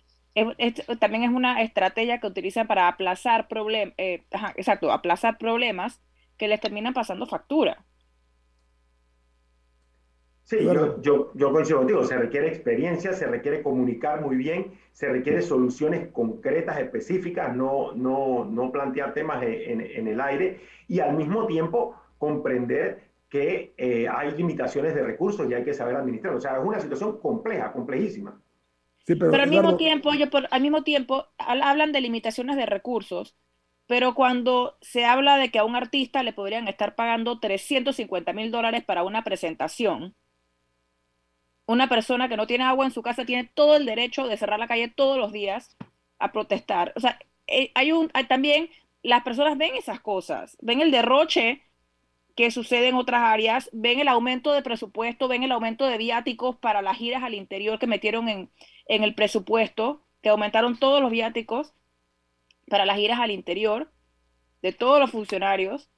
también 0.98 1.24
es 1.24 1.30
una 1.30 1.62
estrategia 1.62 2.20
que 2.20 2.26
utilizan 2.26 2.66
para 2.66 2.88
aplazar 2.88 3.48
problemas, 3.48 3.94
eh, 3.98 4.24
exacto, 4.56 4.92
aplazar 4.92 5.38
problemas 5.38 6.00
que 6.36 6.48
les 6.48 6.60
terminan 6.60 6.94
pasando 6.94 7.26
factura. 7.26 7.84
Sí, 10.48 10.64
yo, 10.64 10.98
yo, 11.02 11.30
yo, 11.34 11.52
coincido 11.52 11.80
contigo, 11.80 12.04
se 12.04 12.16
requiere 12.16 12.48
experiencia, 12.48 13.12
se 13.12 13.26
requiere 13.26 13.62
comunicar 13.62 14.22
muy 14.22 14.34
bien, 14.34 14.72
se 14.92 15.06
requiere 15.06 15.42
soluciones 15.42 16.08
concretas, 16.10 16.78
específicas, 16.78 17.54
no, 17.54 17.92
no, 17.92 18.46
no 18.46 18.72
plantear 18.72 19.12
temas 19.12 19.42
en, 19.42 19.82
en 19.82 20.08
el 20.08 20.18
aire 20.22 20.60
y 20.88 21.00
al 21.00 21.14
mismo 21.14 21.46
tiempo 21.46 21.96
comprender 22.16 23.10
que 23.28 23.74
eh, 23.76 24.08
hay 24.08 24.30
limitaciones 24.32 24.94
de 24.94 25.02
recursos 25.02 25.46
y 25.50 25.52
hay 25.52 25.64
que 25.64 25.74
saber 25.74 25.96
administrar. 25.96 26.34
O 26.34 26.40
sea, 26.40 26.56
es 26.56 26.64
una 26.64 26.80
situación 26.80 27.20
compleja, 27.20 27.70
complejísima. 27.70 28.40
pero, 29.04 29.34
al 29.34 29.50
mismo 29.50 29.76
tiempo, 29.76 30.14
yo 30.14 30.28
al 30.50 30.62
mismo 30.62 30.82
tiempo 30.82 31.26
hablan 31.36 31.92
de 31.92 32.00
limitaciones 32.00 32.56
de 32.56 32.64
recursos, 32.64 33.36
pero 33.86 34.14
cuando 34.14 34.78
se 34.80 35.04
habla 35.04 35.36
de 35.36 35.50
que 35.50 35.58
a 35.58 35.64
un 35.64 35.76
artista 35.76 36.22
le 36.22 36.32
podrían 36.32 36.68
estar 36.68 36.94
pagando 36.94 37.38
350 37.38 38.32
mil 38.32 38.50
dólares 38.50 38.82
para 38.82 39.02
una 39.02 39.24
presentación, 39.24 40.14
una 41.68 41.88
persona 41.88 42.28
que 42.28 42.36
no 42.36 42.46
tiene 42.46 42.64
agua 42.64 42.86
en 42.86 42.92
su 42.92 43.02
casa 43.02 43.26
tiene 43.26 43.44
todo 43.44 43.76
el 43.76 43.84
derecho 43.84 44.26
de 44.26 44.38
cerrar 44.38 44.58
la 44.58 44.66
calle 44.66 44.88
todos 44.88 45.18
los 45.18 45.32
días 45.32 45.76
a 46.18 46.32
protestar. 46.32 46.94
O 46.96 47.00
sea, 47.00 47.18
eh, 47.46 47.70
hay 47.74 47.92
un, 47.92 48.08
también 48.26 48.70
las 49.02 49.22
personas 49.22 49.58
ven 49.58 49.76
esas 49.76 50.00
cosas, 50.00 50.56
ven 50.62 50.80
el 50.80 50.90
derroche 50.90 51.62
que 52.34 52.50
sucede 52.50 52.88
en 52.88 52.94
otras 52.94 53.20
áreas, 53.22 53.68
ven 53.72 54.00
el 54.00 54.08
aumento 54.08 54.52
de 54.52 54.62
presupuesto, 54.62 55.28
ven 55.28 55.42
el 55.42 55.52
aumento 55.52 55.84
de 55.84 55.98
viáticos 55.98 56.56
para 56.56 56.80
las 56.80 56.96
giras 56.96 57.22
al 57.22 57.34
interior 57.34 57.78
que 57.78 57.86
metieron 57.86 58.30
en, 58.30 58.50
en 58.86 59.04
el 59.04 59.14
presupuesto, 59.14 60.02
que 60.22 60.30
aumentaron 60.30 60.78
todos 60.78 61.02
los 61.02 61.10
viáticos 61.10 61.74
para 62.66 62.86
las 62.86 62.96
giras 62.96 63.20
al 63.20 63.30
interior 63.30 63.92
de 64.62 64.72
todos 64.72 65.00
los 65.00 65.10
funcionarios. 65.10 65.90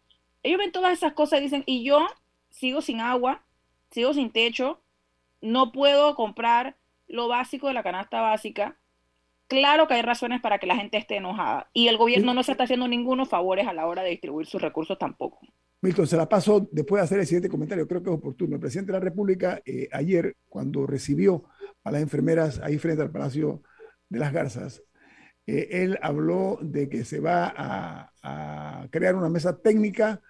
Ellos 0.43 0.59
ven 0.59 0.73
todas 0.73 0.93
esas 0.93 1.13
cosas 1.13 1.39
y 1.39 1.45
dicen, 1.45 1.63
y 1.65 1.85
yo 1.85 2.09
sigo 2.49 2.81
sin 2.81 3.01
agua, 3.01 3.45
sigo 3.93 4.15
sin 4.15 4.31
techo, 4.33 4.81
no 5.41 5.73
puedo 5.73 6.15
comprar 6.15 6.77
lo 7.07 7.29
básico 7.29 7.69
de 7.69 7.75
la 7.75 7.83
canasta 7.83 8.21
básica, 8.21 8.79
claro 9.49 9.89
que 9.89 9.95
hay 9.95 10.03
razones 10.03 10.41
para 10.41 10.59
que 10.59 10.67
la 10.67 10.77
gente 10.77 10.97
esté 10.97 11.17
enojada 11.17 11.69
y 11.73 11.89
el 11.89 11.97
gobierno 11.97 12.35
no 12.35 12.43
se 12.43 12.53
está 12.53 12.65
haciendo 12.65 12.89
ningunos 12.89 13.29
favores 13.29 13.67
a 13.67 13.73
la 13.73 13.87
hora 13.87 14.03
de 14.03 14.11
distribuir 14.11 14.47
sus 14.47 14.63
recursos 14.63 14.99
tampoco. 14.99 15.41
Milton, 15.83 16.07
se 16.07 16.17
la 16.17 16.29
paso 16.29 16.69
después 16.71 17.01
de 17.01 17.05
hacer 17.05 17.21
el 17.21 17.27
siguiente 17.27 17.49
comentario, 17.49 17.89
creo 17.89 18.03
que 18.03 18.11
es 18.11 18.17
oportuno. 18.17 18.55
El 18.55 18.61
presidente 18.61 18.93
de 18.93 18.99
la 18.99 19.05
República 19.05 19.63
eh, 19.65 19.89
ayer, 19.93 20.37
cuando 20.49 20.87
recibió 20.87 21.45
a 21.85 21.91
las 21.91 22.03
enfermeras 22.03 22.61
ahí 22.63 22.77
frente 22.77 23.03
al 23.03 23.11
Palacio 23.11 23.63
de 24.09 24.19
las 24.19 24.33
Garzas, 24.33 24.83
eh, 25.47 25.83
él 25.83 25.99
habló 26.03 26.59
de 26.61 26.89
que 26.89 27.05
se 27.05 27.19
va 27.21 27.53
a, 27.57 28.87
crear 28.91 29.17
una 29.17 29.31
mesa 29.31 29.59
técnica 29.59 30.21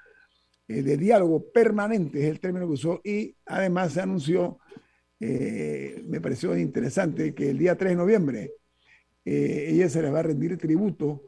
eh, 0.68 0.82
de 0.82 0.96
diálogo 0.96 1.50
permanente, 1.52 2.22
es 2.22 2.30
el 2.30 2.40
término 2.40 2.66
que 2.66 2.72
usó, 2.74 3.00
y 3.02 3.36
además 3.46 3.92
se 3.92 4.00
anunció, 4.00 4.58
me 5.20 6.20
pareció 6.20 6.56
interesante, 6.56 7.34
que 7.34 7.50
el 7.50 7.58
día 7.58 7.76
3 7.76 7.90
de 7.90 7.96
noviembre 7.96 8.52
eh, 9.24 9.66
ella 9.68 9.88
se 9.88 10.02
le 10.02 10.10
va 10.10 10.20
a 10.20 10.22
rendir 10.22 10.56
tributo 10.56 11.22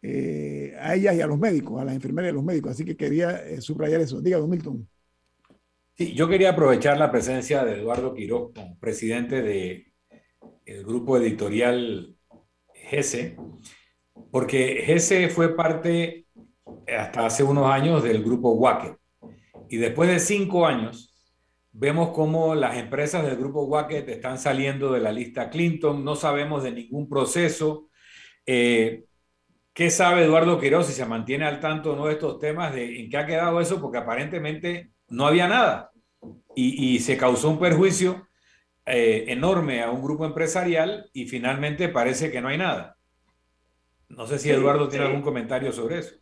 eh, 0.00 0.74
a 0.80 0.94
ellas 0.94 1.14
y 1.14 1.20
a 1.20 1.26
los 1.26 1.38
médicos, 1.38 1.80
a 1.80 1.84
las 1.84 1.94
enfermeras 1.94 2.28
y 2.28 2.30
a 2.30 2.34
los 2.34 2.44
médicos. 2.44 2.72
Así 2.72 2.84
que 2.84 2.96
quería 2.96 3.46
eh, 3.46 3.60
subrayar 3.60 4.00
eso. 4.00 4.20
Diga, 4.20 4.38
don 4.38 4.50
Milton. 4.50 4.88
Sí, 5.96 6.14
yo 6.14 6.28
quería 6.28 6.50
aprovechar 6.50 6.98
la 6.98 7.10
presencia 7.10 7.64
de 7.64 7.78
Eduardo 7.78 8.14
Quiroz 8.14 8.52
presidente 8.80 9.42
del 9.42 10.84
grupo 10.84 11.16
editorial 11.16 12.16
GESE, 12.72 13.36
porque 14.32 14.82
GESE 14.84 15.28
fue 15.28 15.54
parte 15.54 16.26
hasta 16.88 17.26
hace 17.26 17.44
unos 17.44 17.70
años 17.70 18.02
del 18.02 18.24
grupo 18.24 18.54
WACE. 18.54 18.96
Y 19.68 19.76
después 19.76 20.10
de 20.10 20.18
cinco 20.18 20.66
años, 20.66 21.13
Vemos 21.76 22.10
cómo 22.10 22.54
las 22.54 22.76
empresas 22.76 23.26
del 23.26 23.36
grupo 23.36 23.64
Wacket 23.64 24.08
están 24.08 24.38
saliendo 24.38 24.92
de 24.92 25.00
la 25.00 25.10
lista 25.10 25.50
Clinton, 25.50 26.04
no 26.04 26.14
sabemos 26.14 26.62
de 26.62 26.70
ningún 26.70 27.08
proceso. 27.08 27.88
Eh, 28.46 29.06
¿Qué 29.72 29.90
sabe 29.90 30.22
Eduardo 30.22 30.60
Quiroz 30.60 30.86
si 30.86 30.92
se 30.92 31.04
mantiene 31.04 31.46
al 31.46 31.58
tanto 31.58 31.96
¿no? 31.96 32.06
de 32.06 32.12
estos 32.12 32.38
temas? 32.38 32.72
De, 32.72 33.00
¿En 33.00 33.10
qué 33.10 33.16
ha 33.16 33.26
quedado 33.26 33.60
eso? 33.60 33.80
Porque 33.80 33.98
aparentemente 33.98 34.92
no 35.08 35.26
había 35.26 35.48
nada 35.48 35.90
y, 36.54 37.00
se 37.00 37.16
causó 37.16 37.50
un 37.50 37.58
perjuicio 37.58 38.28
eh, 38.86 39.24
enorme 39.26 39.82
a 39.82 39.90
un 39.90 40.00
grupo 40.00 40.24
empresarial 40.24 41.10
y 41.12 41.26
finalmente 41.26 41.88
parece 41.88 42.30
que 42.30 42.40
no 42.40 42.48
hay 42.48 42.58
nada. 42.58 42.98
No 44.08 44.28
sé 44.28 44.38
si 44.38 44.48
Eduardo 44.48 44.88
tiene 44.88 45.06
algún 45.06 45.22
comentario 45.22 45.72
sobre 45.72 45.98
eso. 45.98 46.14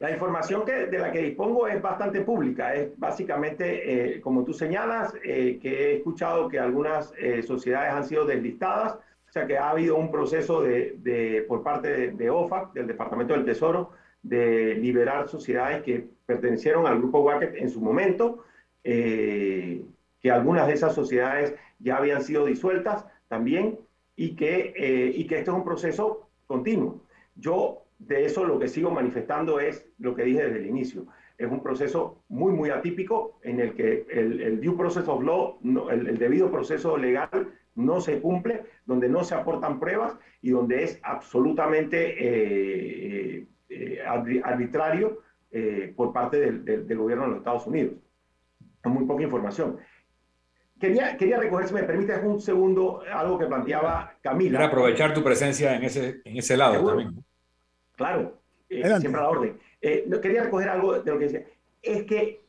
La 0.00 0.10
información 0.10 0.64
que, 0.64 0.86
de 0.86 0.98
la 0.98 1.12
que 1.12 1.22
dispongo 1.22 1.68
es 1.68 1.80
bastante 1.80 2.20
pública. 2.22 2.74
Es 2.74 2.98
básicamente, 2.98 4.16
eh, 4.16 4.20
como 4.20 4.44
tú 4.44 4.52
señalas, 4.52 5.14
eh, 5.24 5.58
que 5.62 5.92
he 5.92 5.96
escuchado 5.96 6.48
que 6.48 6.58
algunas 6.58 7.12
eh, 7.16 7.42
sociedades 7.42 7.92
han 7.92 8.04
sido 8.04 8.26
deslistadas, 8.26 8.94
o 8.94 9.32
sea 9.32 9.46
que 9.46 9.56
ha 9.56 9.70
habido 9.70 9.96
un 9.96 10.10
proceso 10.10 10.62
de, 10.62 10.96
de 10.98 11.44
por 11.48 11.62
parte 11.62 11.88
de, 11.88 12.10
de, 12.12 12.30
OFAC, 12.30 12.72
del 12.72 12.88
Departamento 12.88 13.34
del 13.34 13.44
Tesoro, 13.44 13.92
de 14.22 14.74
liberar 14.74 15.28
sociedades 15.28 15.82
que 15.82 16.06
pertenecieron 16.26 16.86
al 16.86 16.98
grupo 16.98 17.20
Wacket 17.20 17.56
en 17.56 17.68
su 17.68 17.80
momento, 17.80 18.44
que 18.82 20.30
algunas 20.30 20.66
de 20.66 20.74
esas 20.74 20.94
sociedades 20.94 21.54
ya 21.78 21.96
habían 21.96 22.22
sido 22.22 22.44
disueltas 22.44 23.06
también 23.28 23.78
y 24.16 24.34
que, 24.36 25.12
y 25.14 25.26
que 25.26 25.38
esto 25.38 25.50
es 25.52 25.56
un 25.56 25.64
proceso 25.64 26.28
continuo. 26.46 27.02
Yo 27.34 27.83
de 27.98 28.24
eso 28.24 28.44
lo 28.44 28.58
que 28.58 28.68
sigo 28.68 28.90
manifestando 28.90 29.60
es 29.60 29.86
lo 29.98 30.14
que 30.14 30.24
dije 30.24 30.44
desde 30.44 30.58
el 30.58 30.66
inicio. 30.66 31.06
Es 31.36 31.50
un 31.50 31.62
proceso 31.62 32.22
muy, 32.28 32.52
muy 32.52 32.70
atípico 32.70 33.38
en 33.42 33.60
el 33.60 33.74
que 33.74 34.06
el, 34.10 34.60
due 34.60 34.76
process 34.76 35.08
of 35.08 35.22
law, 35.22 35.58
el, 35.90 36.16
debido 36.16 36.50
proceso 36.50 36.96
legal 36.96 37.52
no 37.74 38.00
se 38.00 38.20
cumple, 38.20 38.64
donde 38.86 39.08
no 39.08 39.24
se 39.24 39.34
aportan 39.34 39.80
pruebas 39.80 40.16
y 40.42 40.50
donde 40.50 40.84
es 40.84 41.00
absolutamente 41.02 42.14
eh, 42.18 43.46
eh, 43.68 44.02
arbitrario 44.44 45.22
eh, 45.50 45.92
por 45.96 46.12
parte 46.12 46.52
del, 46.52 46.96
gobierno 46.96 47.24
de 47.24 47.30
los 47.30 47.38
Estados 47.38 47.66
Unidos. 47.66 47.94
Muy 48.84 49.04
poca 49.06 49.22
información. 49.24 49.78
Quería, 50.78 51.16
quería 51.16 51.38
recoger, 51.38 51.68
si 51.68 51.74
me 51.74 51.84
permites 51.84 52.22
un 52.22 52.40
segundo, 52.40 53.02
algo 53.12 53.38
que 53.38 53.46
planteaba 53.46 54.14
Camila. 54.20 54.58
Para 54.58 54.68
aprovechar 54.68 55.14
tu 55.14 55.22
presencia 55.22 55.74
en 55.74 55.84
ese, 55.84 56.20
en 56.24 56.36
ese 56.36 56.56
lado 56.56 56.84
también. 56.84 57.24
Claro, 57.96 58.34
eh, 58.68 58.82
siempre 58.98 59.20
a 59.20 59.24
la 59.24 59.30
orden. 59.30 59.58
Eh, 59.80 60.08
quería 60.22 60.44
recoger 60.44 60.68
algo 60.68 61.00
de 61.00 61.10
lo 61.10 61.18
que 61.18 61.24
decía. 61.24 61.44
Es 61.82 62.04
que 62.04 62.40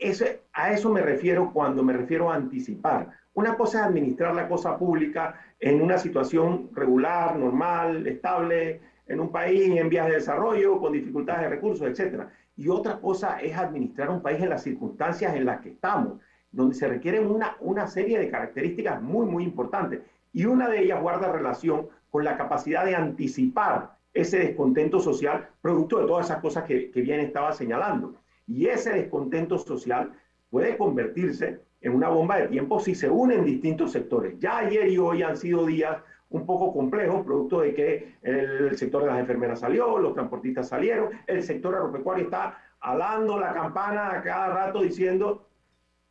a 0.54 0.72
eso 0.72 0.90
me 0.90 1.02
refiero 1.02 1.52
cuando 1.52 1.84
me 1.84 1.94
refiero 1.94 2.32
a 2.32 2.36
anticipar. 2.36 3.10
Una 3.34 3.58
cosa 3.58 3.80
es 3.80 3.86
administrar 3.88 4.34
la 4.34 4.48
cosa 4.48 4.78
pública 4.78 5.38
en 5.60 5.82
una 5.82 5.98
situación 5.98 6.70
regular, 6.74 7.36
normal, 7.36 8.08
estable, 8.08 8.80
en 9.08 9.20
un 9.20 9.30
país 9.30 9.78
en 9.78 9.90
vías 9.90 10.08
de 10.08 10.14
desarrollo, 10.14 10.80
con 10.80 10.94
dificultades 10.94 11.42
de 11.42 11.50
recursos, 11.50 11.88
etc. 11.88 12.24
Y 12.56 12.70
otra 12.70 13.00
cosa 13.00 13.40
es 13.42 13.58
administrar 13.58 14.10
un 14.10 14.22
país 14.22 14.42
en 14.42 14.50
las 14.50 14.64
circunstancias 14.64 15.36
en 15.36 15.46
las 15.46 15.60
que 15.60 15.70
estamos, 15.70 16.20
donde 16.52 16.76
se 16.76 16.88
requieren 16.88 17.28
una, 17.28 17.58
una 17.60 17.88
serie 17.88 18.18
de 18.20 18.30
características 18.30 19.02
muy, 19.02 19.26
muy 19.26 19.44
importantes. 19.44 20.02
Y 20.32 20.46
una 20.46 20.70
de 20.70 20.84
ellas 20.84 21.02
guarda 21.02 21.32
relación 21.32 21.88
con 22.10 22.24
la 22.24 22.38
capacidad 22.38 22.86
de 22.86 22.96
anticipar 22.96 23.95
ese 24.16 24.40
descontento 24.40 25.00
social 25.00 25.50
producto 25.62 26.00
de 26.00 26.08
todas 26.08 26.28
esas 26.28 26.42
cosas 26.42 26.64
que, 26.64 26.90
bien 26.96 27.20
estaba 27.20 27.52
señalando. 27.52 28.16
Y 28.48 28.68
ese 28.68 28.92
descontento 28.92 29.58
social 29.60 30.14
puede 30.50 30.78
convertirse 30.78 31.60
en 31.82 31.94
una 31.94 32.10
bomba 32.10 32.38
de 32.38 32.48
tiempo 32.48 32.80
si 32.80 32.96
se 32.96 33.10
unen 33.10 33.44
distintos 33.44 33.92
sectores. 33.92 34.40
Ya 34.40 34.60
ayer 34.60 34.88
y 34.88 34.98
hoy 34.98 35.22
han 35.22 35.36
sido 35.36 35.66
días 35.66 35.98
un 36.30 36.46
poco 36.46 36.74
complejos, 36.74 37.26
producto 37.26 37.60
de 37.60 37.74
que 37.74 38.16
el 38.24 38.76
sector 38.78 39.04
de 39.04 39.10
las 39.10 39.20
enfermeras 39.20 39.60
salió, 39.60 40.00
los 40.00 40.14
transportistas 40.14 40.70
salieron, 40.70 41.10
el 41.28 41.44
sector 41.44 41.76
agropecuario 41.76 42.26
está 42.26 42.58
alando 42.80 43.40
la 43.40 43.54
campana 43.54 44.12
a 44.12 44.24
cada 44.24 44.48
rato 44.48 44.82
diciendo... 44.82 45.48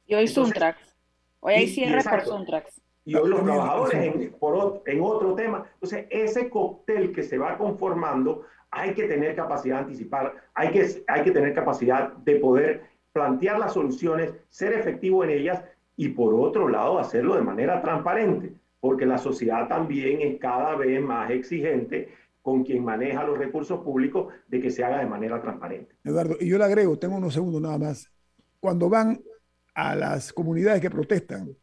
Y 0.07 0.15
hoy 0.15 0.29
Suntrax. 0.29 0.79
Hoy 1.41 1.55
hay 1.55 1.69
cierre 1.69 2.03
por 2.03 2.23
Suntrax 2.23 2.84
y 3.05 3.15
hoy 3.15 3.29
los 3.29 3.43
trabajadores 3.43 3.95
en, 3.95 4.33
por, 4.39 4.83
en 4.87 5.01
otro 5.03 5.35
tema. 5.35 5.65
Entonces, 5.75 6.07
ese 6.11 6.49
cóctel 6.49 7.13
que 7.13 7.23
se 7.23 7.39
va 7.39 7.59
conformando, 7.59 8.43
hay 8.71 8.95
que 8.95 9.05
tener 9.05 9.37
capacidad 9.37 9.77
de 9.77 9.83
anticipar, 9.83 10.35
hay 10.55 10.71
que, 10.71 11.05
hay 11.07 11.23
que 11.23 11.31
tener 11.31 11.55
capacidad 11.55 12.13
de 12.13 12.37
poder 12.37 12.83
plantear 13.13 13.59
las 13.59 13.75
soluciones, 13.75 14.33
ser 14.49 14.73
efectivo 14.73 15.23
en 15.23 15.31
ellas 15.31 15.63
y 15.97 16.09
por 16.09 16.35
otro 16.35 16.69
lado 16.69 16.99
hacerlo 16.99 17.37
de 17.37 17.43
manera 17.43 17.81
transparente, 17.81 18.53
porque 18.81 19.07
la 19.07 19.19
sociedad 19.19 19.69
también 19.69 20.21
es 20.21 20.41
cada 20.41 20.75
vez 20.75 21.01
más 21.01 21.31
exigente 21.31 22.09
con 22.43 22.65
quien 22.65 22.85
maneja 22.85 23.25
los 23.25 23.39
recursos 23.39 23.81
públicos 23.81 24.33
de 24.49 24.61
que 24.61 24.71
se 24.71 24.85
haga 24.85 24.99
de 24.99 25.07
manera 25.07 25.41
transparente. 25.41 25.95
Eduardo, 26.03 26.37
y 26.41 26.49
yo 26.49 26.59
le 26.59 26.65
agrego, 26.65 26.99
tengo 26.99 27.17
unos 27.17 27.33
segundos 27.33 27.63
nada 27.63 27.79
más, 27.79 28.11
cuando 28.61 28.91
van 28.91 29.21
a 29.75 29.95
las 29.95 30.33
comunidades 30.33 30.81
que 30.81 30.91
protestan, 30.91 31.57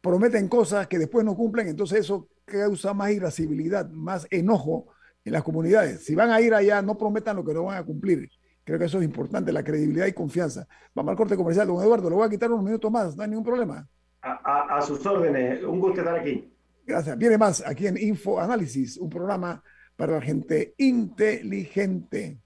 prometen 0.00 0.48
cosas 0.48 0.86
que 0.86 0.98
después 0.98 1.24
no 1.24 1.36
cumplen, 1.36 1.68
entonces 1.68 2.00
eso 2.00 2.28
causa 2.44 2.94
más 2.94 3.12
irascibilidad, 3.12 3.88
más 3.90 4.26
enojo 4.30 4.86
en 5.24 5.32
las 5.32 5.42
comunidades. 5.42 6.04
Si 6.04 6.14
van 6.14 6.30
a 6.30 6.40
ir 6.40 6.54
allá, 6.54 6.82
no 6.82 6.96
prometan 6.96 7.36
lo 7.36 7.44
que 7.44 7.54
no 7.54 7.64
van 7.64 7.78
a 7.78 7.84
cumplir. 7.84 8.30
Creo 8.64 8.78
que 8.78 8.84
eso 8.84 8.98
es 8.98 9.04
importante, 9.04 9.52
la 9.52 9.64
credibilidad 9.64 10.06
y 10.06 10.12
confianza. 10.12 10.66
Vamos 10.94 11.10
al 11.10 11.16
corte 11.16 11.36
comercial, 11.36 11.66
don 11.66 11.82
Eduardo, 11.82 12.08
lo 12.08 12.16
voy 12.16 12.26
a 12.26 12.30
quitar 12.30 12.50
unos 12.50 12.64
minutos 12.64 12.90
más, 12.90 13.16
no 13.16 13.22
hay 13.22 13.28
ningún 13.28 13.44
problema. 13.44 13.88
A, 14.22 14.80
sus 14.82 15.04
órdenes, 15.06 15.64
un 15.64 15.80
gusto 15.80 16.00
estar 16.00 16.18
aquí. 16.18 16.52
Gracias. 16.86 17.16
Viene 17.16 17.38
más 17.38 17.66
aquí 17.66 17.86
en 17.86 17.96
Info 17.96 18.38
Análisis, 18.38 18.98
un 18.98 19.08
programa 19.08 19.62
para 19.96 20.14
la 20.14 20.20
gente 20.20 20.74
inteligente. 20.76 22.38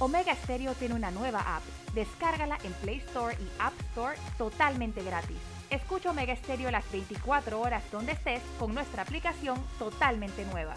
Omega 0.00 0.34
Stereo 0.34 0.74
tiene 0.74 0.94
una 0.94 1.10
nueva 1.10 1.40
app. 1.56 1.62
Descárgala 1.98 2.58
en 2.62 2.72
Play 2.74 2.98
Store 2.98 3.36
y 3.40 3.48
App 3.58 3.72
Store 3.90 4.16
totalmente 4.36 5.02
gratis. 5.02 5.36
Escucha 5.68 6.12
Omega 6.12 6.36
Stereo 6.36 6.70
las 6.70 6.88
24 6.92 7.60
horas 7.60 7.82
donde 7.90 8.12
estés 8.12 8.40
con 8.56 8.72
nuestra 8.72 9.02
aplicación 9.02 9.60
totalmente 9.80 10.44
nueva. 10.44 10.76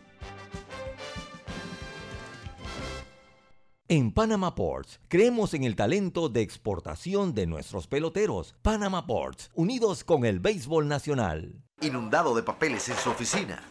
En 3.93 4.13
Panama 4.13 4.55
Ports 4.55 5.01
creemos 5.09 5.53
en 5.53 5.65
el 5.65 5.75
talento 5.75 6.29
de 6.29 6.39
exportación 6.39 7.33
de 7.33 7.45
nuestros 7.45 7.87
peloteros. 7.87 8.55
Panama 8.61 9.05
Ports, 9.05 9.51
unidos 9.53 10.05
con 10.05 10.23
el 10.23 10.39
béisbol 10.39 10.87
nacional. 10.87 11.61
Inundado 11.81 12.33
de 12.33 12.41
papeles 12.41 12.87
en 12.87 12.95
su 12.95 13.09
oficina. 13.09 13.61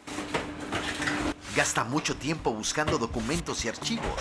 Gasta 1.57 1.85
mucho 1.85 2.17
tiempo 2.17 2.53
buscando 2.53 2.99
documentos 2.99 3.65
y 3.65 3.69
archivos. 3.69 4.21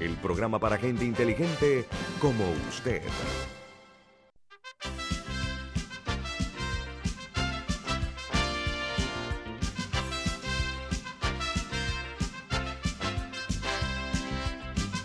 el 0.00 0.14
programa 0.16 0.58
para 0.58 0.76
gente 0.76 1.04
inteligente 1.04 1.84
como 2.20 2.44
usted. 2.68 3.02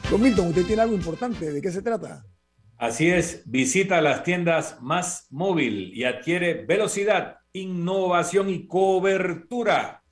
Don 0.09 0.21
Milton, 0.21 0.47
usted 0.47 0.65
tiene 0.65 0.81
algo 0.81 0.95
importante. 0.95 1.51
¿De 1.51 1.61
qué 1.61 1.71
se 1.71 1.81
trata? 1.81 2.25
Así 2.77 3.09
es, 3.09 3.43
visita 3.45 4.01
las 4.01 4.23
tiendas 4.23 4.81
más 4.81 5.27
móvil 5.29 5.93
y 5.93 6.03
adquiere 6.03 6.65
velocidad, 6.65 7.37
innovación 7.53 8.49
y 8.49 8.67
cobertura 8.67 10.03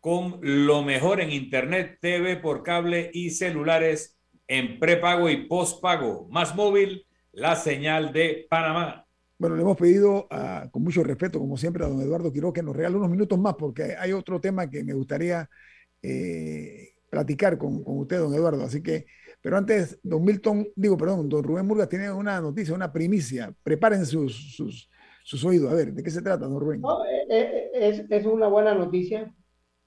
con 0.00 0.38
lo 0.42 0.82
mejor 0.82 1.20
en 1.20 1.32
Internet, 1.32 1.98
TV 2.00 2.36
por 2.36 2.62
cable 2.62 3.10
y 3.12 3.30
celulares 3.30 4.17
en 4.48 4.80
prepago 4.80 5.30
y 5.30 5.46
postpago. 5.46 6.26
Más 6.30 6.56
móvil, 6.56 7.06
la 7.32 7.54
señal 7.54 8.12
de 8.12 8.46
Panamá. 8.50 9.06
Bueno, 9.38 9.54
le 9.54 9.62
hemos 9.62 9.76
pedido 9.76 10.26
ah, 10.30 10.68
con 10.72 10.82
mucho 10.82 11.04
respeto, 11.04 11.38
como 11.38 11.56
siempre, 11.56 11.84
a 11.84 11.88
don 11.88 12.00
Eduardo 12.00 12.32
Quiroga 12.32 12.54
que 12.54 12.62
nos 12.62 12.74
regale 12.74 12.96
unos 12.96 13.10
minutos 13.10 13.38
más, 13.38 13.54
porque 13.54 13.94
hay 13.96 14.12
otro 14.12 14.40
tema 14.40 14.68
que 14.68 14.82
me 14.82 14.94
gustaría 14.94 15.48
eh, 16.02 16.94
platicar 17.08 17.56
con, 17.56 17.84
con 17.84 17.98
usted, 17.98 18.18
don 18.18 18.34
Eduardo. 18.34 18.64
Así 18.64 18.82
que 18.82 19.06
pero 19.40 19.56
antes, 19.56 19.98
don 20.02 20.24
Milton, 20.24 20.68
digo, 20.74 20.96
perdón, 20.96 21.28
don 21.28 21.44
Rubén 21.44 21.66
Murgas 21.66 21.88
tiene 21.88 22.10
una 22.10 22.40
noticia, 22.40 22.74
una 22.74 22.92
primicia. 22.92 23.54
Preparen 23.62 24.04
sus, 24.04 24.56
sus, 24.56 24.90
sus 25.22 25.44
oídos. 25.44 25.70
A 25.70 25.74
ver, 25.74 25.92
¿de 25.92 26.02
qué 26.02 26.10
se 26.10 26.22
trata, 26.22 26.46
don 26.46 26.60
Rubén? 26.60 26.82
Eh, 26.82 27.26
eh, 27.30 27.70
es, 27.74 28.04
es, 28.10 28.26
una 28.26 28.48
buena 28.48 28.74
noticia 28.74 29.32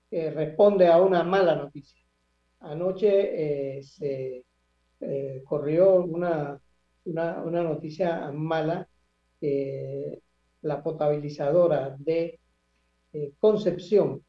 que 0.09 0.31
responde 0.31 0.87
a 0.87 1.01
una 1.01 1.23
mala 1.23 1.55
noticia. 1.55 2.01
Anoche 2.61 3.77
eh, 3.77 3.83
se 3.83 4.45
corrió 5.45 6.03
una, 6.03 6.59
una, 7.05 7.43
una, 7.43 7.63
noticia 7.63 8.31
mala. 8.31 8.87
la 10.61 10.83
potabilizadora 10.83 11.95
de 11.97 12.39
Concepción, 13.39 14.23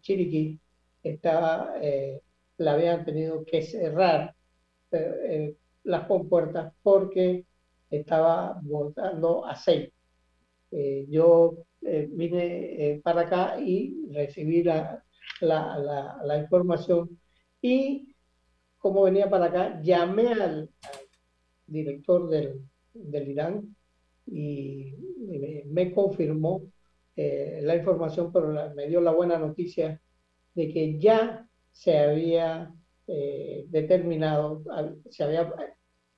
Chiriquí, 0.00 0.58
está 1.02 1.74
la 2.58 2.72
habían 2.72 3.04
tenido 3.04 3.44
que 3.44 3.62
cerrar 3.62 4.34
eh, 4.92 5.14
eh, 5.24 5.56
las 5.84 6.06
compuertas 6.06 6.72
porque 6.82 7.44
estaba 7.90 8.58
botando 8.62 9.46
aceite. 9.46 9.92
Eh, 10.70 11.06
yo 11.08 11.58
vine 11.80 13.00
para 13.04 13.22
acá 13.22 13.60
y 13.60 13.94
recibí 14.12 14.64
la, 14.64 15.04
la, 15.40 16.18
la, 16.24 16.38
información 16.38 17.20
y 17.62 18.15
como 18.86 19.02
venía 19.02 19.28
para 19.28 19.46
acá, 19.46 19.80
llamé 19.82 20.28
al, 20.28 20.70
director 21.66 22.28
del, 22.28 22.60
del, 22.94 23.28
Irán 23.28 23.76
y 24.26 24.94
me, 25.66 25.92
confirmó 25.92 26.62
la 27.16 27.74
información, 27.74 28.30
pero 28.32 28.52
me 28.74 28.86
dio 28.86 29.00
la 29.00 29.10
buena 29.10 29.38
noticia 29.38 30.00
de 30.54 30.72
que 30.72 30.98
ya 30.98 31.48
se 31.72 31.98
había 31.98 32.72
eh, 33.06 33.66
determinado, 33.68 34.62
se 35.10 35.24
había, 35.24 35.52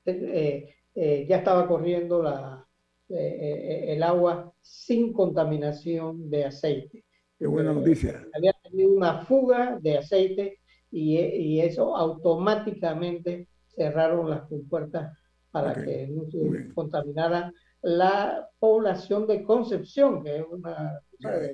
eh, 0.07 0.75
eh, 0.95 1.27
ya 1.29 1.39
estaba 1.39 1.67
corriendo 1.67 2.23
la, 2.23 2.67
el 3.09 4.03
agua 4.03 4.53
sin 4.63 5.13
contaminación 5.13 6.31
de 6.31 6.45
aceite. 6.45 7.05
Qué 7.39 7.47
buena 7.47 7.73
noticia. 7.73 8.27
Había 8.35 8.53
tenido 8.63 8.93
una 8.93 9.25
fuga 9.25 9.79
de 9.81 9.99
aceite 9.99 10.61
y, 10.91 11.19
y 11.19 11.61
eso 11.61 11.97
automáticamente 11.97 13.49
cerraron 13.75 14.31
las 14.31 14.43
compuertas 14.43 15.17
para 15.51 15.75
que 15.75 16.09
no 16.09 16.29
se 16.31 16.73
contaminara 16.75 17.53
la 17.83 18.49
población 18.59 19.27
de 19.27 19.43
Concepción, 19.43 20.23
que 20.23 20.39
es 20.39 20.45
una 20.51 21.01
claro. 21.19 21.49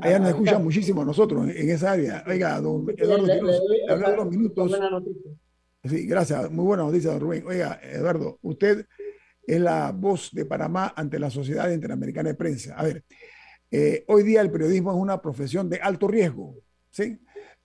Allá 0.00 0.18
nos 0.18 0.28
escuchan 0.30 0.64
muchísimo 0.64 1.04
nosotros 1.04 1.46
en 1.54 1.68
esa 1.68 1.92
área. 1.92 2.24
Oiga, 2.26 2.58
don 2.58 2.86
Eduardo, 2.96 3.26
le, 3.26 3.34
le, 3.36 4.14
unos 4.14 4.30
minutos. 4.30 4.80
Sí, 5.84 6.06
gracias. 6.06 6.50
Muy 6.50 6.64
buena 6.64 6.84
noticia, 6.84 7.10
don 7.10 7.20
Rubén. 7.20 7.44
Oiga, 7.46 7.78
Eduardo, 7.82 8.38
usted 8.40 8.86
es 9.46 9.60
la 9.60 9.92
voz 9.92 10.30
de 10.32 10.46
Panamá 10.46 10.94
ante 10.96 11.18
la 11.18 11.28
Sociedad 11.28 11.70
Interamericana 11.70 12.30
de 12.30 12.34
Prensa. 12.34 12.74
A 12.78 12.84
ver, 12.84 13.04
eh, 13.70 14.04
hoy 14.08 14.22
día 14.22 14.40
el 14.40 14.50
periodismo 14.50 14.92
es 14.92 14.96
una 14.96 15.20
profesión 15.20 15.68
de 15.68 15.76
alto 15.76 16.08
riesgo, 16.08 16.54
¿sí? 16.88 17.18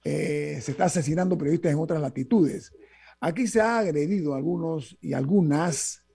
Eh, 0.03 0.59
se 0.61 0.71
está 0.71 0.85
asesinando 0.85 1.37
periodistas 1.37 1.71
en 1.71 1.79
otras 1.79 2.01
latitudes. 2.01 2.73
Aquí 3.19 3.47
se 3.47 3.59
ha 3.59 3.79
agredido 3.79 4.33
a 4.33 4.37
algunos 4.37 4.97
y 5.01 5.13
algunas 5.13 6.05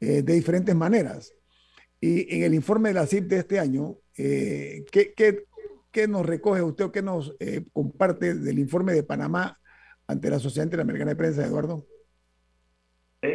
eh, 0.00 0.22
de 0.22 0.32
diferentes 0.32 0.74
maneras. 0.74 1.34
Y 2.00 2.34
en 2.34 2.44
el 2.44 2.54
informe 2.54 2.90
de 2.90 2.94
la 2.94 3.06
CIP 3.06 3.24
de 3.24 3.38
este 3.38 3.58
año, 3.58 3.96
eh, 4.16 4.84
¿qué, 4.90 5.12
qué, 5.14 5.44
qué, 5.90 6.08
nos 6.08 6.24
recoge 6.24 6.62
usted 6.62 6.84
o 6.86 6.92
qué 6.92 7.02
nos 7.02 7.34
comparte 7.72 8.34
del 8.34 8.58
informe 8.58 8.92
de 8.92 9.02
Panamá 9.02 9.58
ante 10.06 10.30
la 10.30 10.38
Sociedad 10.38 10.66
Interamericana 10.66 11.10
de 11.10 11.16
Prensa, 11.16 11.46
Eduardo? 11.46 11.86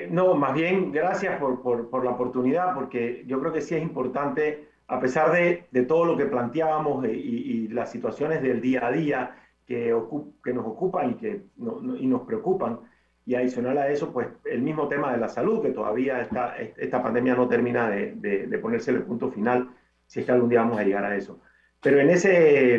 No, 0.10 0.36
más 0.36 0.54
bien, 0.54 0.92
gracias 0.92 1.40
por, 1.40 1.62
por, 1.62 2.06
la 2.06 2.12
oportunidad, 2.12 2.74
porque 2.74 3.24
yo 3.28 3.40
creo 3.40 3.52
que 3.52 3.62
sí 3.62 3.76
es 3.76 3.82
importante, 3.82 4.70
a 4.88 5.00
pesar 5.02 5.32
de, 5.32 5.66
de 5.72 5.84
todo 5.84 6.06
lo 6.06 6.16
que 6.16 6.28
planteábamos 6.28 7.06
y, 7.08 7.68
las 7.70 7.92
situaciones 7.92 8.42
del 8.42 8.62
día 8.62 8.86
a 8.86 8.92
día 8.92 9.41
que, 9.72 9.96
que 10.44 10.54
nos 10.54 10.66
ocupan 10.66 11.12
y 11.12 11.14
que 11.16 11.42
no, 11.58 11.96
y 11.96 12.06
nos 12.06 12.22
preocupan, 12.22 12.80
y 13.26 13.36
adicional 13.36 13.78
a 13.78 13.88
eso, 13.90 14.12
pues 14.12 14.28
el 14.46 14.62
mismo 14.62 14.88
tema 14.88 15.12
de 15.12 15.18
la 15.20 15.30
salud, 15.30 15.62
que 15.62 15.70
todavía 15.70 16.22
está, 16.22 16.58
esta 16.58 17.02
pandemia 17.02 17.36
no 17.36 17.48
termina 17.48 17.90
de, 17.90 18.14
de, 18.16 18.58
ponerse 18.60 18.92
el 18.92 19.04
punto 19.04 19.32
final, 19.32 19.70
si 20.08 20.20
es 20.20 20.26
que 20.26 20.32
algún 20.32 20.50
día 20.50 20.62
vamos 20.62 20.80
a 20.80 20.84
llegar 20.84 21.06
a 21.06 21.16
eso. 21.16 21.40
Pero 21.82 22.00
en 22.00 22.10
ese, 22.10 22.76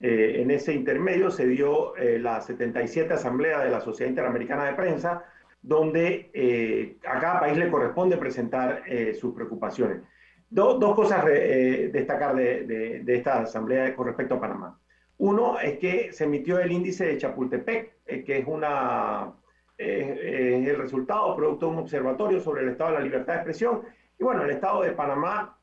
eh, 0.00 0.42
en 0.42 0.50
ese 0.50 0.74
intermedio 0.74 1.30
se 1.30 1.46
dio 1.46 1.96
eh, 1.96 2.18
la 2.18 2.40
77 2.40 3.14
Asamblea 3.14 3.60
de 3.60 3.70
la 3.70 3.80
Sociedad 3.80 4.10
Interamericana 4.10 4.64
de 4.64 4.74
Prensa, 4.74 5.24
donde 5.62 6.30
eh, 6.34 6.96
a 7.08 7.20
cada 7.20 7.40
país 7.40 7.56
le 7.56 7.70
corresponde 7.70 8.16
presentar 8.16 8.82
sus 9.18 9.34
preocupaciones. 9.34 10.02
dos 10.50 10.94
cosas 10.94 11.24
destacar 11.24 12.34
de, 12.36 13.02
de, 13.04 13.16
esta 13.16 13.40
asamblea 13.40 13.94
con 13.94 14.06
respecto 14.06 14.34
a 14.34 14.40
Panamá. 14.40 14.78
Uno 15.18 15.58
es 15.58 15.78
que 15.78 16.12
se 16.12 16.24
emitió 16.24 16.58
el 16.58 16.72
índice 16.72 17.06
de 17.06 17.18
Chapultepec, 17.18 18.24
que 18.24 18.38
es 18.38 18.46
una 18.46 19.34
eh, 19.80 20.64
el 20.68 20.76
resultado 20.76 21.36
producto 21.36 21.66
de 21.66 21.72
un 21.72 21.78
observatorio 21.78 22.40
sobre 22.40 22.62
el 22.62 22.70
estado 22.70 22.90
de 22.90 22.98
la 22.98 23.04
libertad 23.04 23.34
de 23.34 23.38
expresión. 23.38 23.82
Y 24.18 24.24
bueno, 24.24 24.42
el 24.42 24.50
estado 24.50 24.82
de 24.82 24.90
Panamá 24.90 25.56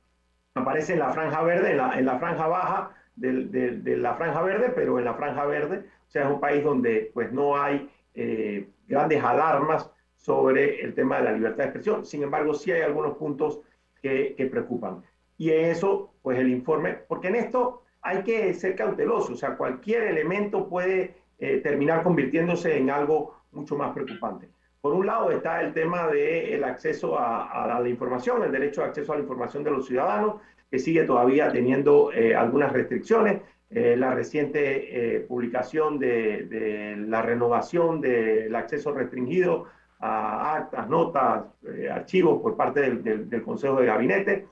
aparece 0.53 0.93
en 0.93 0.99
la 0.99 1.11
franja 1.11 1.41
verde, 1.43 1.71
en 1.71 2.05
la, 2.05 2.17
franja 2.17 2.47
baja 2.47 2.91
de, 3.15 3.97
la 3.97 4.15
franja 4.15 4.41
verde, 4.41 4.71
pero 4.73 4.99
en 4.99 5.05
la 5.05 5.15
franja 5.15 5.45
verde, 5.45 5.85
o 6.07 6.09
sea, 6.09 6.23
es 6.23 6.29
un 6.29 6.39
país 6.39 6.63
donde 6.63 7.11
pues 7.13 7.33
no 7.33 7.57
hay 7.57 7.89
eh, 8.13 8.69
grandes 8.87 9.21
alarmas 9.21 9.91
sobre 10.15 10.81
el 10.81 10.93
tema 10.93 11.17
de 11.17 11.23
la 11.25 11.31
libertad 11.33 11.57
de 11.57 11.69
expresión. 11.69 12.05
Sin 12.05 12.23
embargo, 12.23 12.53
sí 12.53 12.71
hay 12.71 12.83
algunos 12.83 13.17
puntos 13.17 13.59
que, 14.01 14.33
que 14.37 14.45
preocupan. 14.45 15.03
Y 15.37 15.51
en 15.51 15.65
eso, 15.71 16.13
pues 16.21 16.39
el 16.39 16.49
informe, 16.49 16.93
porque 16.93 17.27
en 17.27 17.35
esto 17.35 17.83
hay 18.05 18.21
que 18.21 18.53
ser 18.53 18.75
cauteloso, 18.75 19.33
o 19.33 19.35
sea, 19.35 19.57
cualquier 19.57 20.03
elemento 20.03 20.69
puede 20.69 21.15
eh, 21.39 21.57
terminar 21.57 22.03
convirtiéndose 22.03 22.77
en 22.77 22.91
algo 22.91 23.35
mucho 23.51 23.75
más 23.75 23.93
preocupante. 23.95 24.47
Por 24.79 24.93
un 24.93 25.07
lado 25.07 25.31
está 25.31 25.59
el 25.61 25.73
tema 25.73 26.07
del 26.07 26.63
acceso 26.63 27.17
a, 27.17 27.79
la 27.81 27.89
información, 27.89 28.43
el 28.43 28.51
derecho 28.51 28.81
de 28.81 28.87
acceso 28.87 29.11
a 29.11 29.15
la 29.15 29.23
información 29.23 29.63
de 29.63 29.71
los 29.71 29.87
ciudadanos, 29.87 30.35
que 30.69 30.77
sigue 30.77 31.03
todavía 31.03 31.51
teniendo 31.51 32.13
eh, 32.13 32.35
algunas 32.35 32.71
restricciones. 32.71 33.41
Eh, 33.71 33.97
la 33.97 34.13
reciente 34.13 35.25
publicación 35.27 35.97
de, 35.97 36.95
la 37.07 37.23
renovación 37.23 38.01
del 38.01 38.55
acceso 38.55 38.93
restringido 38.93 39.65
a 39.99 40.57
actas, 40.57 40.87
notas, 40.87 41.45
archivos 41.91 42.39
por 42.43 42.55
parte 42.55 42.81
del, 42.81 43.27
del, 43.27 43.41
Consejo 43.41 43.79
de 43.79 43.87
Gabinete 43.87 44.47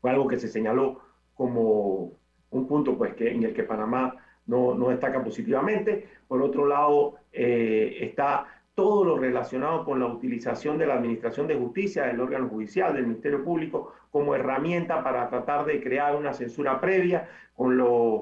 fue 0.00 0.10
algo 0.10 0.26
que 0.26 0.38
se 0.38 0.48
señaló 0.48 1.02
como 1.34 2.21
un 2.52 2.66
punto 2.66 2.96
pues, 2.96 3.14
que, 3.14 3.30
en 3.30 3.42
el 3.42 3.52
que 3.52 3.64
Panamá 3.64 4.16
no, 4.46 4.74
no 4.74 4.88
destaca 4.88 5.22
positivamente. 5.22 6.06
Por 6.28 6.42
otro 6.42 6.66
lado, 6.66 7.16
eh, 7.32 7.98
está 8.00 8.46
todo 8.74 9.04
lo 9.04 9.18
relacionado 9.18 9.84
con 9.84 10.00
la 10.00 10.06
utilización 10.06 10.78
de 10.78 10.86
la 10.86 10.94
Administración 10.94 11.46
de 11.46 11.56
Justicia, 11.56 12.04
del 12.04 12.20
órgano 12.20 12.48
judicial, 12.48 12.94
del 12.94 13.06
Ministerio 13.06 13.44
Público, 13.44 13.92
como 14.10 14.34
herramienta 14.34 15.02
para 15.02 15.28
tratar 15.28 15.66
de 15.66 15.82
crear 15.82 16.16
una 16.16 16.32
censura 16.32 16.80
previa 16.80 17.28
con, 17.54 17.76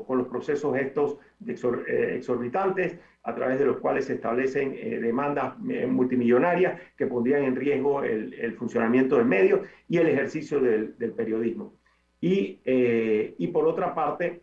con 0.07 0.19
los 0.19 0.27
procesos 0.29 0.77
estos 0.77 1.19
eh, 1.47 2.15
exorbitantes, 2.17 2.99
a 3.23 3.35
través 3.35 3.59
de 3.59 3.67
los 3.67 3.77
cuales 3.79 4.07
se 4.07 4.15
establecen 4.15 4.75
eh, 4.75 4.99
demandas 4.99 5.59
multimillonarias 5.59 6.81
que 6.97 7.07
pondrían 7.07 7.45
en 7.45 7.55
riesgo 7.55 8.03
el, 8.03 8.55
funcionamiento 8.55 9.17
del 9.17 9.27
medio 9.27 9.63
y 9.89 9.99
el 9.99 10.09
ejercicio 10.09 10.59
del, 10.59 10.95
periodismo. 11.15 11.75
Y, 12.21 12.61
y 12.65 13.47
por 13.49 13.67
otra 13.67 13.95
parte, 13.95 14.43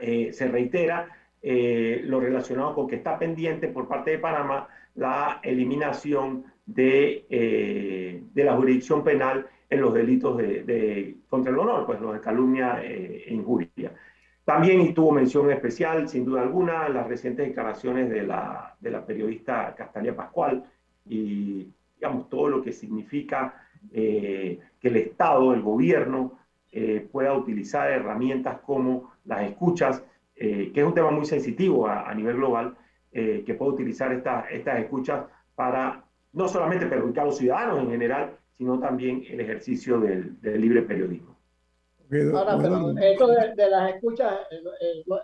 eh, 0.00 0.32
se 0.32 0.48
reitera 0.48 1.08
eh, 1.42 2.02
lo 2.04 2.20
relacionado 2.20 2.74
con 2.74 2.86
que 2.86 2.96
está 2.96 3.18
pendiente 3.18 3.68
por 3.68 3.88
parte 3.88 4.12
de 4.12 4.18
Panamá 4.18 4.68
la 4.94 5.40
eliminación 5.42 6.44
de, 6.66 7.26
eh, 7.30 8.22
de 8.32 8.44
la 8.44 8.56
jurisdicción 8.56 9.02
penal 9.04 9.46
en 9.70 9.80
los 9.80 9.94
delitos 9.94 10.36
de, 10.36 11.16
contra 11.28 11.52
el 11.52 11.58
honor, 11.58 11.86
pues 11.86 12.00
los 12.00 12.14
de 12.14 12.20
calumnia 12.20 12.82
e 12.82 13.26
injuria. 13.28 13.92
También 14.44 14.94
tuvo 14.94 15.12
mención 15.12 15.50
especial, 15.52 16.08
sin 16.08 16.24
duda 16.24 16.40
alguna, 16.42 16.88
las 16.88 17.06
recientes 17.06 17.46
declaraciones 17.46 18.08
de 18.08 18.22
la, 18.22 18.74
de 18.80 18.90
la 18.90 19.04
periodista 19.04 19.74
Castalia 19.76 20.16
Pascual 20.16 20.64
y, 21.04 21.68
digamos, 21.96 22.30
todo 22.30 22.48
lo 22.48 22.62
que 22.62 22.72
significa 22.72 23.62
que 23.92 24.58
el 24.80 24.96
Estado, 24.96 25.52
el 25.52 25.60
gobierno, 25.60 26.38
pueda 27.10 27.32
utilizar 27.34 27.90
herramientas 27.90 28.60
como 28.60 29.12
las 29.24 29.42
escuchas, 29.42 30.02
eh, 30.34 30.70
que 30.72 30.80
es 30.80 30.86
un 30.86 30.94
tema 30.94 31.10
muy 31.10 31.26
sensitivo 31.26 31.86
a, 31.86 32.12
nivel 32.14 32.36
global, 32.36 32.76
eh, 33.12 33.42
que 33.44 33.54
puede 33.54 33.72
utilizar 33.72 34.12
estas 34.12 34.78
escuchas 34.78 35.26
para 35.54 36.04
no 36.32 36.48
solamente 36.48 36.86
perjudicar 36.86 37.24
a 37.24 37.26
los 37.26 37.38
ciudadanos 37.38 37.80
en 37.80 37.90
general, 37.90 38.36
sino 38.56 38.78
también 38.78 39.24
el 39.28 39.40
ejercicio 39.40 40.00
del, 40.00 40.36
libre 40.42 40.82
periodismo. 40.82 41.36
Ahora, 42.34 42.56
pero 42.56 42.96
esto 42.98 43.26
de, 43.26 43.70
las 43.70 43.94
escuchas, 43.94 44.34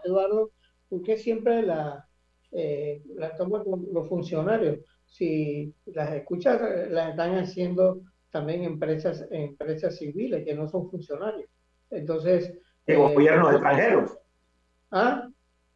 Eduardo, 0.04 0.50
¿por 0.88 1.02
qué 1.02 1.16
siempre 1.16 1.62
la, 1.62 2.06
eh, 2.52 3.02
la 3.16 3.34
toman 3.36 3.62
los 3.92 4.08
funcionarios? 4.08 4.78
Si 5.06 5.72
las 5.86 6.12
escuchas 6.12 6.60
las 6.90 7.10
están 7.10 7.38
haciendo 7.38 8.00
también 8.34 8.64
empresas, 8.64 9.28
empresas 9.30 9.96
civiles 9.96 10.44
que 10.44 10.54
no 10.54 10.68
son 10.68 10.90
funcionarios. 10.90 11.48
Entonces, 11.88 12.52
y 12.84 12.92
eh, 12.92 12.96
gobiernos 12.96 13.52
extranjeros. 13.52 14.18
¿Ah? 14.90 15.28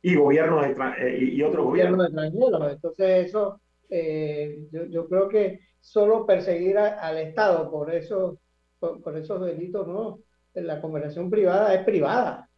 Y 0.02 0.16
gobiernos 0.16 0.66
eh, 0.98 1.18
y, 1.20 1.40
otros 1.40 1.66
gobiernos. 1.66 2.06
extranjeros. 2.09 2.72
Entonces 2.72 3.28
eso, 3.28 3.61
eh, 3.88 4.66
yo, 4.72 4.86
yo, 4.86 5.09
creo 5.09 5.28
que 5.28 5.61
solo 5.78 6.26
perseguir 6.26 6.78
al 6.78 7.18
Estado 7.18 7.70
por 7.70 7.94
esos, 7.94 8.38
por, 8.80 9.16
esos 9.16 9.40
delitos, 9.40 9.86
no. 9.86 10.18
La 10.54 10.80
conversación 10.80 11.30
privada 11.30 11.72
es 11.72 11.84
privada. 11.84 12.48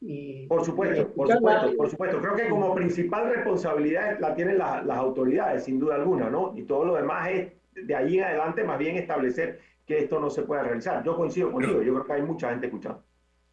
y, 0.00 0.46
por 0.46 0.64
supuesto, 0.64 1.12
por 1.14 1.32
supuesto, 1.32 1.76
por 1.76 1.90
supuesto. 1.90 2.20
Creo 2.20 2.36
que 2.36 2.48
como 2.48 2.76
principal 2.76 3.34
responsabilidad 3.34 4.20
la 4.20 4.36
tienen 4.36 4.58
las 4.58 4.96
autoridades, 4.96 5.64
sin 5.64 5.80
duda 5.80 5.96
alguna, 5.96 6.30
¿no? 6.30 6.52
Y 6.56 6.62
todo 6.62 6.84
lo 6.84 6.94
demás 6.94 7.28
es 7.28 7.61
de 7.74 7.94
ahí 7.94 8.18
en 8.18 8.24
adelante 8.24 8.64
más 8.64 8.78
bien 8.78 8.96
establecer 8.96 9.60
que 9.86 9.98
esto 9.98 10.20
no 10.20 10.30
se 10.30 10.42
pueda 10.42 10.62
realizar. 10.62 11.02
Yo 11.04 11.16
coincido 11.16 11.50
contigo, 11.50 11.82
yo 11.82 11.92
creo 11.94 12.06
que 12.06 12.12
hay 12.12 12.22
mucha 12.22 12.50
gente 12.50 12.66
escuchando. 12.66 13.04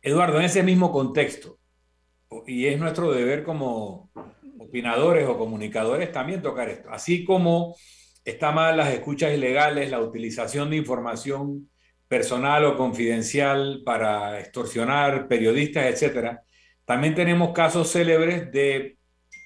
Eduardo, 0.02 0.38
en 0.40 0.46
ese 0.46 0.64
mismo 0.64 0.92
contexto, 0.92 1.58
y 2.46 2.68
es 2.68 2.80
nuestro 2.80 3.12
deber 3.12 3.44
como 3.44 4.12
opinadores 4.60 5.28
o 5.28 5.38
comunicadores 5.38 6.12
también 6.12 6.42
tocar 6.42 6.70
esto, 6.70 6.90
así 6.92 7.26
como 7.26 7.76
está 8.24 8.52
mal 8.52 8.78
las 8.78 8.94
escuchas 8.94 9.34
ilegales, 9.34 9.90
la 9.90 10.00
utilización 10.00 10.70
de 10.70 10.78
información 10.78 11.70
personal 12.08 12.66
o 12.66 12.76
confidencial 12.76 13.82
para 13.86 14.40
extorsionar 14.40 15.28
periodistas, 15.28 15.86
etcétera. 15.86 16.44
También 16.86 17.16
tenemos 17.16 17.52
casos 17.54 17.92
célebres 17.92 18.52
de 18.52 18.98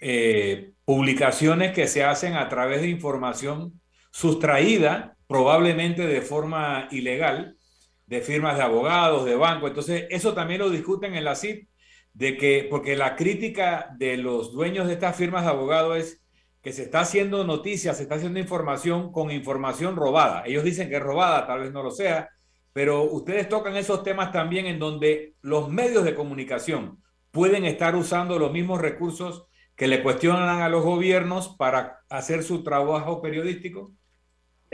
eh, 0.01 0.71
publicaciones 0.85 1.73
que 1.73 1.87
se 1.87 2.03
hacen 2.03 2.35
a 2.35 2.47
través 2.47 2.81
de 2.81 2.87
información 2.87 3.81
sustraída 4.13 5.17
probablemente 5.27 6.05
de 6.05 6.21
forma 6.21 6.87
ilegal, 6.91 7.57
de 8.05 8.21
firmas 8.21 8.57
de 8.57 8.63
abogados, 8.63 9.25
de 9.25 9.35
bancos. 9.35 9.71
Entonces, 9.71 10.05
eso 10.11 10.35
también 10.35 10.59
lo 10.59 10.69
discuten 10.69 11.15
en 11.15 11.23
la 11.23 11.35
CIP, 11.35 11.67
de 12.13 12.37
que, 12.37 12.67
porque 12.69 12.95
la 12.95 13.15
crítica 13.15 13.89
de 13.97 14.17
los 14.17 14.53
dueños 14.53 14.85
de 14.85 14.93
estas 14.93 15.15
firmas 15.15 15.43
de 15.43 15.49
abogados 15.49 15.97
es 15.97 16.21
que 16.61 16.71
se 16.71 16.83
está 16.83 16.99
haciendo 17.01 17.43
noticias, 17.43 17.97
se 17.97 18.03
está 18.03 18.15
haciendo 18.15 18.39
información 18.39 19.11
con 19.11 19.31
información 19.31 19.95
robada. 19.95 20.43
Ellos 20.45 20.63
dicen 20.63 20.89
que 20.89 20.97
es 20.97 21.03
robada, 21.03 21.47
tal 21.47 21.61
vez 21.61 21.71
no 21.71 21.81
lo 21.81 21.89
sea, 21.89 22.29
pero 22.71 23.03
ustedes 23.03 23.49
tocan 23.49 23.75
esos 23.75 24.03
temas 24.03 24.31
también 24.31 24.67
en 24.67 24.77
donde 24.77 25.33
los 25.41 25.69
medios 25.69 26.03
de 26.03 26.13
comunicación 26.13 27.01
pueden 27.31 27.65
estar 27.65 27.95
usando 27.95 28.37
los 28.37 28.51
mismos 28.51 28.79
recursos 28.79 29.47
que 29.75 29.87
le 29.87 30.03
cuestionan 30.03 30.61
a 30.61 30.69
los 30.69 30.83
gobiernos 30.83 31.55
para 31.57 32.01
hacer 32.09 32.43
su 32.43 32.63
trabajo 32.63 33.23
periodístico 33.23 33.91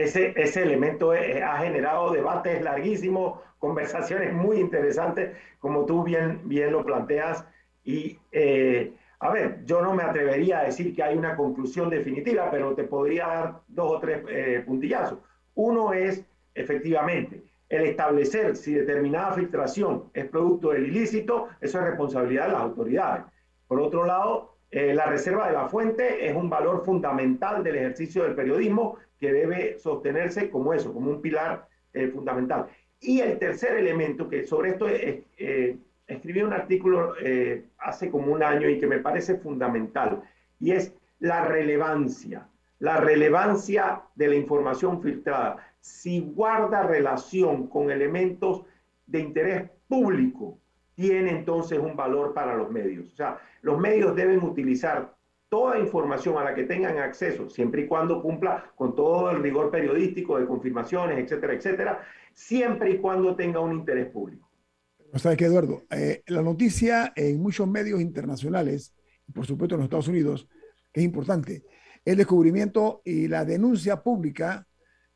ese, 0.04 0.34
ese 0.38 0.64
elemento 0.64 1.12
ha 1.12 1.58
generado 1.58 2.12
debates 2.12 2.62
larguísimos, 2.62 3.40
conversaciones 3.58 4.34
muy 4.34 4.58
interesantes, 4.58 5.36
como 5.60 5.86
tú 5.86 6.04
bien, 6.04 6.42
bien 6.46 6.72
lo 6.72 6.86
planteas. 6.86 7.46
Y, 7.84 8.18
eh, 8.32 8.94
a 9.20 9.30
ver, 9.32 9.66
yo 9.66 9.82
no 9.82 9.94
me 9.94 10.04
atrevería 10.04 10.60
a 10.60 10.64
decir 10.64 10.96
que 10.96 11.04
hay 11.04 11.18
una 11.18 11.36
conclusión 11.36 11.90
definitiva, 11.90 12.50
pero 12.50 12.74
te 12.76 12.86
podría 12.86 13.28
dar 13.28 13.62
dos 13.68 13.92
o 13.92 14.00
tres 14.00 14.24
eh, 14.30 14.64
puntillazos. 14.66 15.20
Uno 15.56 15.92
es, 15.92 16.24
efectivamente, 16.56 17.44
el 17.68 17.84
establecer 17.84 18.56
si 18.56 18.74
determinada 18.74 19.34
filtración 19.34 20.06
es 20.14 20.26
producto 20.30 20.70
del 20.70 20.88
ilícito, 20.88 21.50
eso 21.60 21.80
es 21.80 21.84
responsabilidad 21.84 22.48
de 22.48 22.54
las 22.54 22.62
autoridades. 22.62 23.26
Por 23.68 23.82
otro 23.82 24.06
lado, 24.06 24.56
eh, 24.72 24.94
la 24.94 25.06
reserva 25.06 25.48
de 25.48 25.54
la 25.54 25.68
fuente 25.68 26.28
es 26.28 26.36
un 26.36 26.50
valor 26.50 26.86
fundamental 26.86 27.64
del 27.64 27.78
ejercicio 27.78 28.24
del 28.24 28.36
periodismo 28.36 28.98
que 29.20 29.34
debe 29.34 29.78
sostenerse 29.80 30.50
como 30.50 30.74
eso, 30.74 30.94
como 30.94 31.10
un 31.10 31.22
pilar 31.22 31.68
eh, 31.94 32.08
fundamental. 32.08 32.68
Y 33.02 33.22
el 33.22 33.38
tercer 33.40 33.78
elemento, 33.78 34.28
que 34.28 34.46
sobre 34.46 34.72
esto 34.72 34.88
eh, 34.88 35.78
escribí 36.10 36.42
un 36.42 36.54
artículo 36.54 37.14
eh, 37.22 37.66
hace 37.78 38.10
como 38.10 38.34
un 38.34 38.44
año 38.44 38.68
y 38.68 38.80
que 38.80 38.88
me 38.88 39.00
parece 39.00 39.36
fundamental, 39.36 40.22
y 40.60 40.72
es 40.72 40.94
la 41.20 41.46
relevancia, 41.46 42.48
la 42.80 42.98
relevancia 42.98 44.02
de 44.16 44.28
la 44.28 44.36
información 44.36 45.02
filtrada. 45.02 45.58
Si 45.80 46.20
guarda 46.20 46.84
relación 46.84 47.68
con 47.68 47.92
elementos 47.92 48.64
de 49.08 49.20
interés 49.20 49.70
público, 49.88 50.58
tiene 51.00 51.32
entonces 51.32 51.80
un 51.80 51.96
valor 51.96 52.34
para 52.34 52.58
los 52.58 52.70
medios. 52.70 53.14
O 53.14 53.16
sea, 53.16 53.40
los 53.62 53.80
medios 53.80 54.14
deben 54.18 54.44
utilizar 54.44 55.16
toda 55.48 55.80
información 55.80 56.38
a 56.38 56.44
la 56.44 56.54
que 56.54 56.66
tengan 56.66 56.98
acceso, 56.98 57.50
siempre 57.50 57.84
y 57.84 57.88
cuando 57.88 58.22
cumpla 58.22 58.74
con 58.76 58.98
todo 58.98 59.32
el 59.32 59.42
rigor 59.42 59.72
periodístico 59.72 60.38
de 60.38 60.46
confirmaciones, 60.46 61.18
etcétera, 61.18 61.54
etcétera, 61.54 62.02
siempre 62.34 62.92
y 62.92 62.98
cuando 62.98 63.34
tenga 63.34 63.62
un 63.62 63.76
interés 63.76 64.08
público. 64.08 64.52
¿Sabes 65.16 65.38
qué, 65.38 65.46
Eduardo? 65.46 65.84
Eh, 65.90 66.22
la 66.28 66.42
noticia 66.42 67.14
en 67.16 67.42
muchos 67.42 67.66
medios 67.66 68.02
internacionales, 68.02 68.94
por 69.34 69.46
supuesto 69.46 69.76
en 69.76 69.80
los 69.80 69.86
Estados 69.86 70.10
Unidos, 70.10 70.50
que 70.92 71.00
es 71.00 71.06
importante, 71.06 71.64
el 72.04 72.18
descubrimiento 72.18 73.02
y 73.06 73.30
la 73.30 73.46
denuncia 73.46 74.04
pública 74.04 74.68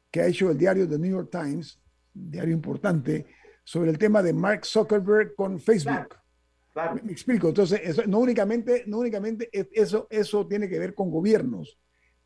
que 0.10 0.22
ha 0.22 0.28
hecho 0.28 0.50
el 0.50 0.58
diario 0.58 0.88
The 0.88 0.98
New 0.98 1.12
York 1.12 1.30
Times, 1.30 1.78
diario 2.14 2.54
importante, 2.54 3.26
sobre 3.64 3.92
el 3.92 3.98
tema 3.98 4.22
de 4.22 4.34
Mark 4.34 4.66
Zuckerberg 4.66 5.36
con 5.36 5.60
Facebook. 5.60 6.18
Me, 7.04 7.12
explico. 7.12 7.50
Entonces, 7.50 8.08
no 8.08 8.20
únicamente, 8.20 8.84
no 8.88 9.00
únicamente 9.00 9.50
eso, 9.52 10.08
eso 10.10 10.48
tiene 10.48 10.68
que 10.68 10.80
ver 10.80 10.96
con 10.96 11.12
gobiernos, 11.12 11.78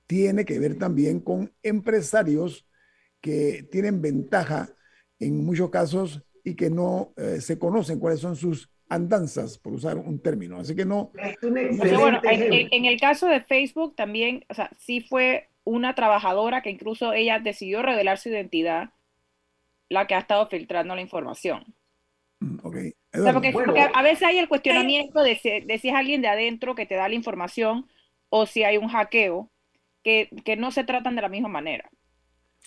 tiene 0.05 0.45
que 0.45 0.57
ver 0.57 0.77
también 0.77 1.19
con 1.19 1.51
empresarios 1.61 2.65
que 3.19 3.67
tienen 3.71 4.01
ventaja 4.01 4.69
en 5.19 5.43
muchos 5.43 5.69
casos 5.69 6.23
y 6.43 6.55
que 6.55 6.69
no 6.69 7.13
eh, 7.17 7.41
se 7.41 7.59
conocen 7.59 7.99
cuáles 7.99 8.21
son 8.21 8.35
sus 8.35 8.71
andanzas, 8.89 9.57
por 9.57 9.73
usar 9.73 9.97
un 9.97 10.21
término. 10.21 10.59
Así 10.59 10.75
que 10.75 10.85
no. 10.85 11.11
bueno, 11.41 12.21
en, 12.23 12.67
en, 12.71 12.85
el 12.85 12.99
caso 12.99 13.27
de 13.27 13.41
Facebook 13.41 13.95
también, 13.95 14.45
o 14.49 14.53
sea, 14.53 14.71
sí 14.77 15.01
fue 15.01 15.49
una 15.65 15.93
trabajadora 15.93 16.61
que 16.61 16.69
incluso 16.69 17.11
ella 17.11 17.39
decidió 17.39 17.81
revelar 17.81 18.17
su 18.17 18.29
identidad, 18.29 18.91
la 19.89 20.07
que 20.07 20.15
ha 20.15 20.19
estado 20.19 20.47
filtrando 20.47 20.95
la 20.95 21.01
información. 21.01 21.75
Mm, 22.39 22.59
ok. 22.63 22.75
porque, 23.33 23.53
a 23.93 24.01
veces 24.01 24.23
hay 24.23 24.37
el 24.37 24.47
cuestionamiento 24.47 25.21
de 25.23 25.35
si, 25.37 25.61
de 25.61 25.77
si, 25.79 25.89
es 25.89 25.95
alguien 25.95 26.21
de 26.21 26.27
adentro 26.27 26.75
que 26.75 26.85
te 26.85 26.95
da 26.95 27.09
la 27.09 27.15
información 27.15 27.87
o 28.29 28.45
si 28.45 28.63
hay 28.63 28.77
un 28.77 28.89
hackeo, 28.89 29.49
que, 30.03 30.29
que 30.45 30.55
no 30.55 30.71
se 30.71 30.83
tratan 30.83 31.15
de 31.15 31.21
la 31.21 31.29
misma 31.29 31.49
manera. 31.49 31.89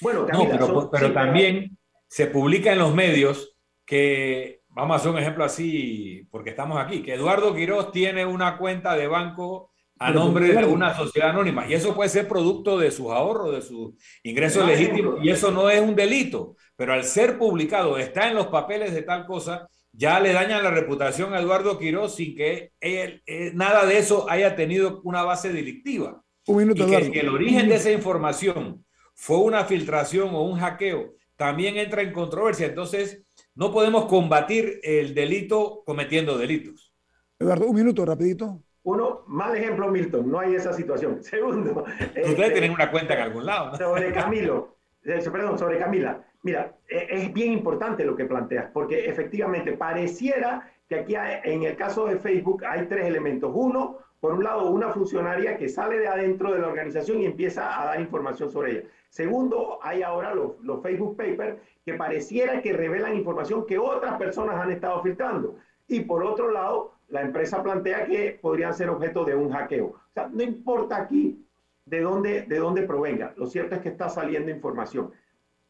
Bueno, 0.01 0.27
pero, 0.27 0.91
pero 0.91 1.13
también 1.13 1.77
se 2.09 2.27
publica 2.27 2.73
en 2.73 2.79
los 2.79 2.95
medios 2.95 3.57
que, 3.85 4.61
vamos 4.69 4.95
a 4.95 4.97
hacer 4.97 5.11
un 5.11 5.19
ejemplo 5.19 5.45
así, 5.45 6.27
porque 6.31 6.51
estamos 6.51 6.79
aquí, 6.79 7.03
que 7.03 7.15
Eduardo 7.15 7.55
Quiroz 7.55 7.93
tiene 7.93 8.25
una 8.25 8.57
cuenta 8.57 8.97
de 8.97 9.07
banco 9.07 9.71
a 9.99 10.11
nombre 10.11 10.53
de 10.55 10.65
una 10.65 10.97
sociedad 10.97 11.31
anónima. 11.31 11.67
Y 11.69 11.75
eso 11.75 11.95
puede 11.95 12.09
ser 12.09 12.27
producto 12.27 12.79
de 12.79 12.91
sus 12.91 13.11
ahorros, 13.11 13.53
de 13.53 13.61
sus 13.61 13.93
ingresos 14.23 14.67
legítimos, 14.67 15.23
y 15.23 15.29
eso 15.29 15.51
no 15.51 15.69
es 15.69 15.81
un 15.81 15.95
delito. 15.95 16.57
Pero 16.81 16.95
al 16.95 17.05
ser 17.05 17.37
publicado, 17.37 17.99
está 17.99 18.31
en 18.31 18.35
los 18.35 18.47
papeles 18.47 18.95
de 18.95 19.03
tal 19.03 19.27
cosa, 19.27 19.69
ya 19.93 20.19
le 20.19 20.33
dañan 20.33 20.65
la 20.65 20.71
reputación 20.71 21.35
a 21.35 21.41
Eduardo 21.41 21.79
Quiroz 21.79 22.15
sin 22.15 22.35
que 22.35 22.73
él, 22.81 23.23
eh, 23.27 23.53
nada 23.55 23.85
de 23.85 23.99
eso 23.99 24.25
haya 24.31 24.57
tenido 24.57 25.03
una 25.05 25.23
base 25.23 25.53
delictiva. 25.53 26.23
Un 26.47 26.57
minuto, 26.57 26.89
y 26.89 27.11
que 27.11 27.21
el 27.21 27.29
origen 27.29 27.69
de 27.69 27.75
esa 27.75 27.93
información 27.93 28.83
fue 29.13 29.37
una 29.41 29.67
filtración 29.67 30.35
o 30.35 30.43
un 30.43 30.59
hackeo, 30.59 31.13
también 31.37 31.77
entra 31.77 32.01
en 32.01 32.15
controversia. 32.15 32.69
Entonces, 32.69 33.25
no 33.55 33.73
podemos 33.73 34.07
combatir 34.07 34.81
el 34.83 35.13
delito 35.13 35.83
cometiendo 35.85 36.39
delitos. 36.39 36.95
Eduardo, 37.39 37.67
un 37.67 37.77
minuto, 37.77 38.07
rapidito. 38.07 38.63
Uno, 38.85 39.25
mal 39.27 39.55
ejemplo, 39.55 39.91
Milton, 39.91 40.31
no 40.31 40.41
hay 40.41 40.55
esa 40.55 40.73
situación. 40.73 41.23
Segundo. 41.23 41.85
Ustedes 41.85 42.27
este, 42.27 42.51
tienen 42.53 42.71
una 42.71 42.91
cuenta 42.91 43.13
en 43.13 43.21
algún 43.21 43.45
lado. 43.45 43.77
Sobre 43.77 44.11
Camilo, 44.15 44.80
perdón, 45.03 45.59
sobre 45.59 45.79
Camila. 45.79 46.23
Mira, 46.43 46.75
e, 46.89 47.07
es 47.11 47.33
bien 47.33 47.53
importante 47.53 48.05
lo 48.05 48.17
que 48.17 48.25
planteas, 48.25 48.71
porque 48.73 49.07
efectivamente 49.07 49.73
pareciera 49.73 50.71
que 50.89 50.97
aquí 50.97 51.15
en 51.45 51.63
el 51.63 51.77
caso 51.77 52.07
de 52.07 52.17
Facebook 52.17 52.65
hay 52.65 52.87
tres 52.87 53.07
elementos. 53.07 53.53
Uno, 53.55 53.99
por 54.21 54.35
un 54.35 54.45
lado, 54.45 54.71
una 54.71 54.91
funcionaria 54.91 55.57
que 55.57 55.69
sale 55.69 55.99
de 55.99 56.09
adentro 56.09 56.53
de 56.53 56.59
la 56.59 56.69
organización 56.69 57.21
y 57.21 57.27
empieza 57.27 57.81
a 57.81 57.87
dar 57.87 58.01
información 58.01 58.51
sobre 58.51 58.73
ella. 58.73 58.83
Segundo, 59.09 59.79
hay 59.83 60.03
ahora 60.03 60.35
los, 60.35 60.59
los 60.61 60.83
Facebook 60.83 61.17
Papers 61.17 61.59
que 61.85 61.95
pareciera 61.95 62.61
que 62.61 62.73
revelan 62.73 63.17
información 63.17 63.67
que 63.67 63.79
otras 63.79 64.17
personas 64.19 64.57
han 64.57 64.71
estado 64.71 65.03
filtrando. 65.03 65.57
Y 65.89 66.01
por 66.01 66.23
otro 66.23 66.51
lado, 66.51 66.95
la 67.09 67.23
empresa 67.23 67.63
plantea 67.63 68.07
que 68.07 68.39
podrían 68.41 68.75
ser 68.75 68.91
objeto 68.91 69.25
de 69.25 69.35
un 69.35 69.51
hackeo. 69.51 69.87
O 69.87 70.13
sea, 70.13 70.29
no 70.29 70.43
importa 70.43 70.97
aquí 70.97 71.45
de 71.85 72.01
dónde, 72.01 72.43
de 72.43 72.59
dónde 72.59 72.83
provenga, 72.83 73.35
lo 73.37 73.47
cierto 73.47 73.75
es 73.75 73.81
que 73.81 73.89
está 73.89 74.09
saliendo 74.09 74.51
información. 74.51 75.11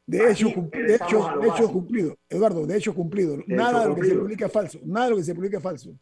De 0.06 0.30
hecho, 0.30 0.48
de 0.72 0.94
hecho, 0.96 1.30
de 1.40 1.48
hecho 1.48 1.72
cumplido. 1.72 2.16
Eduardo, 2.28 2.66
de 2.66 2.76
hecho 2.76 2.94
cumplido. 2.94 3.38
nada 3.46 3.82
de 3.82 3.88
lo 3.90 3.94
que 3.94 4.06
se 4.06 4.14
publica 4.16 4.46
es 4.46 4.52
falso. 4.52 4.80
Nada 4.84 5.06
de 5.06 5.10
lo 5.10 5.16
que 5.18 5.22
se 5.22 5.34
publica 5.34 5.58
es 5.58 5.62
falso. 5.62 5.94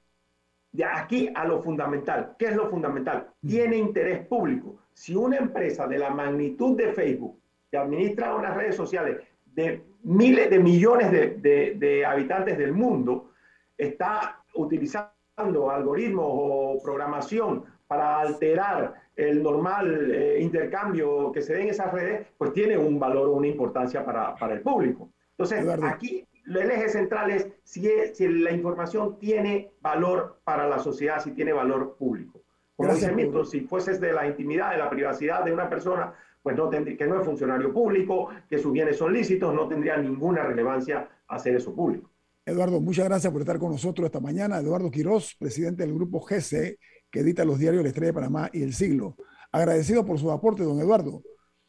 De 0.72 0.84
aquí 0.84 1.30
a 1.34 1.44
lo 1.44 1.62
fundamental. 1.62 2.34
¿Qué 2.38 2.46
es 2.46 2.56
lo 2.56 2.70
fundamental? 2.70 3.28
Mm. 3.42 3.48
Tiene 3.48 3.76
interés 3.76 4.26
público. 4.26 4.78
Si 4.94 5.14
una 5.14 5.36
empresa 5.36 5.86
de 5.86 5.98
la 5.98 6.08
magnitud 6.10 6.76
de 6.76 6.92
Facebook, 6.92 7.38
que 7.70 7.76
administra 7.76 8.34
unas 8.34 8.56
redes 8.56 8.76
sociales 8.76 9.18
de 9.44 9.84
miles 10.02 10.48
de 10.48 10.58
millones 10.58 11.10
de, 11.10 12.04
habitantes 12.06 12.56
del 12.56 12.72
mundo 12.72 13.32
está 13.76 14.42
utilizando 14.54 15.70
algoritmos 15.70 16.26
o 16.26 16.78
programación 16.82 17.64
para 17.88 18.20
alterar 18.20 18.94
el 19.16 19.42
normal 19.42 20.12
eh, 20.12 20.38
intercambio 20.40 21.32
que 21.32 21.42
se 21.42 21.54
ve 21.54 21.62
en 21.62 21.68
esas 21.70 21.92
redes, 21.92 22.26
pues 22.36 22.52
tiene 22.52 22.78
un 22.78 23.00
valor 23.00 23.28
o 23.28 23.32
una 23.32 23.48
importancia 23.48 24.04
para, 24.04 24.36
el 24.52 24.60
público. 24.60 25.10
Entonces, 25.32 25.66
aquí 25.82 26.24
el 26.46 26.70
eje 26.70 26.88
central 26.88 27.30
es 27.30 27.48
si, 27.64 27.90
si, 28.14 28.28
la 28.28 28.52
información 28.52 29.18
tiene 29.18 29.72
valor 29.80 30.40
para 30.44 30.68
la 30.68 30.78
sociedad, 30.78 31.20
si 31.20 31.32
tiene 31.32 31.52
valor 31.52 31.96
público. 31.98 32.42
Como 32.76 32.94
dice 32.94 33.10
Milton, 33.10 33.44
si 33.44 33.62
fuese 33.62 33.98
de 33.98 34.12
la 34.12 34.26
intimidad, 34.26 34.70
de 34.70 34.78
la 34.78 34.88
privacidad 34.88 35.44
de 35.44 35.52
una 35.52 35.68
persona, 35.68 36.14
pues 36.42 36.56
no 36.56 36.68
tendría, 36.68 36.96
que 36.96 37.06
no 37.06 37.18
es 37.18 37.26
funcionario 37.26 37.72
público, 37.72 38.28
que 38.48 38.58
sus 38.58 38.72
bienes 38.72 38.96
son 38.96 39.12
lícitos, 39.12 39.52
no 39.52 39.66
tendría 39.66 39.96
ninguna 39.96 40.44
relevancia 40.44 41.08
hacer 41.26 41.56
eso 41.56 41.74
público. 41.74 42.08
Eduardo, 42.46 42.80
muchas 42.80 43.06
gracias 43.06 43.32
por 43.32 43.42
estar 43.42 43.58
con 43.58 43.72
nosotros 43.72 44.06
esta 44.06 44.20
mañana. 44.20 44.58
Eduardo 44.58 44.90
Quiroz, 44.90 45.34
presidente 45.38 45.82
del 45.82 45.92
grupo 45.92 46.20
GC, 46.20 46.78
que 47.10 47.20
edita 47.20 47.44
los 47.44 47.58
diarios 47.58 47.82
La 47.82 47.88
Estrella 47.88 48.08
de 48.08 48.14
Panamá 48.14 48.50
y 48.52 48.62
El 48.62 48.74
Siglo. 48.74 49.16
Agradecido 49.52 50.04
por 50.04 50.18
su 50.18 50.30
aporte, 50.30 50.62
don 50.62 50.78
Eduardo. 50.80 51.22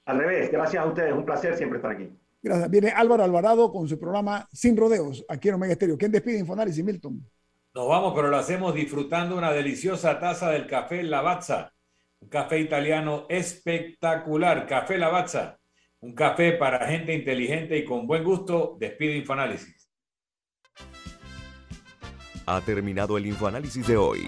Al 0.05 0.19
revés, 0.19 0.51
gracias 0.51 0.83
a 0.83 0.87
ustedes, 0.87 1.13
un 1.13 1.25
placer 1.25 1.55
siempre 1.55 1.77
estar 1.77 1.91
aquí. 1.91 2.09
Gracias. 2.41 2.69
Viene 2.69 2.89
Álvaro 2.89 3.23
Alvarado 3.23 3.71
con 3.71 3.87
su 3.87 3.99
programa 3.99 4.47
Sin 4.51 4.75
Rodeos, 4.75 5.25
aquí 5.29 5.49
en 5.49 5.55
Omega 5.55 5.73
Estéreo. 5.73 5.97
¿Quién 5.97 6.11
despide 6.11 6.39
Infoanálisis, 6.39 6.83
Milton? 6.83 7.25
Nos 7.73 7.87
vamos, 7.87 8.13
pero 8.15 8.29
lo 8.29 8.37
hacemos 8.37 8.73
disfrutando 8.73 9.37
una 9.37 9.51
deliciosa 9.51 10.19
taza 10.19 10.49
del 10.49 10.67
café 10.67 11.03
Lavazza 11.03 11.73
un 12.21 12.29
café 12.29 12.59
italiano 12.59 13.25
espectacular, 13.29 14.67
Café 14.67 14.97
Lavazza, 14.97 15.57
un 16.01 16.13
café 16.13 16.53
para 16.53 16.87
gente 16.87 17.13
inteligente 17.13 17.77
y 17.77 17.85
con 17.85 18.07
buen 18.07 18.23
gusto. 18.23 18.77
Despide 18.79 19.17
Infoanálisis. 19.17 19.89
Ha 22.45 22.61
terminado 22.61 23.17
el 23.17 23.27
Infoanálisis 23.27 23.87
de 23.87 23.97
hoy. 23.97 24.27